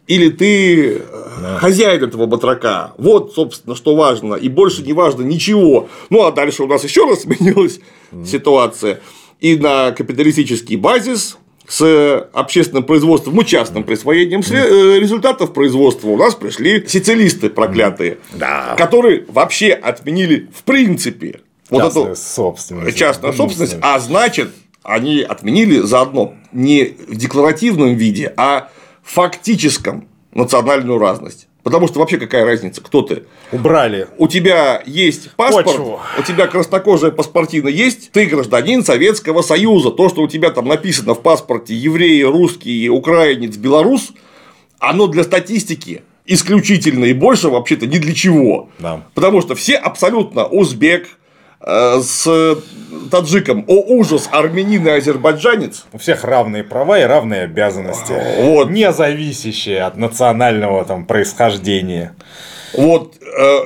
[0.09, 0.99] или ты э,
[1.41, 1.57] да.
[1.59, 2.93] хозяин этого батрака.
[2.97, 4.33] Вот, собственно, что важно.
[4.33, 5.87] И больше не важно ничего.
[6.09, 7.79] Ну, а дальше у нас еще раз сменилась
[8.25, 9.01] ситуация.
[9.39, 11.37] И на капиталистический базис
[11.67, 18.73] с общественным производством, ну, частным присвоением э, результатов производства у нас пришли социалисты проклятые, да.
[18.75, 24.49] которые вообще отменили в принципе вот эту собственность, частную собственность, а значит,
[24.81, 28.71] они отменили заодно не в декларативном виде, а
[29.09, 31.47] фактическом национальную разность.
[31.63, 33.23] Потому что вообще какая разница, кто ты?
[33.51, 34.07] Убрали.
[34.17, 35.99] У тебя есть паспорт, Почву.
[36.17, 39.91] у тебя краснокожая паспортина есть, ты гражданин Советского Союза.
[39.91, 44.13] То, что у тебя там написано в паспорте еврей, русский, украинец, белорус,
[44.79, 48.69] оно для статистики исключительно и больше вообще-то ни для чего.
[48.79, 49.03] Да.
[49.13, 51.09] Потому что все абсолютно узбек,
[51.61, 52.57] с
[53.11, 53.65] таджиком.
[53.67, 55.85] О ужас, армянин и азербайджанец.
[55.91, 58.13] У всех равные права и равные обязанности.
[58.41, 58.69] Вот.
[58.69, 62.15] Не зависящие от национального там, происхождения.
[62.73, 63.15] Вот.
[63.21, 63.59] Э,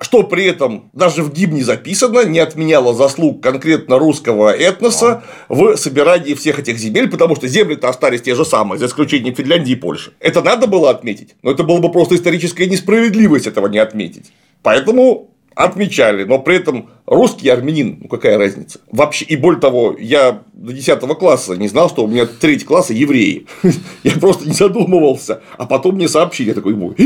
[0.00, 6.34] что при этом даже в гимне записано, не отменяло заслуг конкретно русского этноса в собирании
[6.34, 10.12] всех этих земель, потому что земли-то остались те же самые, за исключением Финляндии и Польши.
[10.18, 14.32] Это надо было отметить, но это было бы просто историческая несправедливость этого не отметить.
[14.62, 15.29] Поэтому
[15.64, 18.80] отмечали, но при этом русский армянин, ну какая разница?
[18.90, 22.94] Вообще, и более того, я до 10 класса не знал, что у меня третий класса
[22.94, 23.46] евреи.
[24.02, 26.96] я просто не задумывался, а потом мне сообщили, я такой, вот.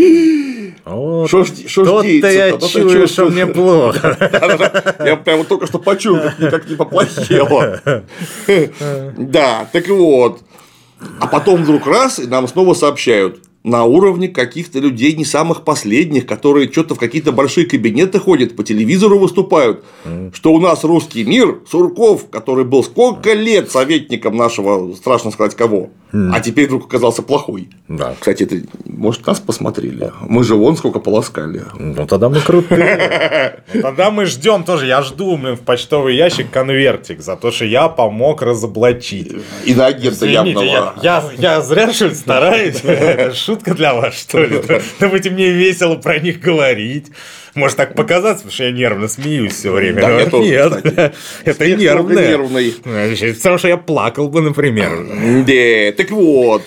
[0.85, 1.51] Что ж
[2.03, 2.29] деется?
[2.29, 4.19] я чую, что мне плохо.
[5.05, 7.81] Я прямо только что почуял, как не поплохело.
[9.17, 10.41] Да, так вот.
[11.21, 16.27] А потом вдруг раз, и нам снова сообщают, на уровне каких-то людей не самых последних,
[16.27, 19.83] которые что-то в какие-то большие кабинеты ходят, по телевизору выступают,
[20.35, 25.89] что у нас русский мир, Сурков, который был сколько лет советником нашего, страшно сказать кого,
[26.13, 27.71] а теперь вдруг оказался плохой.
[27.89, 28.15] Да.
[28.19, 30.13] Кстати, это, может, нас посмотрели?
[30.21, 31.63] Мы же вон сколько полоскали.
[31.79, 33.65] Ну, тогда мы крутые.
[33.73, 37.89] Тогда мы ждем тоже, я жду, блин, в почтовый ящик конвертик за то, что я
[37.89, 39.33] помог разоблачить.
[39.65, 40.95] И на агента явного.
[41.03, 42.83] Я зря, что ли, стараюсь?
[43.55, 44.61] шутка для вас, что ли?
[44.99, 47.07] Да будете мне весело про них говорить.
[47.55, 50.01] Может так показаться, потому что я нервно смеюсь все время.
[50.01, 52.29] Да, я тоже, Нет, это нервное.
[52.29, 52.75] нервный.
[53.35, 55.45] Потому что я плакал бы, например.
[55.47, 56.63] Да, так вот.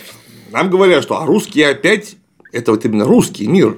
[0.51, 2.15] Нам говорят, что а русские опять
[2.53, 3.77] это вот именно русский мир.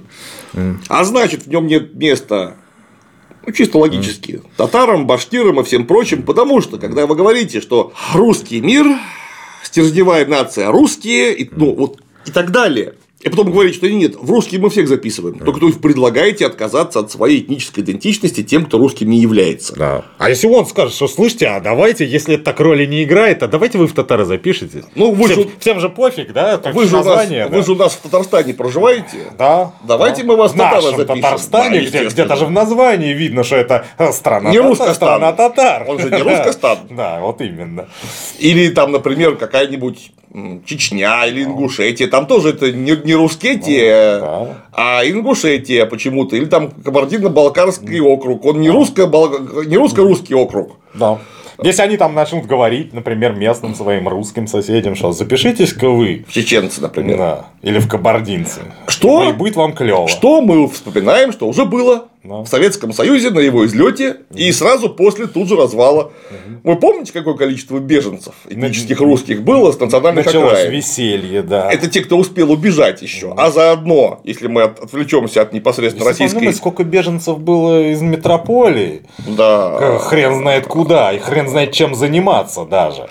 [0.88, 2.56] А значит, в нем нет места
[3.46, 8.60] ну, чисто логически, татарам, башкирам и всем прочим, потому что, когда вы говорите, что русский
[8.62, 8.86] мир,
[9.64, 12.94] стержневая нация русские, и, ну, вот и так далее.
[13.22, 15.40] И потом говорить, что нет, в русские мы всех записываем.
[15.40, 19.76] Только вы предлагаете отказаться от своей этнической идентичности тем, кто русским не является.
[19.76, 20.06] Да.
[20.18, 23.50] А если он скажет, что слышите, а давайте, если это так роли не играет, а
[23.50, 24.86] давайте вы в татары запишите.
[24.96, 25.50] Ну, вы всем, же...
[25.60, 26.62] всем же пофиг, да?
[26.74, 27.58] Вы же, название, нас, да?
[27.58, 29.18] вы же у нас в Татарстане проживаете.
[29.38, 29.74] Да.
[29.84, 30.28] Давайте да.
[30.30, 31.04] мы вас в татары запишем.
[31.04, 35.34] В Татарстане, да, где, где-то же в названии видно, что это страна, не татар, страна
[35.34, 35.86] татар.
[35.90, 36.78] Он же не Русскостан.
[36.90, 37.88] Да, вот именно.
[38.40, 40.12] Или там, например, какая-нибудь
[40.66, 44.58] Чечня или Ингушетия, там тоже это не, не Рускетия, ну, да.
[44.72, 49.10] а Ингушетия почему-то, или там Кабардино-Балкарский округ, он не, русско
[49.66, 50.78] не русско-русский округ.
[50.94, 51.18] Да.
[51.62, 56.24] Если они там начнут говорить, например, местным своим русским соседям, что запишитесь-ка вы.
[56.28, 57.18] В чеченцы, например.
[57.18, 57.46] Да.
[57.62, 58.62] Или в кабардинцы.
[58.88, 59.30] Что?
[59.30, 60.08] И будет вам клево.
[60.08, 62.36] Что мы вспоминаем, что уже было да.
[62.38, 66.04] в Советском Союзе на его излете и сразу после тут же развала.
[66.04, 66.72] Угу.
[66.72, 70.72] Вы помните, какое количество беженцев этнических русских было с национальных Началось окраин?
[70.72, 71.70] веселье, да.
[71.70, 73.34] Это те, кто успел убежать еще.
[73.38, 76.36] А заодно, если мы отвлечемся от непосредственно если российской.
[76.36, 79.02] Подумать, сколько беженцев было из метрополии.
[79.28, 80.00] Да.
[80.00, 83.10] Хрен знает куда и хрен знает чем заниматься даже.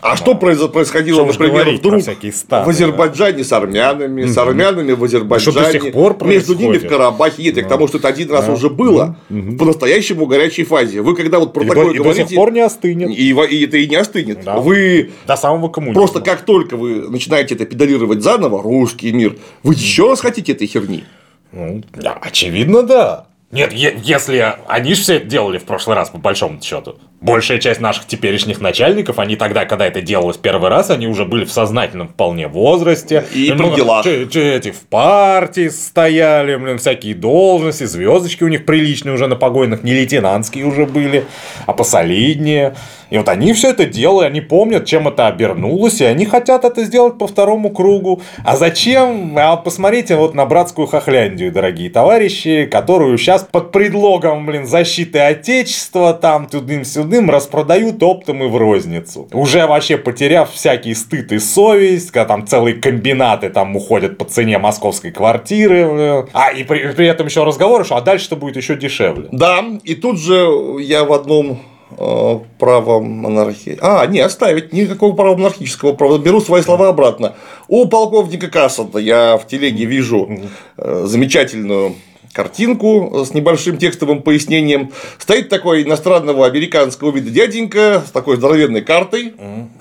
[0.00, 3.44] А что происходило, например, вдруг в Азербайджане да?
[3.44, 7.62] с армянами, с армянами в Азербайджане, до сих пор между ними в Карабахе, нет, да.
[7.62, 8.52] к тому, что это один раз да.
[8.52, 9.56] уже было угу.
[9.58, 11.02] по-настоящему горячей фазе.
[11.02, 12.22] Вы когда вот про и такое и говорите...
[12.22, 13.10] до сих пор не остынет.
[13.10, 14.44] И, и это и не остынет.
[14.44, 14.56] Да.
[14.56, 16.00] Вы до самого коммунизма.
[16.00, 20.66] Просто как только вы начинаете это педалировать заново, русский мир, вы еще раз хотите этой
[20.66, 21.04] херни?
[21.52, 21.82] Ну,
[22.22, 23.26] очевидно, да.
[23.50, 26.96] Нет, если они же все это делали в прошлый раз, по большому счету.
[27.20, 31.44] Большая часть наших теперешних начальников, они тогда, когда это делалось первый раз, они уже были
[31.44, 33.24] в сознательном вполне возрасте.
[33.34, 34.04] И при делах.
[34.04, 39.36] Ч- ч- эти в партии стояли, блин, всякие должности, звездочки у них приличные уже на
[39.36, 41.26] погойных, не лейтенантские уже были,
[41.66, 42.74] а посолиднее.
[43.10, 46.84] И вот они все это делали, они помнят, чем это обернулось, и они хотят это
[46.84, 48.22] сделать по второму кругу.
[48.44, 49.36] А зачем?
[49.36, 56.14] А посмотрите вот на братскую Хохляндию, дорогие товарищи, которую сейчас под предлогом, блин, защиты Отечества,
[56.14, 59.28] там, тудым-сюдым, распродают оптом и в розницу.
[59.32, 64.58] Уже вообще потеряв всякий стыд и совесть, когда там целые комбинаты там уходят по цене
[64.58, 65.86] московской квартиры.
[65.86, 66.28] блин.
[66.32, 69.28] А, и при, при этом еще разговор, что а дальше-то будет еще дешевле.
[69.32, 70.48] Да, и тут же
[70.80, 71.60] я в одном
[71.98, 73.78] э, право монархии.
[73.80, 76.18] А, не, оставить никакого права монархического права.
[76.18, 77.34] Беру свои слова обратно.
[77.68, 80.28] У полковника Кассата я в телеге вижу
[80.76, 81.94] э, замечательную
[82.32, 84.92] картинку с небольшим текстовым пояснением.
[85.18, 89.34] Стоит такой иностранного американского вида дяденька с такой здоровенной картой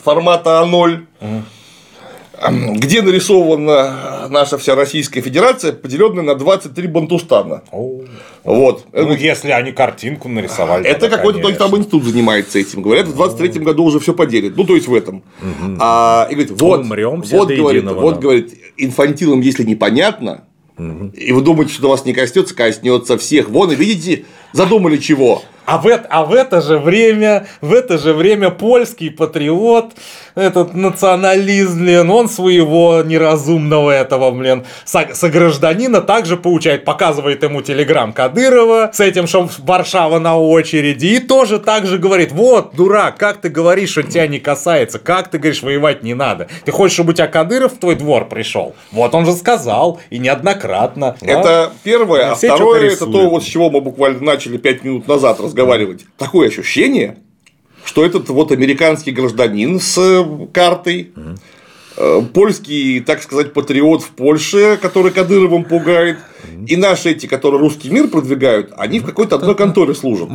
[0.04, 1.02] формата А0,
[2.78, 7.64] где нарисована наша вся Российская Федерация, поделенная на 23 бантустана.
[8.44, 8.86] Вот.
[8.94, 10.88] Ну, если они картинку нарисовали.
[10.88, 12.82] Это какой-то только там институт занимается этим.
[12.82, 14.56] Говорят, в 23-м году уже все поделит.
[14.56, 15.24] Ну, то есть в этом.
[15.80, 18.22] А, и говорит, вот, вот, говорит, единого, вот, да.
[18.22, 20.46] говорит, инфантилам, если непонятно,
[20.80, 23.50] и вы думаете, что вас не коснется, коснется всех.
[23.50, 25.44] Вон, и видите, задумали чего.
[25.72, 29.92] А в, это, а в это же время, в это же время польский патриот,
[30.34, 38.14] этот националист, блин, он своего неразумного этого, блин, со- согражданина также получает, показывает ему телеграм
[38.14, 43.38] Кадырова с этим, что Варшава на очереди, и тоже так же говорит, вот, дурак, как
[43.38, 47.12] ты говоришь, что тебя не касается, как ты говоришь, воевать не надо, ты хочешь, чтобы
[47.12, 48.74] у тебя Кадыров в твой двор пришел?
[48.92, 51.16] Вот он же сказал, и неоднократно.
[51.22, 51.28] да?
[51.40, 52.26] Это первое.
[52.28, 55.59] Ну, А второе, это то, вот с чего мы буквально начали 5 минут назад разговаривать.
[56.18, 57.18] Такое ощущение,
[57.86, 61.12] что этот вот американский гражданин с э, картой,
[61.98, 66.18] э, польский, так сказать, патриот в Польше, который Кадыровым пугает,
[66.68, 70.30] и наши эти, которые русский мир продвигают, они в какой-то одной конторе служат.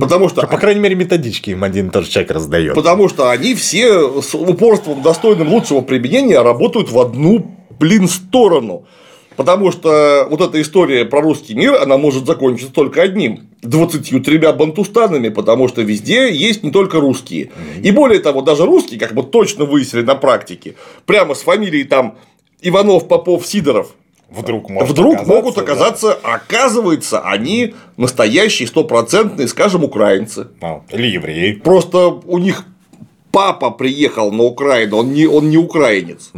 [0.00, 2.74] Потому что По крайней мере, методички им один тот же человек раздает.
[2.74, 8.86] Потому что они все с упорством, достойным лучшего применения, работают в одну, блин, сторону.
[9.36, 13.48] Потому что вот эта история про русский мир, она может закончиться только одним.
[13.62, 17.50] 23 бантустанами, потому что везде есть не только русские.
[17.82, 20.74] И более того, даже русские, как мы точно выяснили на практике,
[21.06, 22.18] прямо с фамилией там
[22.60, 23.94] Иванов, Попов, Сидоров,
[24.30, 25.62] Вдруг, может вдруг оказаться, могут да.
[25.62, 30.46] оказаться, оказывается, они настоящие стопроцентные, скажем, украинцы.
[30.60, 31.52] А, Или евреи.
[31.54, 32.64] Просто у них
[33.32, 36.30] папа приехал на Украину, он не, он не украинец,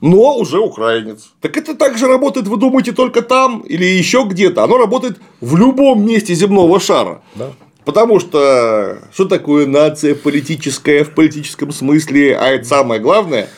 [0.00, 1.30] но уже украинец.
[1.40, 4.64] Так это также работает, вы думаете, только там или еще где-то?
[4.64, 7.22] Оно работает в любом месте земного шара.
[7.34, 7.50] Да.
[7.84, 13.48] Потому что что такое нация политическая в политическом смысле, а это самое главное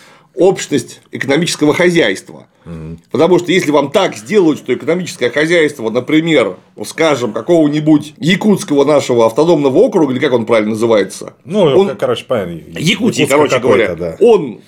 [0.40, 2.46] общность экономического хозяйства.
[3.10, 9.26] Потому что если вам так сделают, что экономическое хозяйство, например, ну, скажем, какого-нибудь якутского нашего
[9.26, 12.78] автономного округа, или как он правильно называется, Ну, Он- короче, понятно.
[12.78, 14.16] Якутии, короче говоря, да.
[14.20, 14.60] он,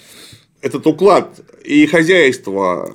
[0.61, 2.91] этот уклад и хозяйство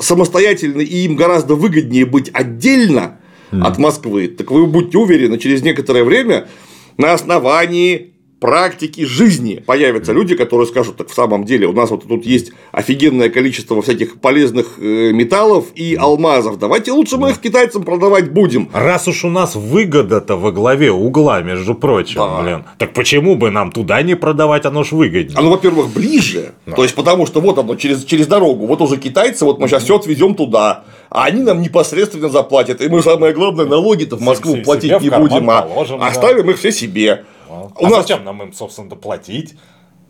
[0.00, 3.18] самостоятельно, и им гораздо выгоднее быть отдельно
[3.52, 6.48] от Москвы, так вы будьте уверены, через некоторое время
[6.96, 8.09] на основании
[8.40, 12.52] практики жизни появятся люди, которые скажут, так в самом деле у нас вот тут есть
[12.72, 18.68] офигенное количество всяких полезных э, металлов и алмазов, давайте лучше мы их китайцам продавать будем.
[18.72, 22.40] Раз уж у нас выгода-то во главе угла, между прочим, Да.
[22.42, 25.38] блин, так почему бы нам туда не продавать, оно ж выгоднее.
[25.38, 26.52] Оно, во-первых, ближе.
[26.74, 28.66] То есть, потому что вот оно через, через дорогу.
[28.66, 30.84] Вот уже китайцы, вот мы сейчас все отвезем туда.
[31.10, 32.80] А они нам непосредственно заплатят.
[32.80, 36.06] И мы, самое главное, налоги-то в Москву Себе платить не будем, а положим, да.
[36.06, 37.24] оставим их все себе.
[37.50, 39.56] А У нас зачем нам им, собственно, доплатить?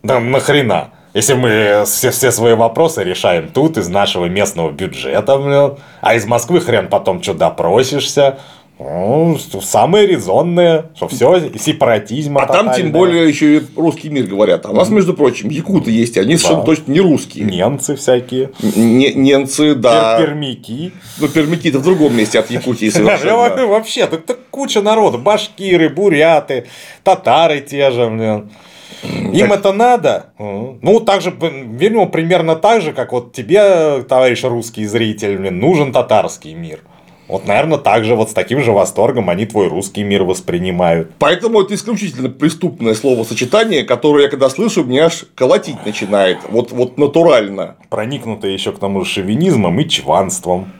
[0.02, 0.90] Да нахрена?
[1.12, 6.24] Если мы все, все свои вопросы решаем тут, из нашего местного бюджета, блин, а из
[6.24, 8.38] Москвы хрен потом что допросишься.
[8.82, 12.38] Ну, самое резонное, что все сепаратизм.
[12.38, 14.64] А там тем более еще и русский мир говорят.
[14.64, 17.44] А у нас, между прочим, якуты есть, они совершенно точно не русские.
[17.44, 20.18] немцы всякие, Не- немцы, да.
[20.18, 20.92] пер- пермяки.
[21.18, 23.66] Ну, пермяки-то в другом месте от Якутии совершенно.
[23.66, 25.18] Вообще, так, так куча народу.
[25.18, 26.66] Башкиры, буряты,
[27.04, 28.50] татары те же, блин.
[29.02, 30.32] Им это надо?
[30.38, 35.92] Ну, так же, видимо, примерно так же, как вот тебе, товарищ русский зритель, блин, нужен
[35.92, 36.80] татарский мир.
[37.30, 41.12] Вот, наверное, так же, вот с таким же восторгом они твой русский мир воспринимают.
[41.20, 46.38] Поэтому это исключительно преступное словосочетание, которое я когда слышу, меня аж колотить начинает.
[46.48, 47.76] Вот, вот натурально.
[47.88, 50.72] Проникнутое еще к тому же шовинизмом и чванством.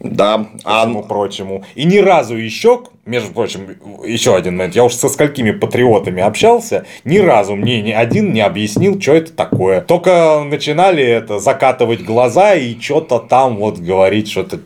[0.00, 0.46] Да.
[0.64, 1.64] ко А всему прочему.
[1.74, 4.76] И ни разу еще, между прочим, еще один момент.
[4.76, 9.32] Я уж со сколькими патриотами общался, ни разу мне ни один не объяснил, что это
[9.32, 9.80] такое.
[9.80, 14.60] Только начинали это закатывать глаза и что-то там вот говорить, что-то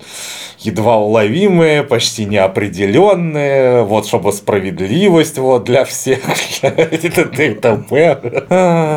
[0.59, 6.21] едва уловимые, почти неопределенные, вот чтобы справедливость вот для всех.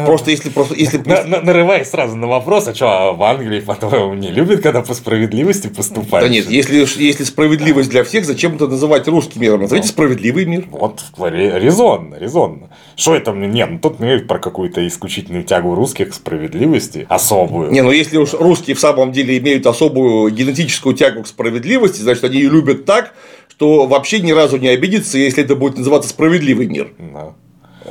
[0.05, 4.29] Просто если просто если нарываясь сразу на вопрос, а что а в Англии по-твоему не
[4.29, 6.27] любят, когда по справедливости поступают?
[6.27, 9.61] Да нет, если если справедливость для всех, зачем это называть русским миром?
[9.61, 10.65] Назовите справедливый мир.
[10.69, 12.69] Вот резонно, резонно.
[12.95, 13.47] Что это мне?
[13.47, 17.71] Нет, ну тут не про какую-то исключительную тягу русских к справедливости особую.
[17.71, 22.01] Не, ну если уж русские в самом деле имеют особую генетическую тягу к справедливости, справедливости,
[22.01, 23.13] значит, они ее любят так,
[23.49, 26.91] что вообще ни разу не обидится, если это будет называться справедливый мир.
[26.97, 27.33] Да.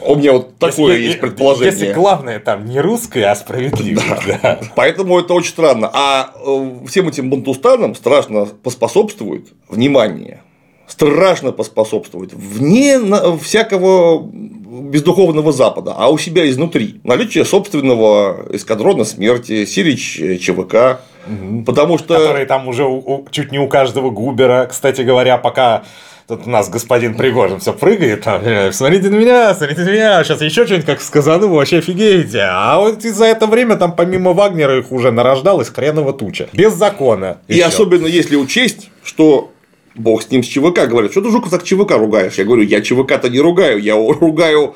[0.07, 1.71] У меня вот такое если, есть предположение.
[1.71, 4.21] Если главное там не русское, а справедливое.
[4.27, 4.39] Да.
[4.43, 4.61] Да.
[4.75, 5.89] Поэтому это очень странно.
[5.93, 10.43] А э, всем этим бунтустанам страшно поспособствует внимание.
[10.87, 13.01] Страшно поспособствует вне
[13.43, 17.01] всякого бездуховного Запада, а у себя изнутри.
[17.05, 21.63] Наличие собственного эскадрона смерти, Сирич ЧВК, Угу.
[21.65, 22.19] Потому что...
[22.19, 24.67] Которые там уже у, у, чуть не у каждого губера.
[24.71, 25.85] Кстати говоря, пока
[26.27, 30.25] Тут у нас господин Пригожин все прыгает, там, э, смотрите на меня, смотрите на меня,
[30.25, 32.41] сейчас еще что-нибудь как сказану, вы вообще офигеете.
[32.51, 36.49] А вот за это время там помимо Вагнера их уже нарождалась хренова туча.
[36.55, 37.41] Без закона.
[37.47, 37.67] И еще.
[37.67, 39.53] особенно если учесть, что
[39.95, 42.35] Бог с ним с ЧВК говорит, что ты, Жуков, так ЧВК ругаешь?
[42.35, 44.75] Я говорю, я ЧВК-то не ругаю, я ругаю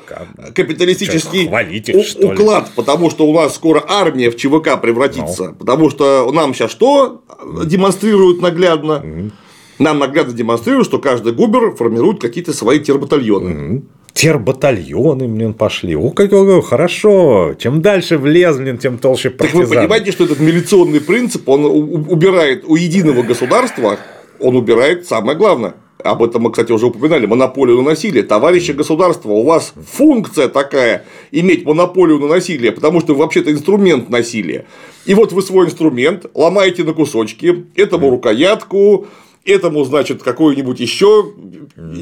[0.55, 5.49] капиталистический у- уклад, потому что у нас скоро армия в ЧВК превратится.
[5.49, 5.55] Ну.
[5.55, 7.21] потому что нам сейчас что
[7.65, 9.01] демонстрируют наглядно?
[9.03, 9.31] Mm-hmm.
[9.79, 13.49] Нам наглядно демонстрируют, что каждый губер формирует какие-то свои тербатальоны.
[13.49, 15.95] Mm-hmm тербатальоны, блин, пошли.
[15.95, 16.31] О, как
[16.65, 17.55] хорошо.
[17.57, 19.61] Чем дальше влез, блин, тем толще партизан.
[19.61, 23.97] Так вы понимаете, что этот милиционный принцип, он убирает у единого государства
[24.39, 25.75] он убирает самое главное.
[26.03, 27.25] Об этом мы, кстати, уже упоминали.
[27.25, 28.23] Монополию на насилие.
[28.23, 34.65] Товарищи государства, у вас функция такая иметь монополию на насилие, потому что вообще-то инструмент насилия.
[35.05, 39.07] И вот вы свой инструмент ломаете на кусочки, этому рукоятку,
[39.45, 41.33] этому, значит, какую-нибудь еще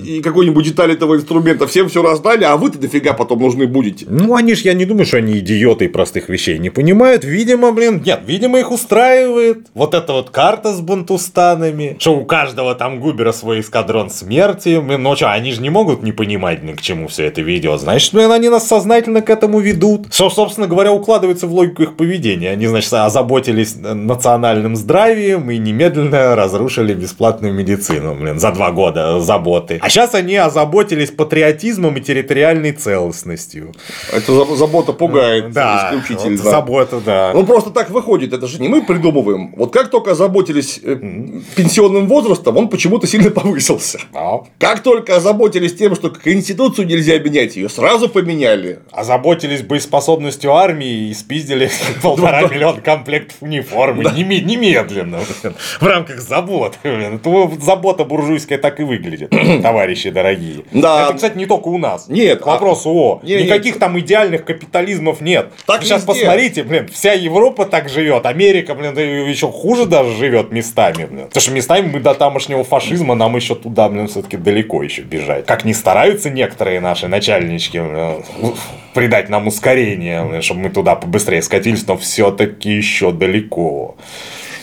[0.06, 4.06] и какую-нибудь деталь этого инструмента всем все раздали, а вы-то дофига потом нужны будете.
[4.10, 7.24] Ну, они ж, я не думаю, что они идиоты и простых вещей не понимают.
[7.24, 12.76] Видимо, блин, нет, видимо, их устраивает вот эта вот карта с бунтустанами, что у каждого
[12.76, 14.82] там губера свой эскадрон смерти.
[14.82, 17.78] Ну что, они же не могут не понимать, ни к чему все это видео.
[17.78, 20.14] Значит, блин, они нас сознательно к этому ведут.
[20.14, 22.52] Что, собственно говоря, укладывается в логику их поведения.
[22.52, 26.94] Они, значит, озаботились национальным здравием и немедленно разрушили
[27.38, 29.80] бесплатную медицину, блин, за два года заботы.
[29.82, 33.74] А сейчас они озаботились патриотизмом и территориальной целостностью.
[34.12, 36.42] Это забота пугает да, исключительно.
[36.42, 37.32] Вот забота, да.
[37.34, 39.54] Ну просто так выходит, это же не мы придумываем.
[39.56, 40.96] Вот как только озаботились э,
[41.56, 44.00] пенсионным возрастом, он почему-то сильно повысился.
[44.14, 44.42] Да.
[44.60, 48.80] Как только озаботились тем, что Конституцию нельзя менять, ее сразу поменяли.
[48.92, 51.70] Озаботились боеспособностью армии и спиздили
[52.02, 55.20] полтора миллиона комплектов униформы немедленно
[55.80, 56.78] в рамках забот.
[57.62, 59.30] Забота буржуйская так и выглядит
[59.62, 60.64] товарищи дорогие.
[60.72, 61.06] Да.
[61.06, 62.08] Это, кстати, не только у нас.
[62.08, 62.42] Нет.
[62.42, 63.20] К вопросу о.
[63.24, 63.80] Нет, Никаких нет.
[63.80, 65.52] там идеальных капитализмов нет.
[65.66, 66.08] Так Сейчас везде.
[66.08, 71.26] посмотрите, блин, вся Европа так живет, Америка, блин, да еще хуже даже живет местами, блин.
[71.28, 75.46] Потому что местами мы до тамошнего фашизма, нам еще туда, блин, все-таки далеко еще бежать.
[75.46, 78.24] Как не стараются некоторые наши начальнички блин,
[78.94, 83.96] придать нам ускорение, чтобы мы туда побыстрее скатились, но все-таки еще далеко.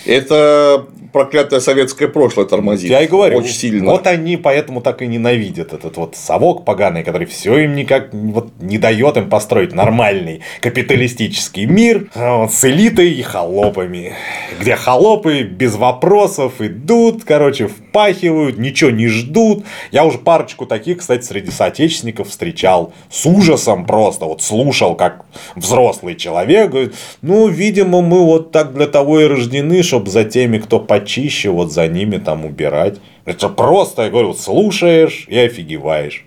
[0.07, 2.91] Это проклятое советское прошлое тормозит.
[2.91, 3.39] Я и говорю.
[3.39, 3.93] Очень сильно.
[3.93, 8.49] Вот они поэтому так и ненавидят этот вот совок поганый, который все им никак вот
[8.61, 14.13] не дает им построить нормальный капиталистический мир вот, с элитой и холопами.
[14.61, 19.65] Где холопы без вопросов идут, короче, впахивают, ничего не ждут.
[19.93, 24.25] Я уже парочку таких, кстати, среди соотечественников встречал с ужасом просто.
[24.25, 25.25] Вот слушал, как
[25.55, 30.59] взрослый человек говорит, ну, видимо, мы вот так для того и рождены, чтобы за теми,
[30.59, 32.99] кто по почище вот за ними там убирать.
[33.27, 36.25] Это просто, я говорю, слушаешь и офигеваешь.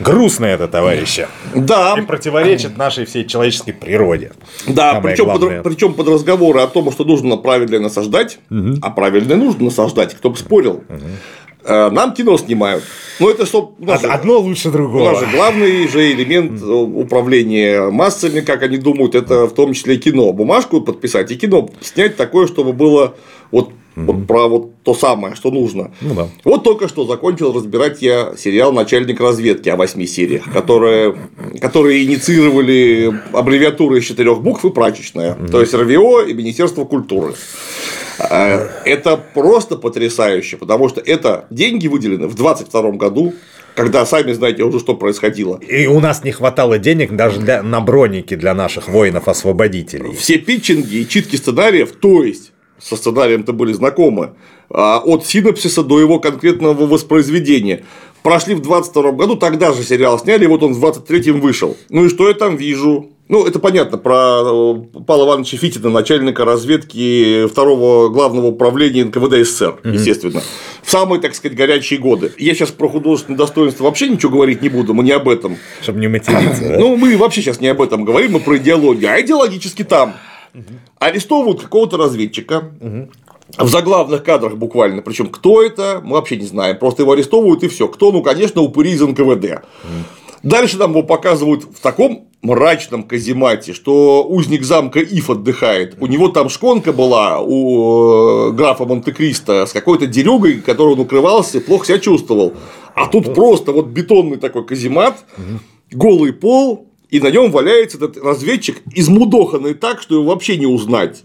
[0.00, 1.28] Грустно это, товарищи.
[1.54, 1.94] Да.
[1.98, 4.32] И противоречит нашей всей человеческой природе.
[4.66, 8.78] Да, причем под, причем под разговоры о том, что нужно правильно насаждать, угу.
[8.80, 10.82] а правильно нужно насаждать, кто бы спорил.
[10.88, 11.06] Угу.
[11.66, 12.84] Нам кино снимают.
[13.20, 13.74] Ну, это что?
[13.86, 15.02] Одно лучше другого.
[15.02, 19.72] У нас же главный же элемент э, управления массами, как они думают, это в том
[19.72, 20.32] числе кино.
[20.32, 23.14] Бумажку подписать и кино снять такое, чтобы было
[23.52, 25.92] вот Вот про вот то самое, что нужно.
[26.00, 26.28] Ну да.
[26.44, 31.16] Вот только что закончил разбирать я сериал «Начальник разведки» о восьми сериях, которые,
[31.60, 35.34] которые инициировали аббревиатуры из четырех букв и прачечная.
[35.50, 37.34] То есть РВО и Министерство культуры.
[38.18, 43.34] А, Это просто потрясающе, потому что это деньги выделены в 2022 году,
[43.74, 45.58] когда сами знаете уже, что происходило.
[45.58, 50.14] И у нас не хватало денег даже для, на броники для наших воинов-освободителей.
[50.14, 54.34] Все питчинги и читки сценариев, то есть со сценарием-то были знакомы,
[54.70, 57.84] а, от синопсиса до его конкретного воспроизведения.
[58.22, 61.76] Прошли в 22 году, тогда же сериал сняли, вот он в 23-м вышел.
[61.90, 63.10] Ну и что я там вижу?
[63.26, 69.78] Ну, это понятно, про э, Павла Ивановича Фитина, начальника разведки второго главного управления НКВД СССР,
[69.84, 70.42] естественно.
[70.82, 72.32] В самые, так сказать, горячие годы.
[72.36, 75.56] Я сейчас про художественное достоинство вообще ничего говорить не буду, мы не об этом.
[75.80, 76.60] Чтобы не материться.
[76.68, 76.78] да?
[76.78, 79.10] Ну, мы вообще сейчас не об этом говорим, мы про идеологию.
[79.10, 80.14] А идеологически там
[80.98, 82.72] арестовывают какого-то разведчика.
[83.58, 85.02] В заглавных кадрах буквально.
[85.02, 86.78] Причем кто это, мы вообще не знаем.
[86.78, 87.88] Просто его арестовывают и все.
[87.88, 88.10] Кто?
[88.10, 89.62] Ну, конечно, упыри из НКВД.
[90.42, 95.96] Дальше нам его показывают в таком мрачном каземате, что узник замка Иф отдыхает.
[96.00, 101.58] У него там шконка была у э, графа Монте-Кристо с какой-то дерюгой, которой он укрывался
[101.58, 102.52] и плохо себя чувствовал.
[102.94, 105.24] А тут просто вот бетонный такой каземат,
[105.90, 111.24] голый пол, и на нем валяется этот разведчик, измудоханный так, что его вообще не узнать.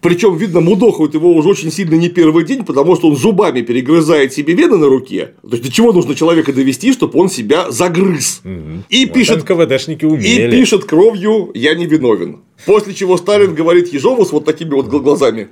[0.00, 4.32] Причем, видно, мудохают его уже очень сильно не первый день, потому что он зубами перегрызает
[4.32, 5.34] себе вены на руке.
[5.42, 8.40] То есть, до чего нужно человека довести, чтобы он себя загрыз.
[8.88, 10.50] И Вот пишет НКВДшники и умели.
[10.50, 12.38] пишет кровью «Я не виновен».
[12.66, 15.48] После чего Сталин говорит Ежову с вот такими вот гл- глазами.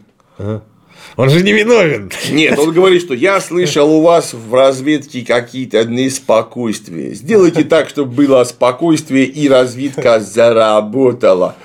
[1.18, 2.12] Он же не виновен.
[2.30, 7.12] Нет, он говорит, что я слышал у вас в разведке какие-то неспокойствия.
[7.12, 11.56] Сделайте так, чтобы было спокойствие и разведка заработала.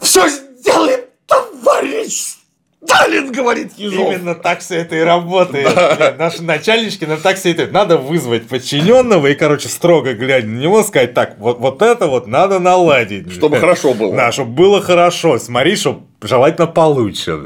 [0.00, 2.38] Все сделаем, товарищ
[2.84, 4.12] Сталин, говорит Ежов.
[4.12, 5.68] Именно так все это и работает.
[5.72, 7.68] Блин, Наши начальнички нам так все это.
[7.68, 12.26] Надо вызвать подчиненного и, короче, строго глядя на него, сказать, так, вот, вот это вот
[12.26, 13.32] надо наладить.
[13.32, 14.16] Чтобы хорошо было.
[14.16, 15.38] Да, чтобы было хорошо.
[15.38, 17.38] Смотри, чтобы желательно получше.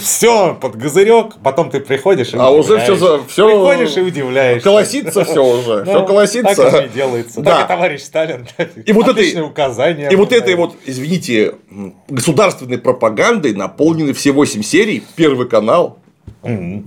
[0.00, 2.96] Все, под козырек, потом ты приходишь и А уже удивляешься.
[2.96, 4.64] за- всё Приходишь и удивляешься.
[4.64, 5.84] Колосится все уже.
[5.84, 6.70] Ну, Все колосится.
[6.70, 7.40] Так и делается.
[7.40, 7.56] Да.
[7.56, 8.46] Так и товарищ Сталин.
[8.84, 10.08] И вот это- указания.
[10.10, 11.54] И вот этой вот, извините,
[12.08, 15.98] государственной пропагандой наполнены все 8 серий, первый канал.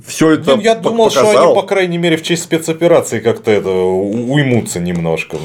[0.05, 4.79] Все это я думал, что они, по крайней мере, в честь спецоперации как-то это уймутся
[4.79, 5.37] немножко.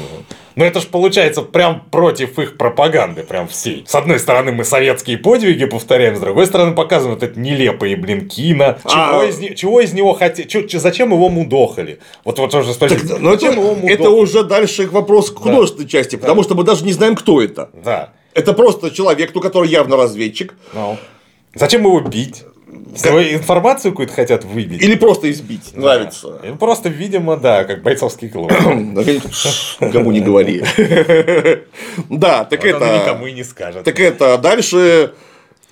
[0.55, 3.83] Но это ж получается прям против их пропаганды, прям всей.
[3.87, 8.77] С одной стороны, мы советские подвиги повторяем, с другой стороны, показывают это нелепые, блин, кино.
[8.87, 10.47] Чего, А- из, чего из него хотели,
[10.77, 11.99] зачем его мудохали?
[12.23, 14.07] Вот вот уже спросить, Так, ну, зачем это, его это мудохали?
[14.21, 17.69] уже дальше вопрос к художественной части, потому что мы даже не знаем, кто это.
[17.83, 18.13] Да.
[18.33, 20.97] Это просто человек, ну, который явно разведчик, Ну.
[21.57, 22.43] Зачем его бить?
[22.95, 24.81] С него информацию какую-то хотят выбить?
[24.81, 25.75] или просто избить.
[25.75, 26.39] Нравится.
[26.43, 28.51] Или Просто, видимо, да, как бойцовский клуб.
[29.79, 30.63] Кому не говори.
[32.09, 33.01] Да, так это.
[33.01, 33.83] никому и не скажет.
[33.83, 35.13] Так это дальше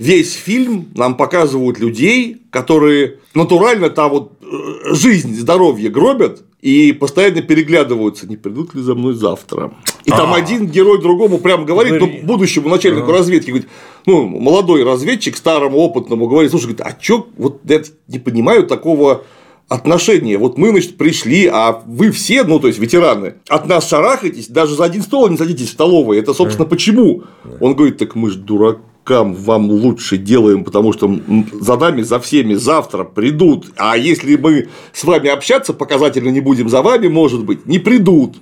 [0.03, 7.41] весь фильм нам показывают людей, которые натурально там вот э, жизнь, здоровье гробят и постоянно
[7.41, 9.73] переглядываются, не придут ли за мной завтра.
[10.03, 10.35] И там А.
[10.35, 13.69] один герой другому прям говорит, ну, будущему начальнику разведки, говорит,
[14.05, 19.23] ну, молодой разведчик, старому, опытному, говорит, слушай, говорит, а чё, вот я не понимаю такого
[19.69, 20.37] отношения.
[20.37, 24.75] Вот мы, значит, пришли, а вы все, ну, то есть ветераны, от нас шарахаетесь, даже
[24.75, 26.19] за один стол не садитесь в столовой.
[26.19, 27.23] Это, собственно, почему?
[27.61, 28.35] Он говорит, так мы ж
[29.05, 31.19] дуракам вам лучше делаем, потому что
[31.59, 33.71] за нами, за всеми завтра придут.
[33.77, 38.37] А если мы с вами общаться показательно не будем за вами, может быть, не придут.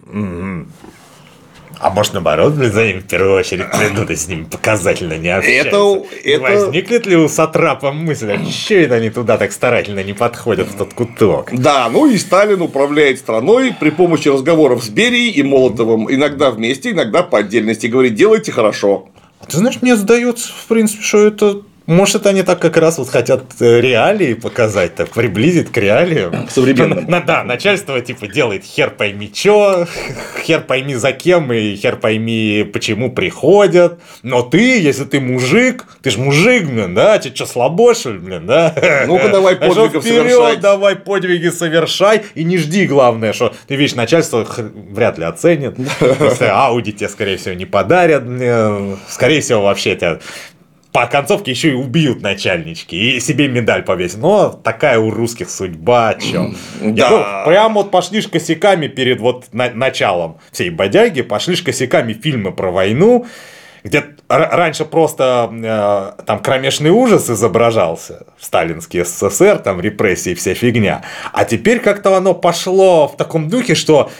[1.84, 5.30] А может, наоборот, блин, за ним в первую очередь придут и с ними показательно не
[5.36, 5.68] общаются?
[5.70, 10.14] Это- это- Возникнет ли у Сатрапа мысль, а чё это они туда так старательно не
[10.14, 11.50] подходят в тот куток?
[11.52, 16.06] Да, ну и Сталин управляет страной при помощи разговоров с Берией и Молотовым.
[16.14, 17.88] Иногда вместе, иногда по отдельности.
[17.88, 19.10] Говорит, делайте хорошо.
[19.48, 21.62] Ты знаешь, мне сдается, в принципе, что это...
[21.88, 26.46] Может, они так как раз вот хотят э, реалии показать, так приблизить к реалиям.
[26.48, 27.06] К современным.
[27.10, 29.88] На- Да, начальство типа делает хер пойми чё,
[30.44, 34.00] хер пойми за кем и хер пойми почему приходят.
[34.22, 37.18] Но ты, если ты мужик, ты ж мужик, блин, да?
[37.18, 38.76] Тебе что, слабо, что ли, блин, да?
[39.08, 40.60] Ну-ка, давай А подвигов вперед, совершать.
[40.60, 44.48] давай подвиги совершай и не жди, главное, что ты видишь, начальство
[44.92, 45.78] вряд ли оценит.
[45.80, 48.24] Если Ауди тебе, скорее всего, не подарят.
[49.10, 50.20] Скорее всего, вообще тебя
[50.92, 54.20] по концовке еще и убьют начальнички и себе медаль повесят.
[54.20, 56.52] Но такая у русских судьба, чё.
[56.82, 57.44] Да.
[57.46, 62.52] прям вот пошли ж косяками перед вот на- началом всей бодяги, пошли ж косяками фильмы
[62.52, 63.26] про войну,
[63.84, 65.50] где раньше просто
[66.18, 71.02] э, там кромешный ужас изображался сталинский СССР, там репрессии, вся фигня.
[71.34, 74.12] А теперь как-то оно пошло в таком духе, что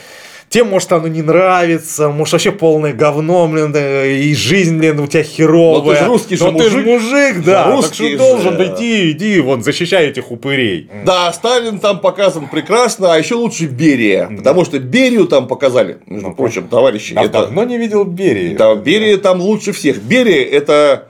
[0.52, 5.24] тем, может, оно не нравится, может, вообще полное говно, блин, и жизнь, блин, у тебя
[5.24, 5.82] херовая.
[5.82, 6.68] Но ты же русский же Но мужик.
[6.68, 7.72] ты же мужик, да.
[7.72, 8.18] Русский так что же...
[8.18, 10.90] должен иди, иди, вон, защищай этих упырей.
[11.06, 16.28] Да, Сталин там показан прекрасно, а еще лучше Берия, потому что Берию там показали, между
[16.28, 17.14] ну, прочим, товарищи.
[17.14, 17.44] Я это...
[17.44, 18.54] давно не видел Берии.
[18.54, 20.02] Да, Берия там лучше всех.
[20.02, 21.08] Берия– это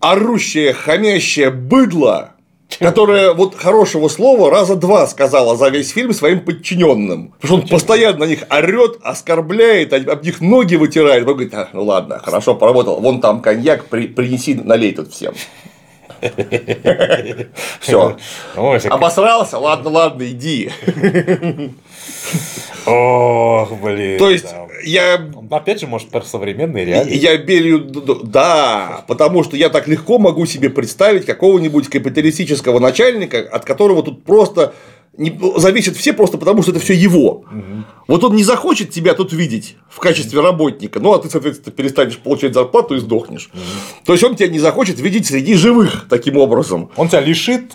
[0.00, 2.30] орущее, хамящее быдло,
[2.78, 7.34] которая вот хорошего слова раза два сказала за весь фильм своим подчиненным.
[7.40, 11.26] Потому что он постоянно на них орет, оскорбляет, об них ноги вытирает.
[11.26, 13.00] Он говорит, а, ну ладно, хорошо поработал.
[13.00, 15.34] Вон там коньяк, при, принеси, налей тут всем.
[17.80, 18.16] Все.
[18.88, 19.58] Обосрался?
[19.58, 20.70] Ладно, ладно, иди.
[22.86, 24.18] Ох, блин.
[24.18, 25.20] То есть, я...
[25.50, 27.16] Опять же, может, про современные реалии.
[27.16, 27.78] Я беру...
[28.24, 34.24] Да, потому что я так легко могу себе представить какого-нибудь капиталистического начальника, от которого тут
[34.24, 34.74] просто
[35.20, 37.44] не, зависят все просто потому, что это все его.
[37.50, 37.84] Угу.
[38.08, 42.18] Вот он не захочет тебя тут видеть в качестве работника, ну а ты, соответственно, перестанешь
[42.18, 43.50] получать зарплату и сдохнешь.
[43.52, 43.60] Угу.
[44.06, 46.90] То есть он тебя не захочет видеть среди живых таким образом.
[46.96, 47.72] Он тебя лишит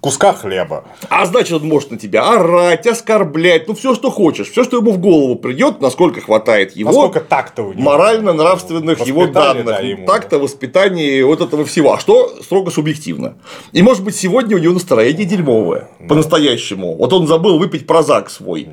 [0.00, 0.84] куска хлеба.
[1.08, 4.90] А значит, он может на тебя орать, оскорблять, ну все, что хочешь, все, что ему
[4.90, 6.90] в голову придет, насколько хватает его.
[6.90, 7.82] Насколько так-то у него.
[7.82, 9.66] Морально-нравственных его данных.
[9.66, 10.04] Да, ему.
[10.04, 11.92] Так-то, воспитание вот этого всего.
[11.92, 13.36] А что строго субъективно.
[13.70, 15.88] И может быть, сегодня у него настроение дерьмовое.
[16.00, 16.08] Да.
[16.08, 16.87] По-настоящему ему.
[16.94, 18.68] Вот он забыл выпить прозак свой.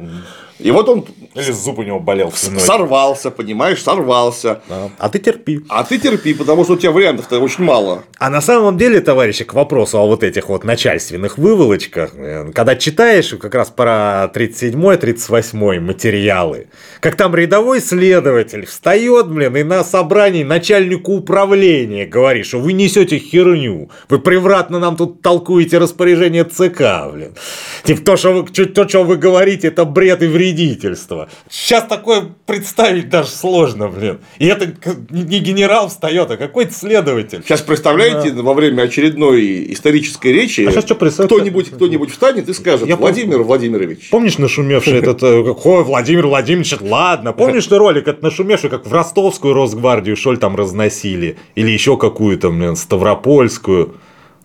[0.60, 1.06] И вот он
[1.36, 2.61] или зуб у него болел спиной.
[2.61, 4.61] Сорвался, понимаешь, сорвался.
[4.69, 4.90] Да.
[4.98, 5.61] А ты терпи.
[5.68, 8.03] А ты терпи, потому что у тебя вариантов-то очень мало.
[8.19, 12.77] А на самом деле, товарищи, к вопросу о вот этих вот начальственных выволочках, э, когда
[12.77, 16.68] читаешь как раз про 37-38 материалы,
[17.02, 23.18] как там рядовой следователь встает, блин, и на собрании начальнику управления говорит, что вы несете
[23.18, 27.34] херню, вы превратно нам тут толкуете распоряжение ЦК, блин.
[27.84, 31.30] Типа то, что вы, то, что вы говорите, это бред и вредительство.
[31.50, 34.20] Сейчас такое представить даже сложно, блин.
[34.38, 34.74] И это
[35.10, 37.42] не генерал встает, а какой-то следователь.
[37.44, 38.42] Сейчас представляете, да.
[38.42, 43.48] во время очередной исторической речи а кто-нибудь кто-нибудь встанет и скажет, Я Владимир пом...
[43.48, 44.10] Владимирович.
[44.10, 47.34] Помнишь нашумевший этот, э, какой Владимир Владимирович, ладно.
[47.34, 51.38] Помнишь ты ролик, это нашумевший, как в ростовскую Росгвардию, что ли, там разносили?
[51.56, 53.96] Или еще какую-то, блин, Ставропольскую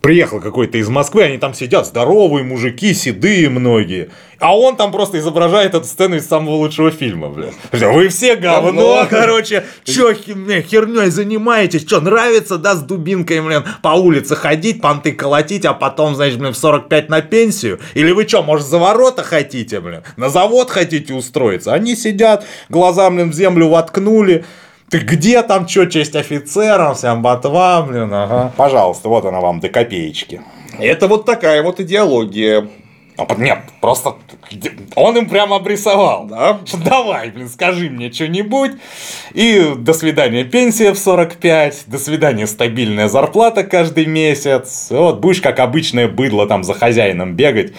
[0.00, 4.10] приехал какой-то из Москвы, они там сидят, здоровые мужики, седые многие.
[4.38, 7.54] А он там просто изображает эту сцену из самого лучшего фильма, блядь.
[7.72, 14.36] Вы все говно, короче, чё херней занимаетесь, чё, нравится, да, с дубинкой, блин, по улице
[14.36, 17.80] ходить, понты колотить, а потом, значит, блин, в 45 на пенсию?
[17.94, 21.74] Или вы чё, может, за ворота хотите, блин, на завод хотите устроиться?
[21.74, 24.46] Они сидят, глаза, блин, в землю воткнули,
[24.90, 28.52] ты где там, что, честь офицерам, всем ботвам, блин, ага.
[28.56, 30.42] Пожалуйста, вот она вам до копеечки.
[30.78, 32.68] Это вот такая вот идеология.
[33.16, 34.16] А, нет, просто
[34.94, 36.26] он им прямо обрисовал.
[36.26, 36.60] Да?
[36.84, 38.72] Давай, блин, скажи мне что-нибудь.
[39.32, 44.88] И до свидания пенсия в 45, до свидания стабильная зарплата каждый месяц.
[44.90, 47.72] Вот будешь как обычное быдло там за хозяином бегать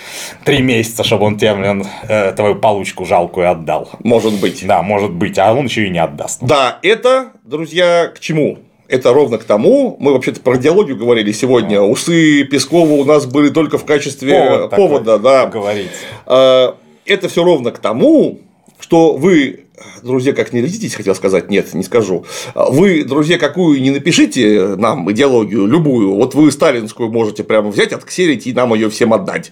[0.45, 3.89] три месяца, чтобы он тебе, блин, э, твою получку жалкую отдал.
[4.03, 4.65] Может быть.
[4.65, 6.41] Да, может быть, а он еще и не отдаст.
[6.41, 8.59] Да, это, друзья, к чему?
[8.91, 11.83] Это ровно к тому, мы вообще-то про идеологию говорили сегодня, а.
[11.83, 15.45] усы Пескова у нас были только в качестве Повод повода, да.
[15.47, 15.89] Говорить.
[16.25, 18.39] А, это все ровно к тому,
[18.79, 19.65] что вы
[20.03, 22.25] друзья, как не рядитесь, хотел сказать, нет, не скажу.
[22.53, 28.45] Вы, друзья, какую не напишите нам идеологию, любую, вот вы сталинскую можете прямо взять, отксерить
[28.47, 29.51] и нам ее всем отдать.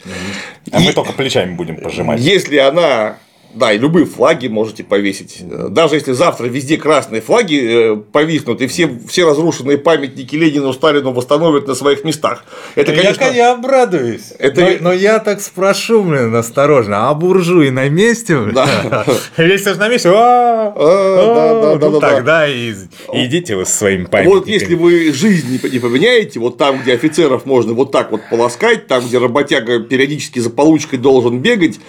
[0.71, 2.19] А и мы только плечами будем пожимать.
[2.19, 3.17] Если она
[3.53, 5.43] да, и любые флаги можете повесить.
[5.69, 11.11] Даже если завтра везде красные флаги э, повиснут, и все, все разрушенные памятники Ленину, Сталину
[11.11, 12.43] восстановят на своих местах.
[12.75, 13.23] Это, конечно...
[13.23, 14.33] Я, я обрадуюсь.
[14.37, 14.61] Это...
[14.61, 18.37] Но, но я так спрошу, блин, осторожно, а буржуи на месте?
[18.53, 19.05] Да.
[19.37, 24.39] Если на месте, ну тогда идите вы со своими памятниками.
[24.39, 28.87] Вот если вы жизнь не поменяете, вот там, где офицеров можно вот так вот полоскать,
[28.87, 31.79] там, где работяга периодически за получкой должен бегать,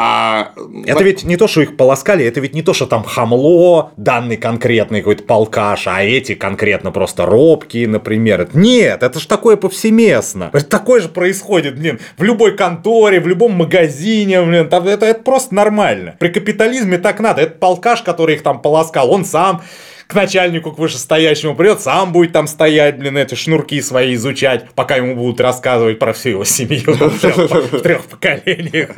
[0.00, 0.52] а...
[0.86, 4.36] Это ведь не то, что их полоскали, это ведь не то, что там хамло, данный
[4.36, 8.48] конкретный какой-то полкаш, а эти конкретно просто робкие, например.
[8.54, 10.50] Нет, это же такое повсеместно.
[10.52, 15.54] Это такое же происходит, блин, в любой конторе, в любом магазине, блин, это, это просто
[15.56, 16.14] нормально.
[16.20, 17.42] При капитализме так надо.
[17.42, 19.62] Это полкаш, который их там полоскал, он сам
[20.08, 24.96] к начальнику, к вышестоящему придет, сам будет там стоять, блин, эти шнурки свои изучать, пока
[24.96, 28.88] ему будут рассказывать про всю его семью в трех поколениях.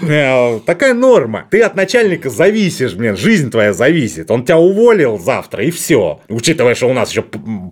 [0.00, 1.44] Э, такая норма.
[1.50, 4.30] Ты от начальника зависишь, блин, жизнь твоя зависит.
[4.30, 6.20] Он тебя уволил завтра, и все.
[6.30, 7.24] Учитывая, что у нас еще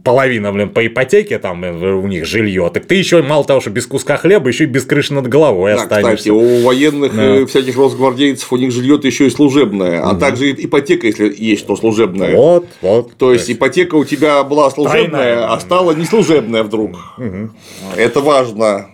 [0.04, 3.86] половина, блин, по ипотеке, там у них жилье, так ты еще мало того, что без
[3.86, 6.16] куска хлеба, еще и без крыши над головой да, останешься.
[6.16, 7.36] Кстати, у военных да.
[7.36, 10.10] Э, всяких росгвардейцев у них жилье-то еще и служебное, угу.
[10.10, 12.36] а также ипотека, если есть, то служебная.
[12.36, 13.16] Вот, вот.
[13.16, 15.52] То есть ипотека у тебя была служебная, Тайная.
[15.52, 16.96] а стала неслужебная вдруг.
[17.18, 17.50] Угу.
[17.96, 18.90] Это важно.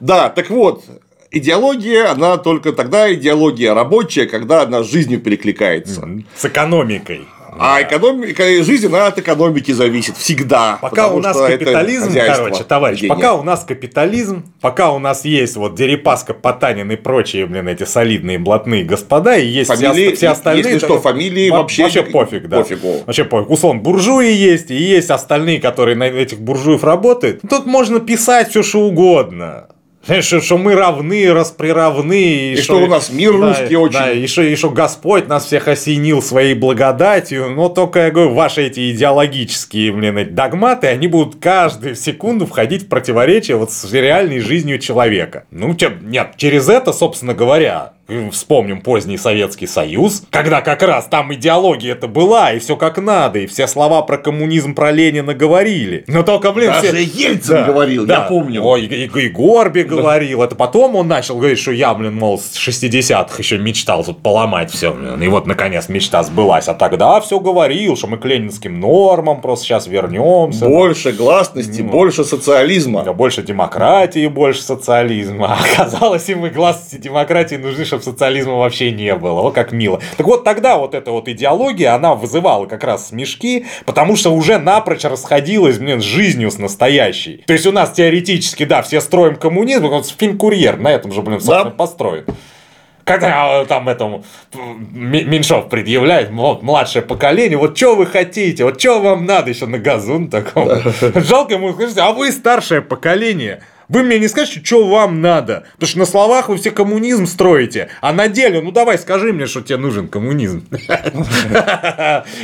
[0.00, 0.84] Да, так вот,
[1.30, 6.08] идеология, она только тогда идеология рабочая, когда она с жизнью перекликается.
[6.36, 7.26] С экономикой.
[7.58, 10.78] А экономика, жизнь она от экономики зависит всегда.
[10.80, 13.14] Пока у нас капитализм, короче, товарищ, денег.
[13.14, 17.84] пока у нас капитализм, пока у нас есть вот Дерипаска, Потанин и прочие, блин, эти
[17.84, 20.64] солидные блатные господа, и есть фамилии, все, все остальные.
[20.64, 22.58] Если что, фамилии вообще, вообще пофиг, да.
[22.58, 23.02] Пофигу.
[23.06, 23.50] Вообще пофиг.
[23.50, 27.40] Условно, буржуи есть, и есть остальные, которые на этих буржуев работают.
[27.48, 29.68] Тут можно писать все, что угодно.
[30.02, 32.22] Что, что мы равны, расприравны.
[32.22, 33.98] И, и что, что у нас мир да, русский очень.
[33.98, 37.50] Да, и что, и что Господь нас всех осенил своей благодатью.
[37.50, 42.84] Но только, я говорю, ваши эти идеологические, блин, эти догматы, они будут каждую секунду входить
[42.84, 45.44] в противоречие вот с реальной жизнью человека.
[45.50, 47.92] Ну, нет, через это, собственно говоря,
[48.32, 53.38] Вспомним поздний Советский Союз, когда как раз там идеология это была, и все как надо,
[53.38, 56.04] и все слова про коммунизм, про Ленина говорили.
[56.06, 57.02] Но только, блин, Даже все...
[57.02, 58.14] Ельцин да, говорил, да.
[58.14, 58.62] я помню.
[58.62, 59.88] Ой, и, и Горби да.
[59.88, 60.42] говорил.
[60.42, 64.70] Это потом он начал говорить, что я, блин, мол, с 60-х еще мечтал тут поломать
[64.70, 64.96] все.
[65.20, 66.68] И вот, наконец, мечта сбылась.
[66.68, 70.66] А тогда все говорил, что мы к ленинским нормам просто сейчас вернемся.
[70.66, 73.04] Больше гласности, ну, больше социализма.
[73.12, 75.54] Больше демократии, больше социализма.
[75.54, 79.40] А оказалось, им и гласности демократии нужны, чтобы чтобы социализма вообще не было.
[79.40, 80.00] О, как мило.
[80.16, 84.58] Так вот, тогда вот эта вот идеология, она вызывала как раз смешки, потому что уже
[84.58, 87.44] напрочь расходилась, блин, с жизнью с настоящей.
[87.46, 91.22] То есть у нас теоретически, да, все строим коммунизм, вот фильм «Курьер» на этом же,
[91.22, 91.70] блин, собственно, да.
[91.70, 92.24] построен
[93.02, 94.24] когда там этому
[94.92, 99.78] Меньшов предъявляет, вот, младшее поколение, вот что вы хотите, вот что вам надо еще на
[99.80, 100.68] газун таком.
[101.16, 103.64] Жалко ему сказать, а вы старшее поколение.
[103.90, 105.64] Вы мне не скажете, что вам надо.
[105.72, 109.46] Потому что на словах вы все коммунизм строите, а на деле, ну давай скажи мне,
[109.46, 110.64] что тебе нужен коммунизм.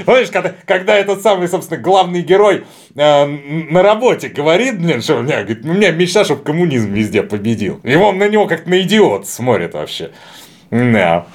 [0.04, 0.30] Помнишь,
[0.66, 2.64] когда, этот самый, собственно, главный герой
[2.96, 7.22] э, на работе говорит, блин, что у меня, говорит, у меня мечта, чтобы коммунизм везде
[7.22, 7.80] победил.
[7.84, 10.10] И он на него как на идиот смотрит вообще.
[10.72, 11.26] Да.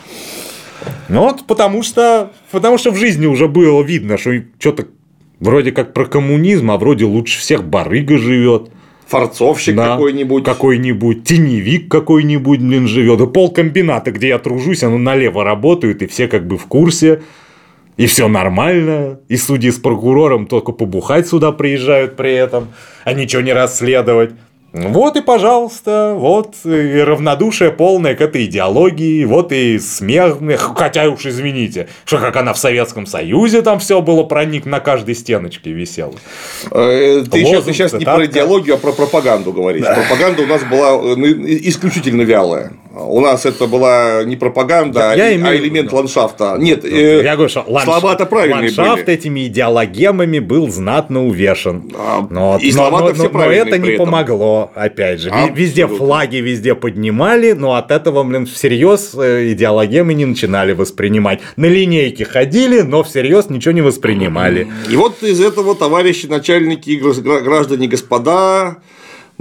[1.07, 4.87] Ну вот потому что, потому что в жизни уже было видно, что что-то
[5.39, 8.71] вроде как про коммунизм, а вроде лучше всех барыга живет
[9.11, 10.43] форцовщик да, какой-нибудь.
[10.43, 13.19] Какой-нибудь теневик какой-нибудь, блин, живет.
[13.21, 17.21] И полкомбината, где я тружусь, оно налево работают, и все как бы в курсе.
[17.97, 19.19] И все нормально.
[19.27, 22.69] И судьи с прокурором только побухать сюда приезжают при этом,
[23.03, 24.31] а ничего не расследовать.
[24.73, 30.37] Вот и, пожалуйста, вот и равнодушие полное к этой идеологии, вот и смех,
[30.75, 35.15] хотя уж извините, что как она в Советском Союзе там все было проник на каждой
[35.15, 36.13] стеночке висело.
[36.71, 39.83] Э, ты сейчас, ты сейчас не про идеологию, а про пропаганду говоришь.
[39.83, 39.93] Да.
[39.93, 42.71] Пропаганда у нас была э, ну, исключительно вялая.
[42.93, 45.63] У нас это была не пропаганда, я, я а имею...
[45.63, 46.57] элемент ландшафта.
[46.59, 47.85] Нет, э, я говорю, что ландш...
[47.85, 49.17] слова-то правильные Ландшафт были.
[49.17, 51.89] этими идеологемами был знатно увешан.
[51.97, 54.05] А, но, и но, но, все но, но это не этом.
[54.05, 55.29] помогло, опять же.
[55.31, 56.05] А, везде абсолютно.
[56.05, 61.39] флаги везде поднимали, но от этого, блин, всерьез э, идеологемы не начинали воспринимать.
[61.55, 64.67] На линейке ходили, но всерьез ничего не воспринимали.
[64.89, 66.91] И вот из этого товарищи начальники,
[67.41, 68.77] граждане, господа,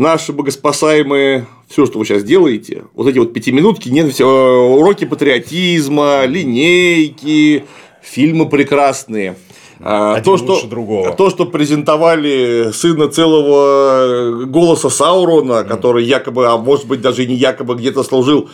[0.01, 6.25] наши богоспасаемые, все, что вы сейчас делаете, вот эти вот пятиминутки, нет, все, уроки патриотизма,
[6.25, 7.65] линейки,
[8.03, 9.37] фильмы прекрасные.
[9.83, 11.13] А, Один то, что, другого.
[11.13, 17.35] то, что презентовали сына целого голоса Саурона, который якобы, а может быть даже и не
[17.35, 18.51] якобы где-то служил,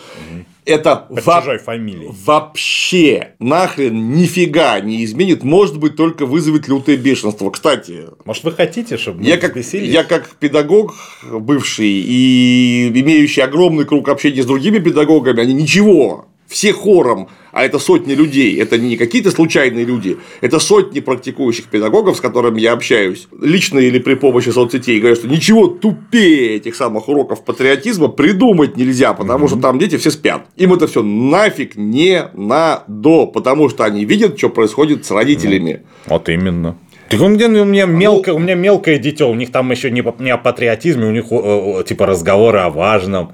[0.63, 1.57] это во...
[1.59, 2.13] фамилии.
[2.25, 7.49] вообще нахрен нифига не изменит, может быть, только вызовет лютое бешенство.
[7.49, 10.93] Кстати, может, вы хотите, чтобы я как, я как педагог
[11.31, 17.79] бывший и имеющий огромный круг общения с другими педагогами, они ничего все хором, а это
[17.79, 23.27] сотни людей, это не какие-то случайные люди, это сотни практикующих педагогов, с которыми я общаюсь,
[23.41, 29.13] лично или при помощи соцсетей, говорят, что ничего тупее этих самых уроков патриотизма придумать нельзя,
[29.13, 29.49] потому mm-hmm.
[29.49, 30.45] что там дети все спят.
[30.55, 35.83] Им это все нафиг не надо, потому что они видят, что происходит с родителями.
[36.05, 36.77] Вот именно.
[37.09, 40.03] Так у меня, у меня мелкое, у меня мелкое дитё, у них там еще не,
[40.19, 41.27] не о патриотизме, у них
[41.85, 43.31] типа разговоры о важном.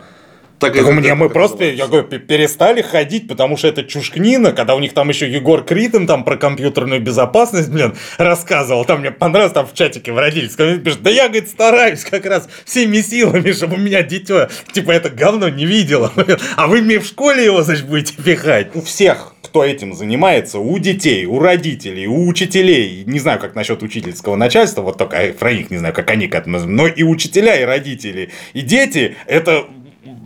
[0.60, 3.58] Так, Так это- у меня это мы как просто, я говорю, пе- перестали ходить, потому
[3.58, 7.96] что это чушкнина, когда у них там еще Егор Критон там про компьютерную безопасность, блин,
[8.18, 8.86] рассказывал.
[8.86, 12.48] Там мне понравилось, там в чатике в родительском пишет, да я, говорит, стараюсь как раз
[12.64, 16.12] всеми силами, чтобы у меня дитё, типа, это говно не видело.
[16.56, 18.68] А вы мне в школе его, значит, будете пихать.
[18.74, 23.84] У всех, кто этим занимается, у детей, у родителей, у учителей, не знаю, как насчет
[23.84, 27.60] учительского начальства, вот только про них не знаю, как они к этому, но и учителя,
[27.60, 29.66] и родители, и дети, это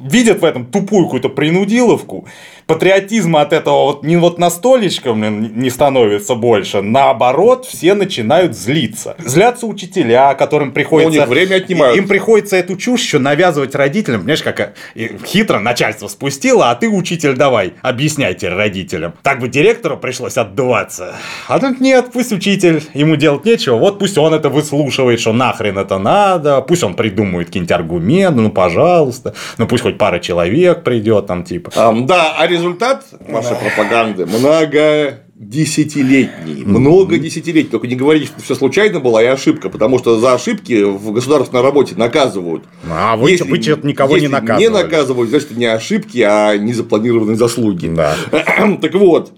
[0.03, 2.27] видят в этом тупую какую-то принудиловку,
[2.67, 9.15] патриотизма от этого вот не вот на столечко не становится больше, наоборот, все начинают злиться.
[9.19, 11.09] Злятся учителя, которым приходится...
[11.09, 11.97] Ну, у них время отнимают.
[11.97, 14.21] Им приходится эту чушь еще навязывать родителям.
[14.21, 19.13] Понимаешь, как э, хитро начальство спустило, а ты, учитель, давай, объясняйте родителям.
[19.23, 21.15] Так бы директору пришлось отдуваться.
[21.47, 25.77] А тут нет, пусть учитель, ему делать нечего, вот пусть он это выслушивает, что нахрен
[25.77, 31.27] это надо, пусть он придумает какие-нибудь аргументы, ну, пожалуйста, ну, пусть хоть пара человек придет
[31.27, 31.71] там, типа.
[31.75, 37.69] Ам, да, а результат вашей пропаганды много десятилетний, много десятилетий.
[37.69, 41.61] Только не говорите, что все случайно было, и ошибка, потому что за ошибки в государственной
[41.61, 42.63] работе наказывают.
[42.89, 44.63] А вы, Если- вы что-то никого не если наказывали.
[44.63, 47.87] Не наказывают, значит, не ошибки, а незапланированные заслуги.
[47.87, 48.15] Да.
[48.81, 49.31] Так вот,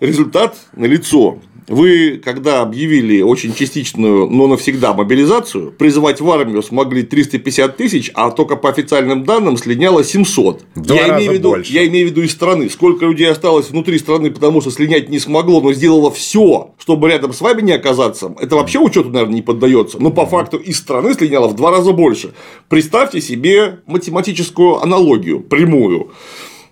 [0.00, 1.38] результат налицо.
[1.68, 8.30] Вы, когда объявили очень частичную, но навсегда мобилизацию, призывать в армию смогли 350 тысяч, а
[8.30, 10.64] только по официальным данным слиняло 700.
[10.76, 11.72] В два я, раза имею виду, больше.
[11.72, 12.70] я имею в виду из страны.
[12.70, 17.32] Сколько людей осталось внутри страны, потому что слинять не смогло, но сделало все, чтобы рядом
[17.32, 19.98] с вами не оказаться, это вообще учету, наверное, не поддается.
[20.00, 22.32] Но по факту из страны слиняло в два раза больше.
[22.68, 26.12] Представьте себе математическую аналогию, прямую,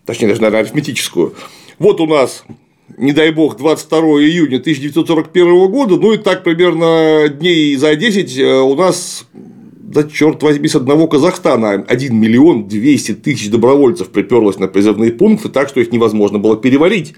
[0.06, 1.34] точнее, даже, наверное, арифметическую.
[1.80, 2.44] Вот у нас
[2.96, 8.60] не дай бог, 22 июня 1941 года, ну и так примерно дней за 10 э,
[8.60, 9.26] у нас
[9.94, 15.48] да черт возьми, с одного Казахстана 1 миллион 200 тысяч добровольцев приперлось на призывные пункты,
[15.48, 17.14] так что их невозможно было переварить.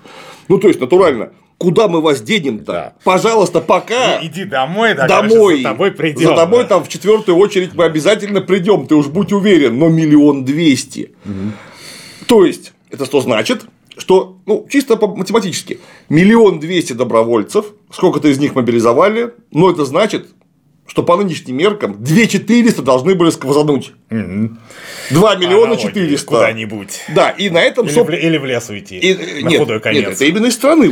[0.49, 2.73] Ну, то есть, натурально, куда мы вас денем-то?
[2.73, 2.93] Да.
[3.03, 5.31] Пожалуйста, пока Иди домой, да, домой.
[5.31, 6.29] короче, за тобой придем.
[6.29, 6.69] За тобой да.
[6.69, 11.13] там в четвертую очередь мы обязательно придем, ты уж будь уверен, но миллион двести.
[12.27, 13.67] То есть, это что значит?
[13.97, 20.29] Что, ну, чисто по- математически, миллион двести добровольцев, сколько-то из них мобилизовали, но это значит,
[20.87, 23.93] что по нынешним меркам 2 400 должны были сквозануть.
[24.09, 24.59] Мгм.
[25.11, 26.27] 2 миллиона Аналогии 400.
[26.27, 27.01] Куда-нибудь.
[27.15, 28.97] Да, и на этом, Или, соб- или в лес уйти.
[28.99, 30.05] и, на нет, худой конец.
[30.05, 30.89] нет, это именно из страны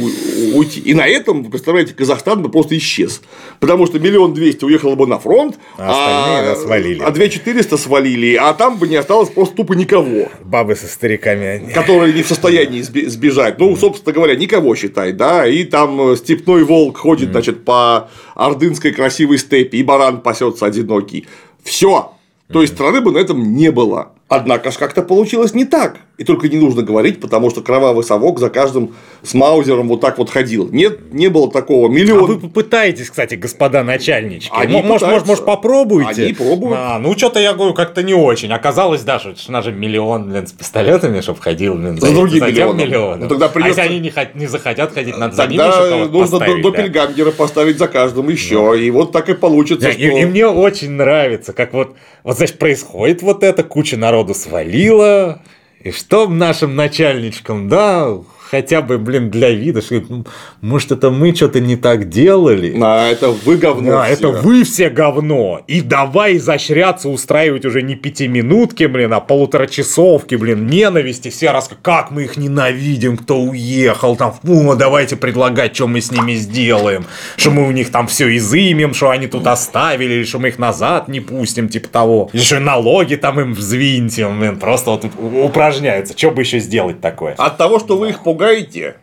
[0.54, 0.80] уйти.
[0.80, 3.22] И на этом, вы представляете, Казахстан бы просто исчез.
[3.60, 7.02] Потому что миллион двести уехало бы на фронт, А остальные нас свалили.
[7.02, 10.28] А две четыреста свалили, а там бы не осталось просто тупо никого.
[10.42, 11.70] Бабы со стариками.
[11.72, 13.58] Которые не в состоянии сбежать.
[13.58, 15.46] Ну, собственно говоря, никого считай, да.
[15.46, 21.26] И там э, степной волк ходит, значит, по ордынской красивой степи, и баран пасется одинокий.
[21.62, 22.12] Все.
[22.52, 24.12] То есть страны бы на этом не было.
[24.28, 25.98] Однако ж как-то получилось не так.
[26.16, 30.16] И только не нужно говорить, потому что кровавый совок за каждым с маузером вот так
[30.18, 30.68] вот ходил.
[30.70, 31.88] Нет, не было такого.
[31.88, 32.26] А Миллион.
[32.26, 34.52] вы попытаетесь, кстати, господа начальнички.
[34.54, 35.26] Они может, может, пытаются.
[35.26, 36.22] может, попробуйте.
[36.22, 36.76] Они пробуют.
[36.78, 38.52] А, ну, что-то я говорю, как-то не очень.
[38.52, 42.48] Оказалось, даже, что надо же миллион, блин, с пистолетами, чтобы ходил, блин, За другим тем
[42.48, 42.76] миллионом.
[42.78, 43.20] миллионом.
[43.20, 45.80] Ну, тогда А придется- если они не, хот- не захотят ходить, надо за ними Тогда
[46.06, 47.30] нужно до- поставить, да.
[47.32, 48.74] поставить за каждым еще.
[48.80, 50.00] И вот так и получится, Да, что...
[50.00, 55.42] и, и мне очень нравится, как вот, вот, значит, происходит вот это, куча народу свалила,
[55.84, 58.16] и что нашим начальничкам, да,
[58.50, 60.24] хотя бы, блин, для вида, что, ну,
[60.60, 62.76] может, это мы что-то не так делали.
[62.80, 64.12] А, это вы говно Да, все.
[64.14, 65.62] это вы все говно.
[65.66, 71.30] И давай изощряться, устраивать уже не пятиминутки, блин, а полуторачасовки, блин, ненависти.
[71.30, 76.10] Все раз как мы их ненавидим, кто уехал, там, о, давайте предлагать, что мы с
[76.12, 77.04] ними сделаем.
[77.36, 80.58] Что мы у них там все изымем, что они тут оставили, или что мы их
[80.58, 82.30] назад не пустим, типа того.
[82.32, 85.04] Или что налоги там им взвинтим, блин, просто вот
[85.44, 86.16] упражняются.
[86.16, 87.34] Что бы еще сделать такое?
[87.38, 88.96] От того, что вы их пугаете,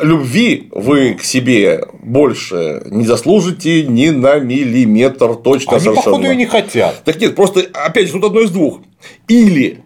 [0.00, 6.16] любви вы к себе больше не заслужите ни на миллиметр точно Они, совершенно.
[6.16, 7.02] походу, и не хотят.
[7.04, 8.80] Так нет, просто, опять же, тут одно из двух.
[9.26, 9.80] Или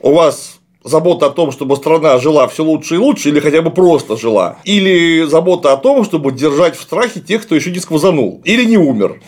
[0.00, 3.70] у вас забота о том, чтобы страна жила все лучше и лучше, или хотя бы
[3.70, 4.56] просто жила.
[4.64, 8.40] Или забота о том, чтобы держать в страхе тех, кто еще не сквозанул.
[8.44, 9.20] Или не умер.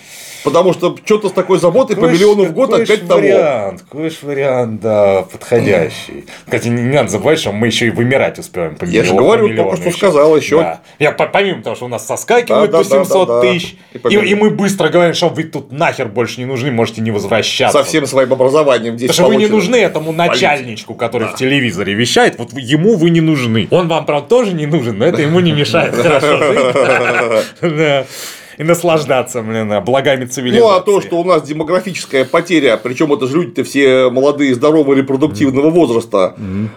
[0.49, 3.21] Потому что что-то с такой заботой по Какой ж- миллиону в год опять того.
[3.21, 6.25] вариант, какой ж вариант, да, подходящий.
[6.45, 9.49] Кстати, не надо забывать, что мы еще и вымирать успеем по Я же миллиону, говорю,
[9.49, 9.99] по только что еще.
[9.99, 10.59] сказал, еще.
[10.61, 10.81] Да.
[10.99, 13.41] Я по- помимо того, что у нас соскакивают Да, по да, да, 700 да, да.
[13.43, 14.25] тысяч, И и, победа.
[14.25, 17.79] и мы быстро говорим, что вы тут нахер больше не нужны, можете не возвращаться.
[17.79, 21.95] Со всем своим образованием здесь Потому что вы не нужны этому начальничку, который в телевизоре
[21.95, 23.69] вещает, вот ему вы не нужны.
[23.71, 28.07] Он вам, правда, тоже не нужен, но это ему не мешает хорошо жить.
[28.59, 28.65] Да.
[28.65, 30.63] и наслаждаться, блин, благами цивилизации.
[30.69, 34.99] Ну, а то, что у нас демографическая потеря, причем это же люди-то все молодые, здоровые,
[34.99, 36.35] репродуктивного возраста,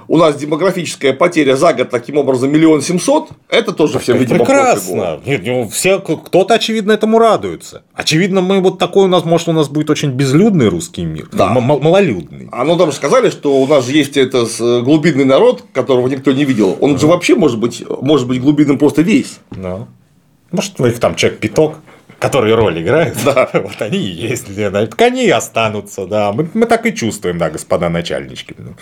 [0.08, 4.40] у нас демографическая потеря за год таким образом миллион семьсот, это тоже всем, видимо.
[4.40, 5.20] Прекрасно.
[5.26, 7.84] Нет, ну, все, кто-то, очевидно, этому радуется.
[7.94, 11.30] Очевидно, мы вот такой у нас, может, у нас будет очень безлюдный русский мир.
[11.32, 11.56] Да.
[11.56, 12.50] М- малолюдный.
[12.52, 16.08] А ну там же сказали, что у нас же есть это э, глубинный народ, которого
[16.08, 16.78] никто не видел.
[16.80, 19.40] Он же вообще может быть, может быть глубинным просто весь.
[19.52, 19.88] Ну.
[20.52, 21.76] Может, у них там человек пяток,
[22.20, 23.18] которые роль играют.
[23.26, 23.50] Да.
[23.54, 24.46] Вот они и есть.
[24.56, 26.32] Так они и останутся, да.
[26.32, 28.56] Мы, мы так и чувствуем, да, господа начальнички.
[28.58, 28.74] Ну,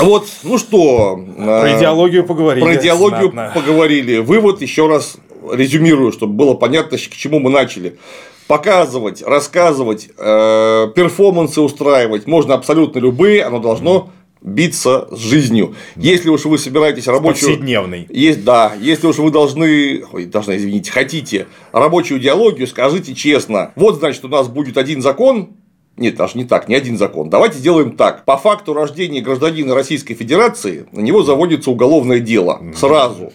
[0.00, 1.16] Вот, ну что.
[1.36, 2.64] Про э, идеологию поговорили.
[2.64, 3.60] Про идеологию знатно.
[3.60, 4.18] поговорили.
[4.18, 5.16] Вывод еще раз
[5.50, 7.98] резюмирую, чтобы было понятно, к чему мы начали.
[8.46, 14.10] Показывать, рассказывать, э, перформансы устраивать можно абсолютно любые, оно должно
[14.42, 15.74] биться с жизнью.
[15.96, 17.50] Если уж вы собираетесь рабочую...
[17.50, 18.06] Повседневный.
[18.10, 23.72] Есть, да, если уж вы должны, ой, должны, извините, хотите рабочую идеологию, скажите честно.
[23.76, 25.56] Вот, значит, у нас будет один закон,
[25.96, 27.30] нет, даже не так, не один закон.
[27.30, 28.24] Давайте сделаем так.
[28.24, 32.62] По факту рождения гражданина Российской Федерации на него заводится уголовное дело.
[32.74, 33.32] Сразу.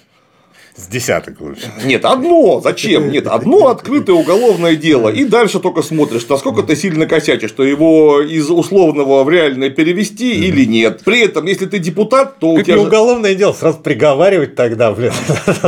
[0.81, 1.71] С десяток лучше.
[1.85, 2.59] Нет, одно.
[2.63, 3.11] Зачем?
[3.11, 5.09] Нет, одно открытое уголовное дело.
[5.09, 10.33] И дальше только смотришь, насколько ты сильно косячишь, что его из условного в реальное перевести
[10.47, 11.01] или нет.
[11.05, 14.55] При этом, если ты депутат, то у Как тебя не же- уголовное дело, сразу приговаривать
[14.55, 15.11] тогда, блин,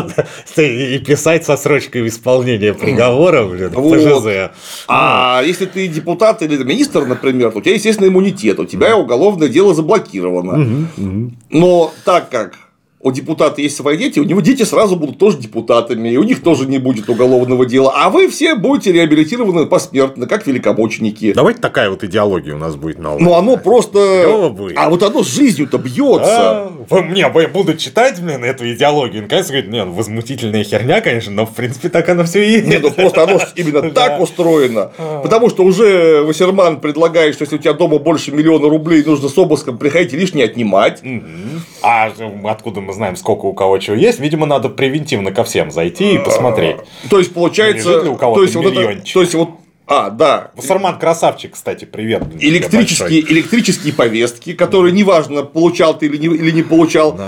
[0.57, 4.51] и писать со срочкой исполнения приговора, блин, Вот.
[4.87, 9.47] А если ты депутат или министр, например, то у тебя, естественно, иммунитет, у тебя уголовное
[9.47, 10.87] дело заблокировано.
[11.49, 12.55] Но так как
[13.03, 16.41] у депутата есть свои дети, у него дети сразу будут тоже депутатами, и у них
[16.41, 17.93] тоже не будет уголовного дела.
[17.95, 21.33] А вы все будете реабилитированы посмертно, как великомученики.
[21.33, 23.21] Давайте такая вот идеология у нас будет новая.
[23.21, 24.51] Ну, оно просто...
[24.53, 24.77] Будет.
[24.77, 26.23] А вот оно с жизнью-то бьется.
[26.25, 31.01] А, вы мне будут читать, блин, эту идеологию, и наконец говорит, не, ну, возмутительная херня,
[31.01, 32.67] конечно, но в принципе так оно все и есть.
[32.67, 34.91] Нет, ну просто оно именно так устроено.
[35.21, 39.37] Потому что уже Вассерман предлагает, что если у тебя дома больше миллиона рублей, нужно с
[39.37, 41.01] обыском приходить и лишнее отнимать.
[41.81, 42.09] А
[42.45, 44.19] откуда мы знаем, сколько у кого чего есть?
[44.19, 46.77] Видимо, надо превентивно ко всем зайти и посмотреть.
[47.09, 47.89] То есть получается...
[47.89, 49.13] Лежит ли у кого-то то есть вот это, миллиончик?
[49.13, 49.49] то есть вот...
[49.85, 50.51] А, да.
[50.55, 52.23] Вассерман красавчик, кстати, привет.
[52.39, 57.19] Электрические, электрические повестки, которые неважно, получал ты или не, или не получал.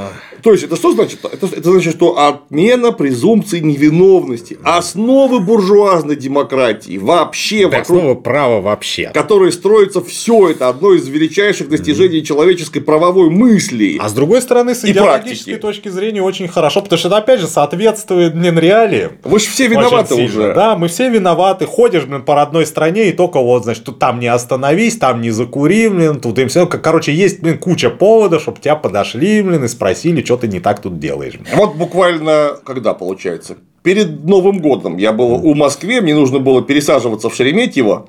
[0.45, 1.25] То есть, это что значит?
[1.25, 4.59] Это, это значит, что отмена презумпции невиновности.
[4.63, 9.09] Основы буржуазной демократии вообще Так, вокруг слово право вообще.
[9.11, 13.97] которой строится все это одно из величайших достижений человеческой правовой мысли.
[13.99, 15.55] А с другой стороны, с И идеологической практики.
[15.55, 19.13] точки зрения очень хорошо, потому что это опять же соответствует, блин, реалиям.
[19.23, 20.29] Вы же все виноваты сильно.
[20.29, 20.53] уже.
[20.53, 21.65] Да, мы все виноваты.
[21.65, 25.31] Ходишь, блин, по родной стране, и только вот, значит, тут там не остановись, там не
[25.31, 26.67] закури, блин, тут им все.
[26.67, 30.81] Короче, есть, блин, куча поводов, чтобы тебя подошли, блин, и спросили, что ты не так
[30.81, 31.35] тут делаешь.
[31.53, 33.57] Вот буквально, когда получается?
[33.83, 38.07] Перед Новым годом я был у Москве, мне нужно было пересаживаться в Шереметьево.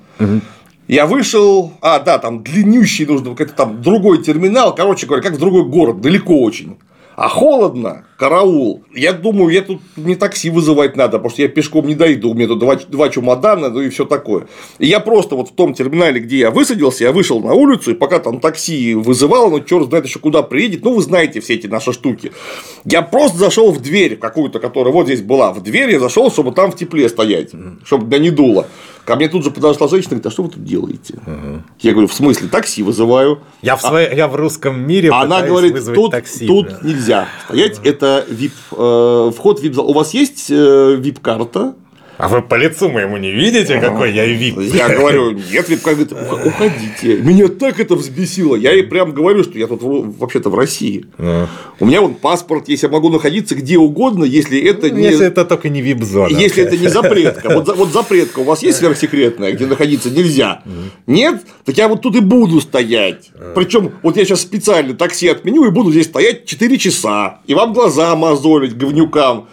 [0.89, 5.39] Я вышел, а, да, там длиннющий нужно, какой-то там другой терминал, короче говоря, как в
[5.39, 6.77] другой город, далеко очень.
[7.17, 8.85] А холодно, караул.
[8.95, 12.33] Я думаю, я тут не такси вызывать надо, потому что я пешком не дойду.
[12.33, 14.49] У меня тут два, два чемодана, ну и все такое.
[14.79, 17.95] И я просто вот в том терминале, где я высадился, я вышел на улицу, и
[17.95, 21.67] пока там такси вызывал, ну черт знает еще куда приедет, ну вы знаете все эти
[21.67, 22.33] наши штуки.
[22.85, 25.55] Я просто зашел в дверь какую-то, которая вот здесь была.
[25.55, 27.53] В дверь я зашел, чтобы там в тепле стоять,
[27.87, 28.67] чтобы меня не дуло.
[29.07, 31.15] Ко мне тут же подошла женщина и говорит, а что вы тут делаете?
[31.79, 33.39] Я говорю, в смысле, такси вызываю.
[33.63, 36.45] Я в, своей- я в русском мире А Она говорит, тут, такси.
[36.49, 36.79] тут блин.
[36.83, 39.89] нельзя стоять, это VIP, э, вход в VIP зал.
[39.89, 41.77] У вас есть э, VIP-карта?
[42.19, 44.59] А вы по лицу моему не видите, какой я вип?
[44.59, 46.05] Я говорю, нет, VIP-карта.
[46.07, 47.19] Говорит, «Ух- уходите.
[47.23, 48.57] Меня так это взбесило.
[48.57, 51.05] Я ей прям говорю, что я тут вообще-то в России.
[51.19, 51.47] Ну,
[51.79, 55.03] У меня вон паспорт есть, я могу находиться где угодно, если это не...
[55.03, 56.29] Если это только не вип-зона.
[56.37, 57.51] Если это не запретка.
[57.55, 60.63] Вот, за- вот запретка у вас есть сверхсекретная, где находиться нельзя?
[61.07, 61.43] Нет?
[61.67, 63.31] Так я вот тут и буду стоять.
[63.55, 67.41] Причем, вот я сейчас специально такси отменю и буду здесь стоять 4 часа.
[67.47, 69.49] И вам глаза мозолить говнюкам.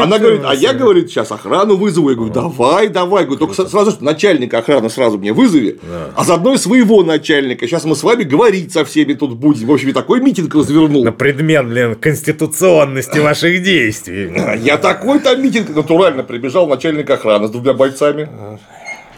[0.00, 2.05] Она говорит, а я, говорит, сейчас охрану вызову.
[2.10, 3.24] Я говорю, давай, давай.
[3.24, 5.78] Говорю, только с- сразу, начальника охраны сразу мне вызови,
[6.14, 7.66] а заодно и своего начальника.
[7.66, 9.66] Сейчас мы с вами говорить со всеми тут будем.
[9.66, 11.04] В общем, я такой митинг развернул.
[11.04, 14.30] На предмет, блин, конституционности ваших действий.
[14.62, 18.28] Я такой там митинг натурально прибежал начальник охраны с двумя бойцами.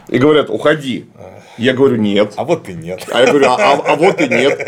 [0.08, 1.04] И говорят, уходи.
[1.58, 2.32] Я говорю, нет.
[2.36, 3.04] А вот и нет.
[3.12, 4.58] А я говорю, а, а- а вот и нет.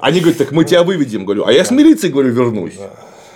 [0.00, 1.24] Они говорят, так мы тебя выведем.
[1.24, 2.74] Говорю, а я с милицией, говорю, вернусь.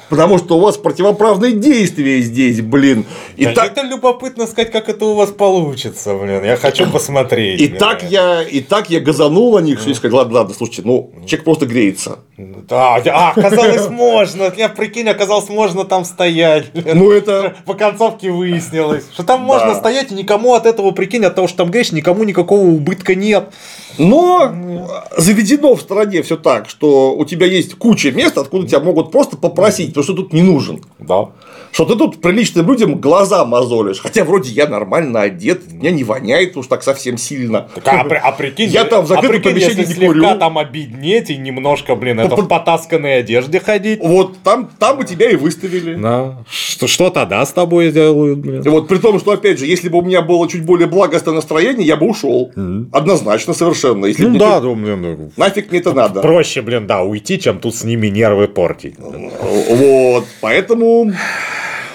[0.09, 3.05] Потому что у вас противоправные действия здесь, блин.
[3.37, 6.45] И Да так, Это любопытно сказать, как это у вас получится, блин.
[6.45, 7.61] Я хочу посмотреть.
[7.61, 7.79] и блин.
[7.79, 11.45] так я, и так я газанул на них, я сказал, ладно, ладно, слушайте, ну, человек
[11.45, 12.21] просто греется.
[12.39, 14.53] Да, а, оказалось можно.
[14.57, 16.67] Я прикинь, оказалось можно там стоять.
[16.73, 17.57] Ну, это...
[17.67, 21.59] По концовке выяснилось, что там можно стоять, и никому от этого, прикинь, от того, что
[21.59, 23.53] там грязь, никому никакого убытка нет.
[23.99, 29.11] Но заведено в стране все так, что у тебя есть куча мест, откуда тебя могут
[29.11, 30.81] просто попросить, потому что тут не нужен.
[31.01, 31.31] Да.
[31.73, 34.01] Что ты тут приличным людям глаза мозолишь.
[34.01, 37.69] Хотя вроде я нормально одет, меня не воняет уж так совсем сильно.
[37.85, 40.21] Так, а, при- а прикинь, Я там в а закрытом прикинь, помещении если не курю.
[40.23, 44.01] слегка там обеднеть и немножко, блин, это в потасканной одежде ходить.
[44.03, 45.95] Вот там, там бы тебя и выставили.
[45.95, 46.39] Да.
[46.51, 48.63] Что, что тогда с тобой делают, блин?
[48.63, 51.35] И вот при том, что, опять же, если бы у меня было чуть более благостное
[51.35, 52.51] настроение, я бы ушел.
[52.93, 54.07] Однозначно совершенно.
[54.07, 56.21] Если Ну да, ну, блин, ну, Нафиг мне это надо.
[56.21, 58.95] проще, блин, да, уйти, чем тут с ними нервы портить.
[58.99, 60.25] Вот.
[60.41, 61.13] Поэтому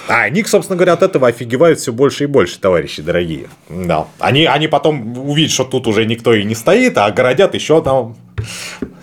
[0.07, 3.47] А они, собственно говоря, от этого офигевают все больше и больше, товарищи дорогие.
[3.69, 4.07] Да.
[4.19, 8.15] Они, они потом увидят, что тут уже никто и не стоит, а огородят еще там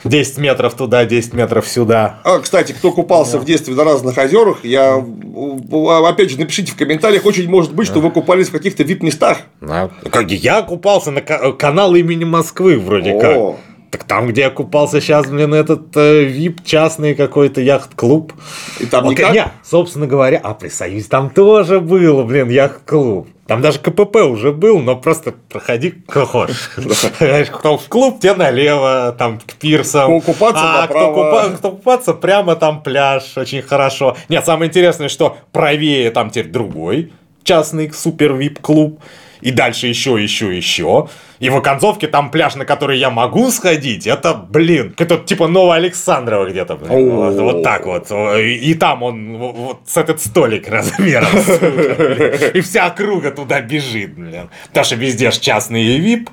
[0.05, 2.21] 10 метров туда, 10 метров сюда.
[2.25, 6.77] А, кстати, кто купался в детстве на разных озерах, я э, опять же напишите в
[6.77, 9.39] комментариях, очень может быть, что вы купались в каких-то вип-местах.
[9.61, 9.91] Да.
[10.11, 13.21] Как я купался на ка- канал имени Москвы вроде О.
[13.21, 13.70] как.
[13.91, 18.33] Так там, где я купался сейчас, блин, этот э, вип частный какой-то яхт-клуб.
[18.79, 19.35] И там Окей, никак.
[19.35, 23.29] не, собственно говоря, а при Союзе там тоже был, блин, яхт-клуб.
[23.49, 26.71] Там даже КПП уже был, но просто проходи как хочешь.
[27.53, 30.07] Кто в клуб, те налево, там к пирсам.
[30.07, 34.17] Ку- купаться а кто, купа- кто купаться, прямо там пляж, очень хорошо.
[34.29, 37.11] Нет, самое интересное, что правее там теперь другой
[37.43, 39.01] частный супер вип клуб.
[39.41, 41.09] И дальше еще, еще, еще.
[41.39, 46.51] И в оконцовке там пляж, на который я могу сходить, это, блин, это типа Новоалександрово
[46.51, 46.77] где-то.
[46.77, 47.11] блин.
[47.11, 48.11] Вот, вот так вот.
[48.11, 51.29] И, и там он вот, с этот столик размером.
[51.43, 52.51] сука.
[52.55, 54.51] И вся округа туда бежит, блин.
[54.69, 56.29] Потому что везде ж частные вип,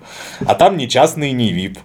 [0.46, 1.80] а там не частные, не вип.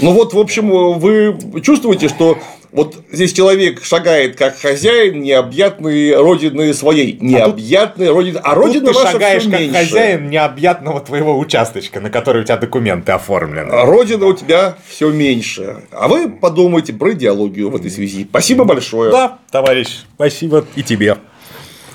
[0.00, 2.38] Ну вот, в общем, вы чувствуете, что
[2.74, 7.16] вот здесь человек шагает как хозяин необъятной родины своей.
[7.20, 8.40] Необъятной родины.
[8.42, 9.78] А родина Тут ты ваша шагаешь как меньше.
[9.78, 13.70] хозяин необъятного твоего участочка, на который у тебя документы оформлены.
[13.70, 15.84] А Родина у тебя все меньше.
[15.92, 18.26] А вы подумайте про идеологию в этой связи.
[18.28, 19.12] Спасибо большое.
[19.12, 21.18] Да, товарищ, спасибо и тебе.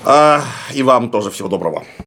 [0.06, 0.42] А,
[0.72, 1.84] и вам тоже всего доброго.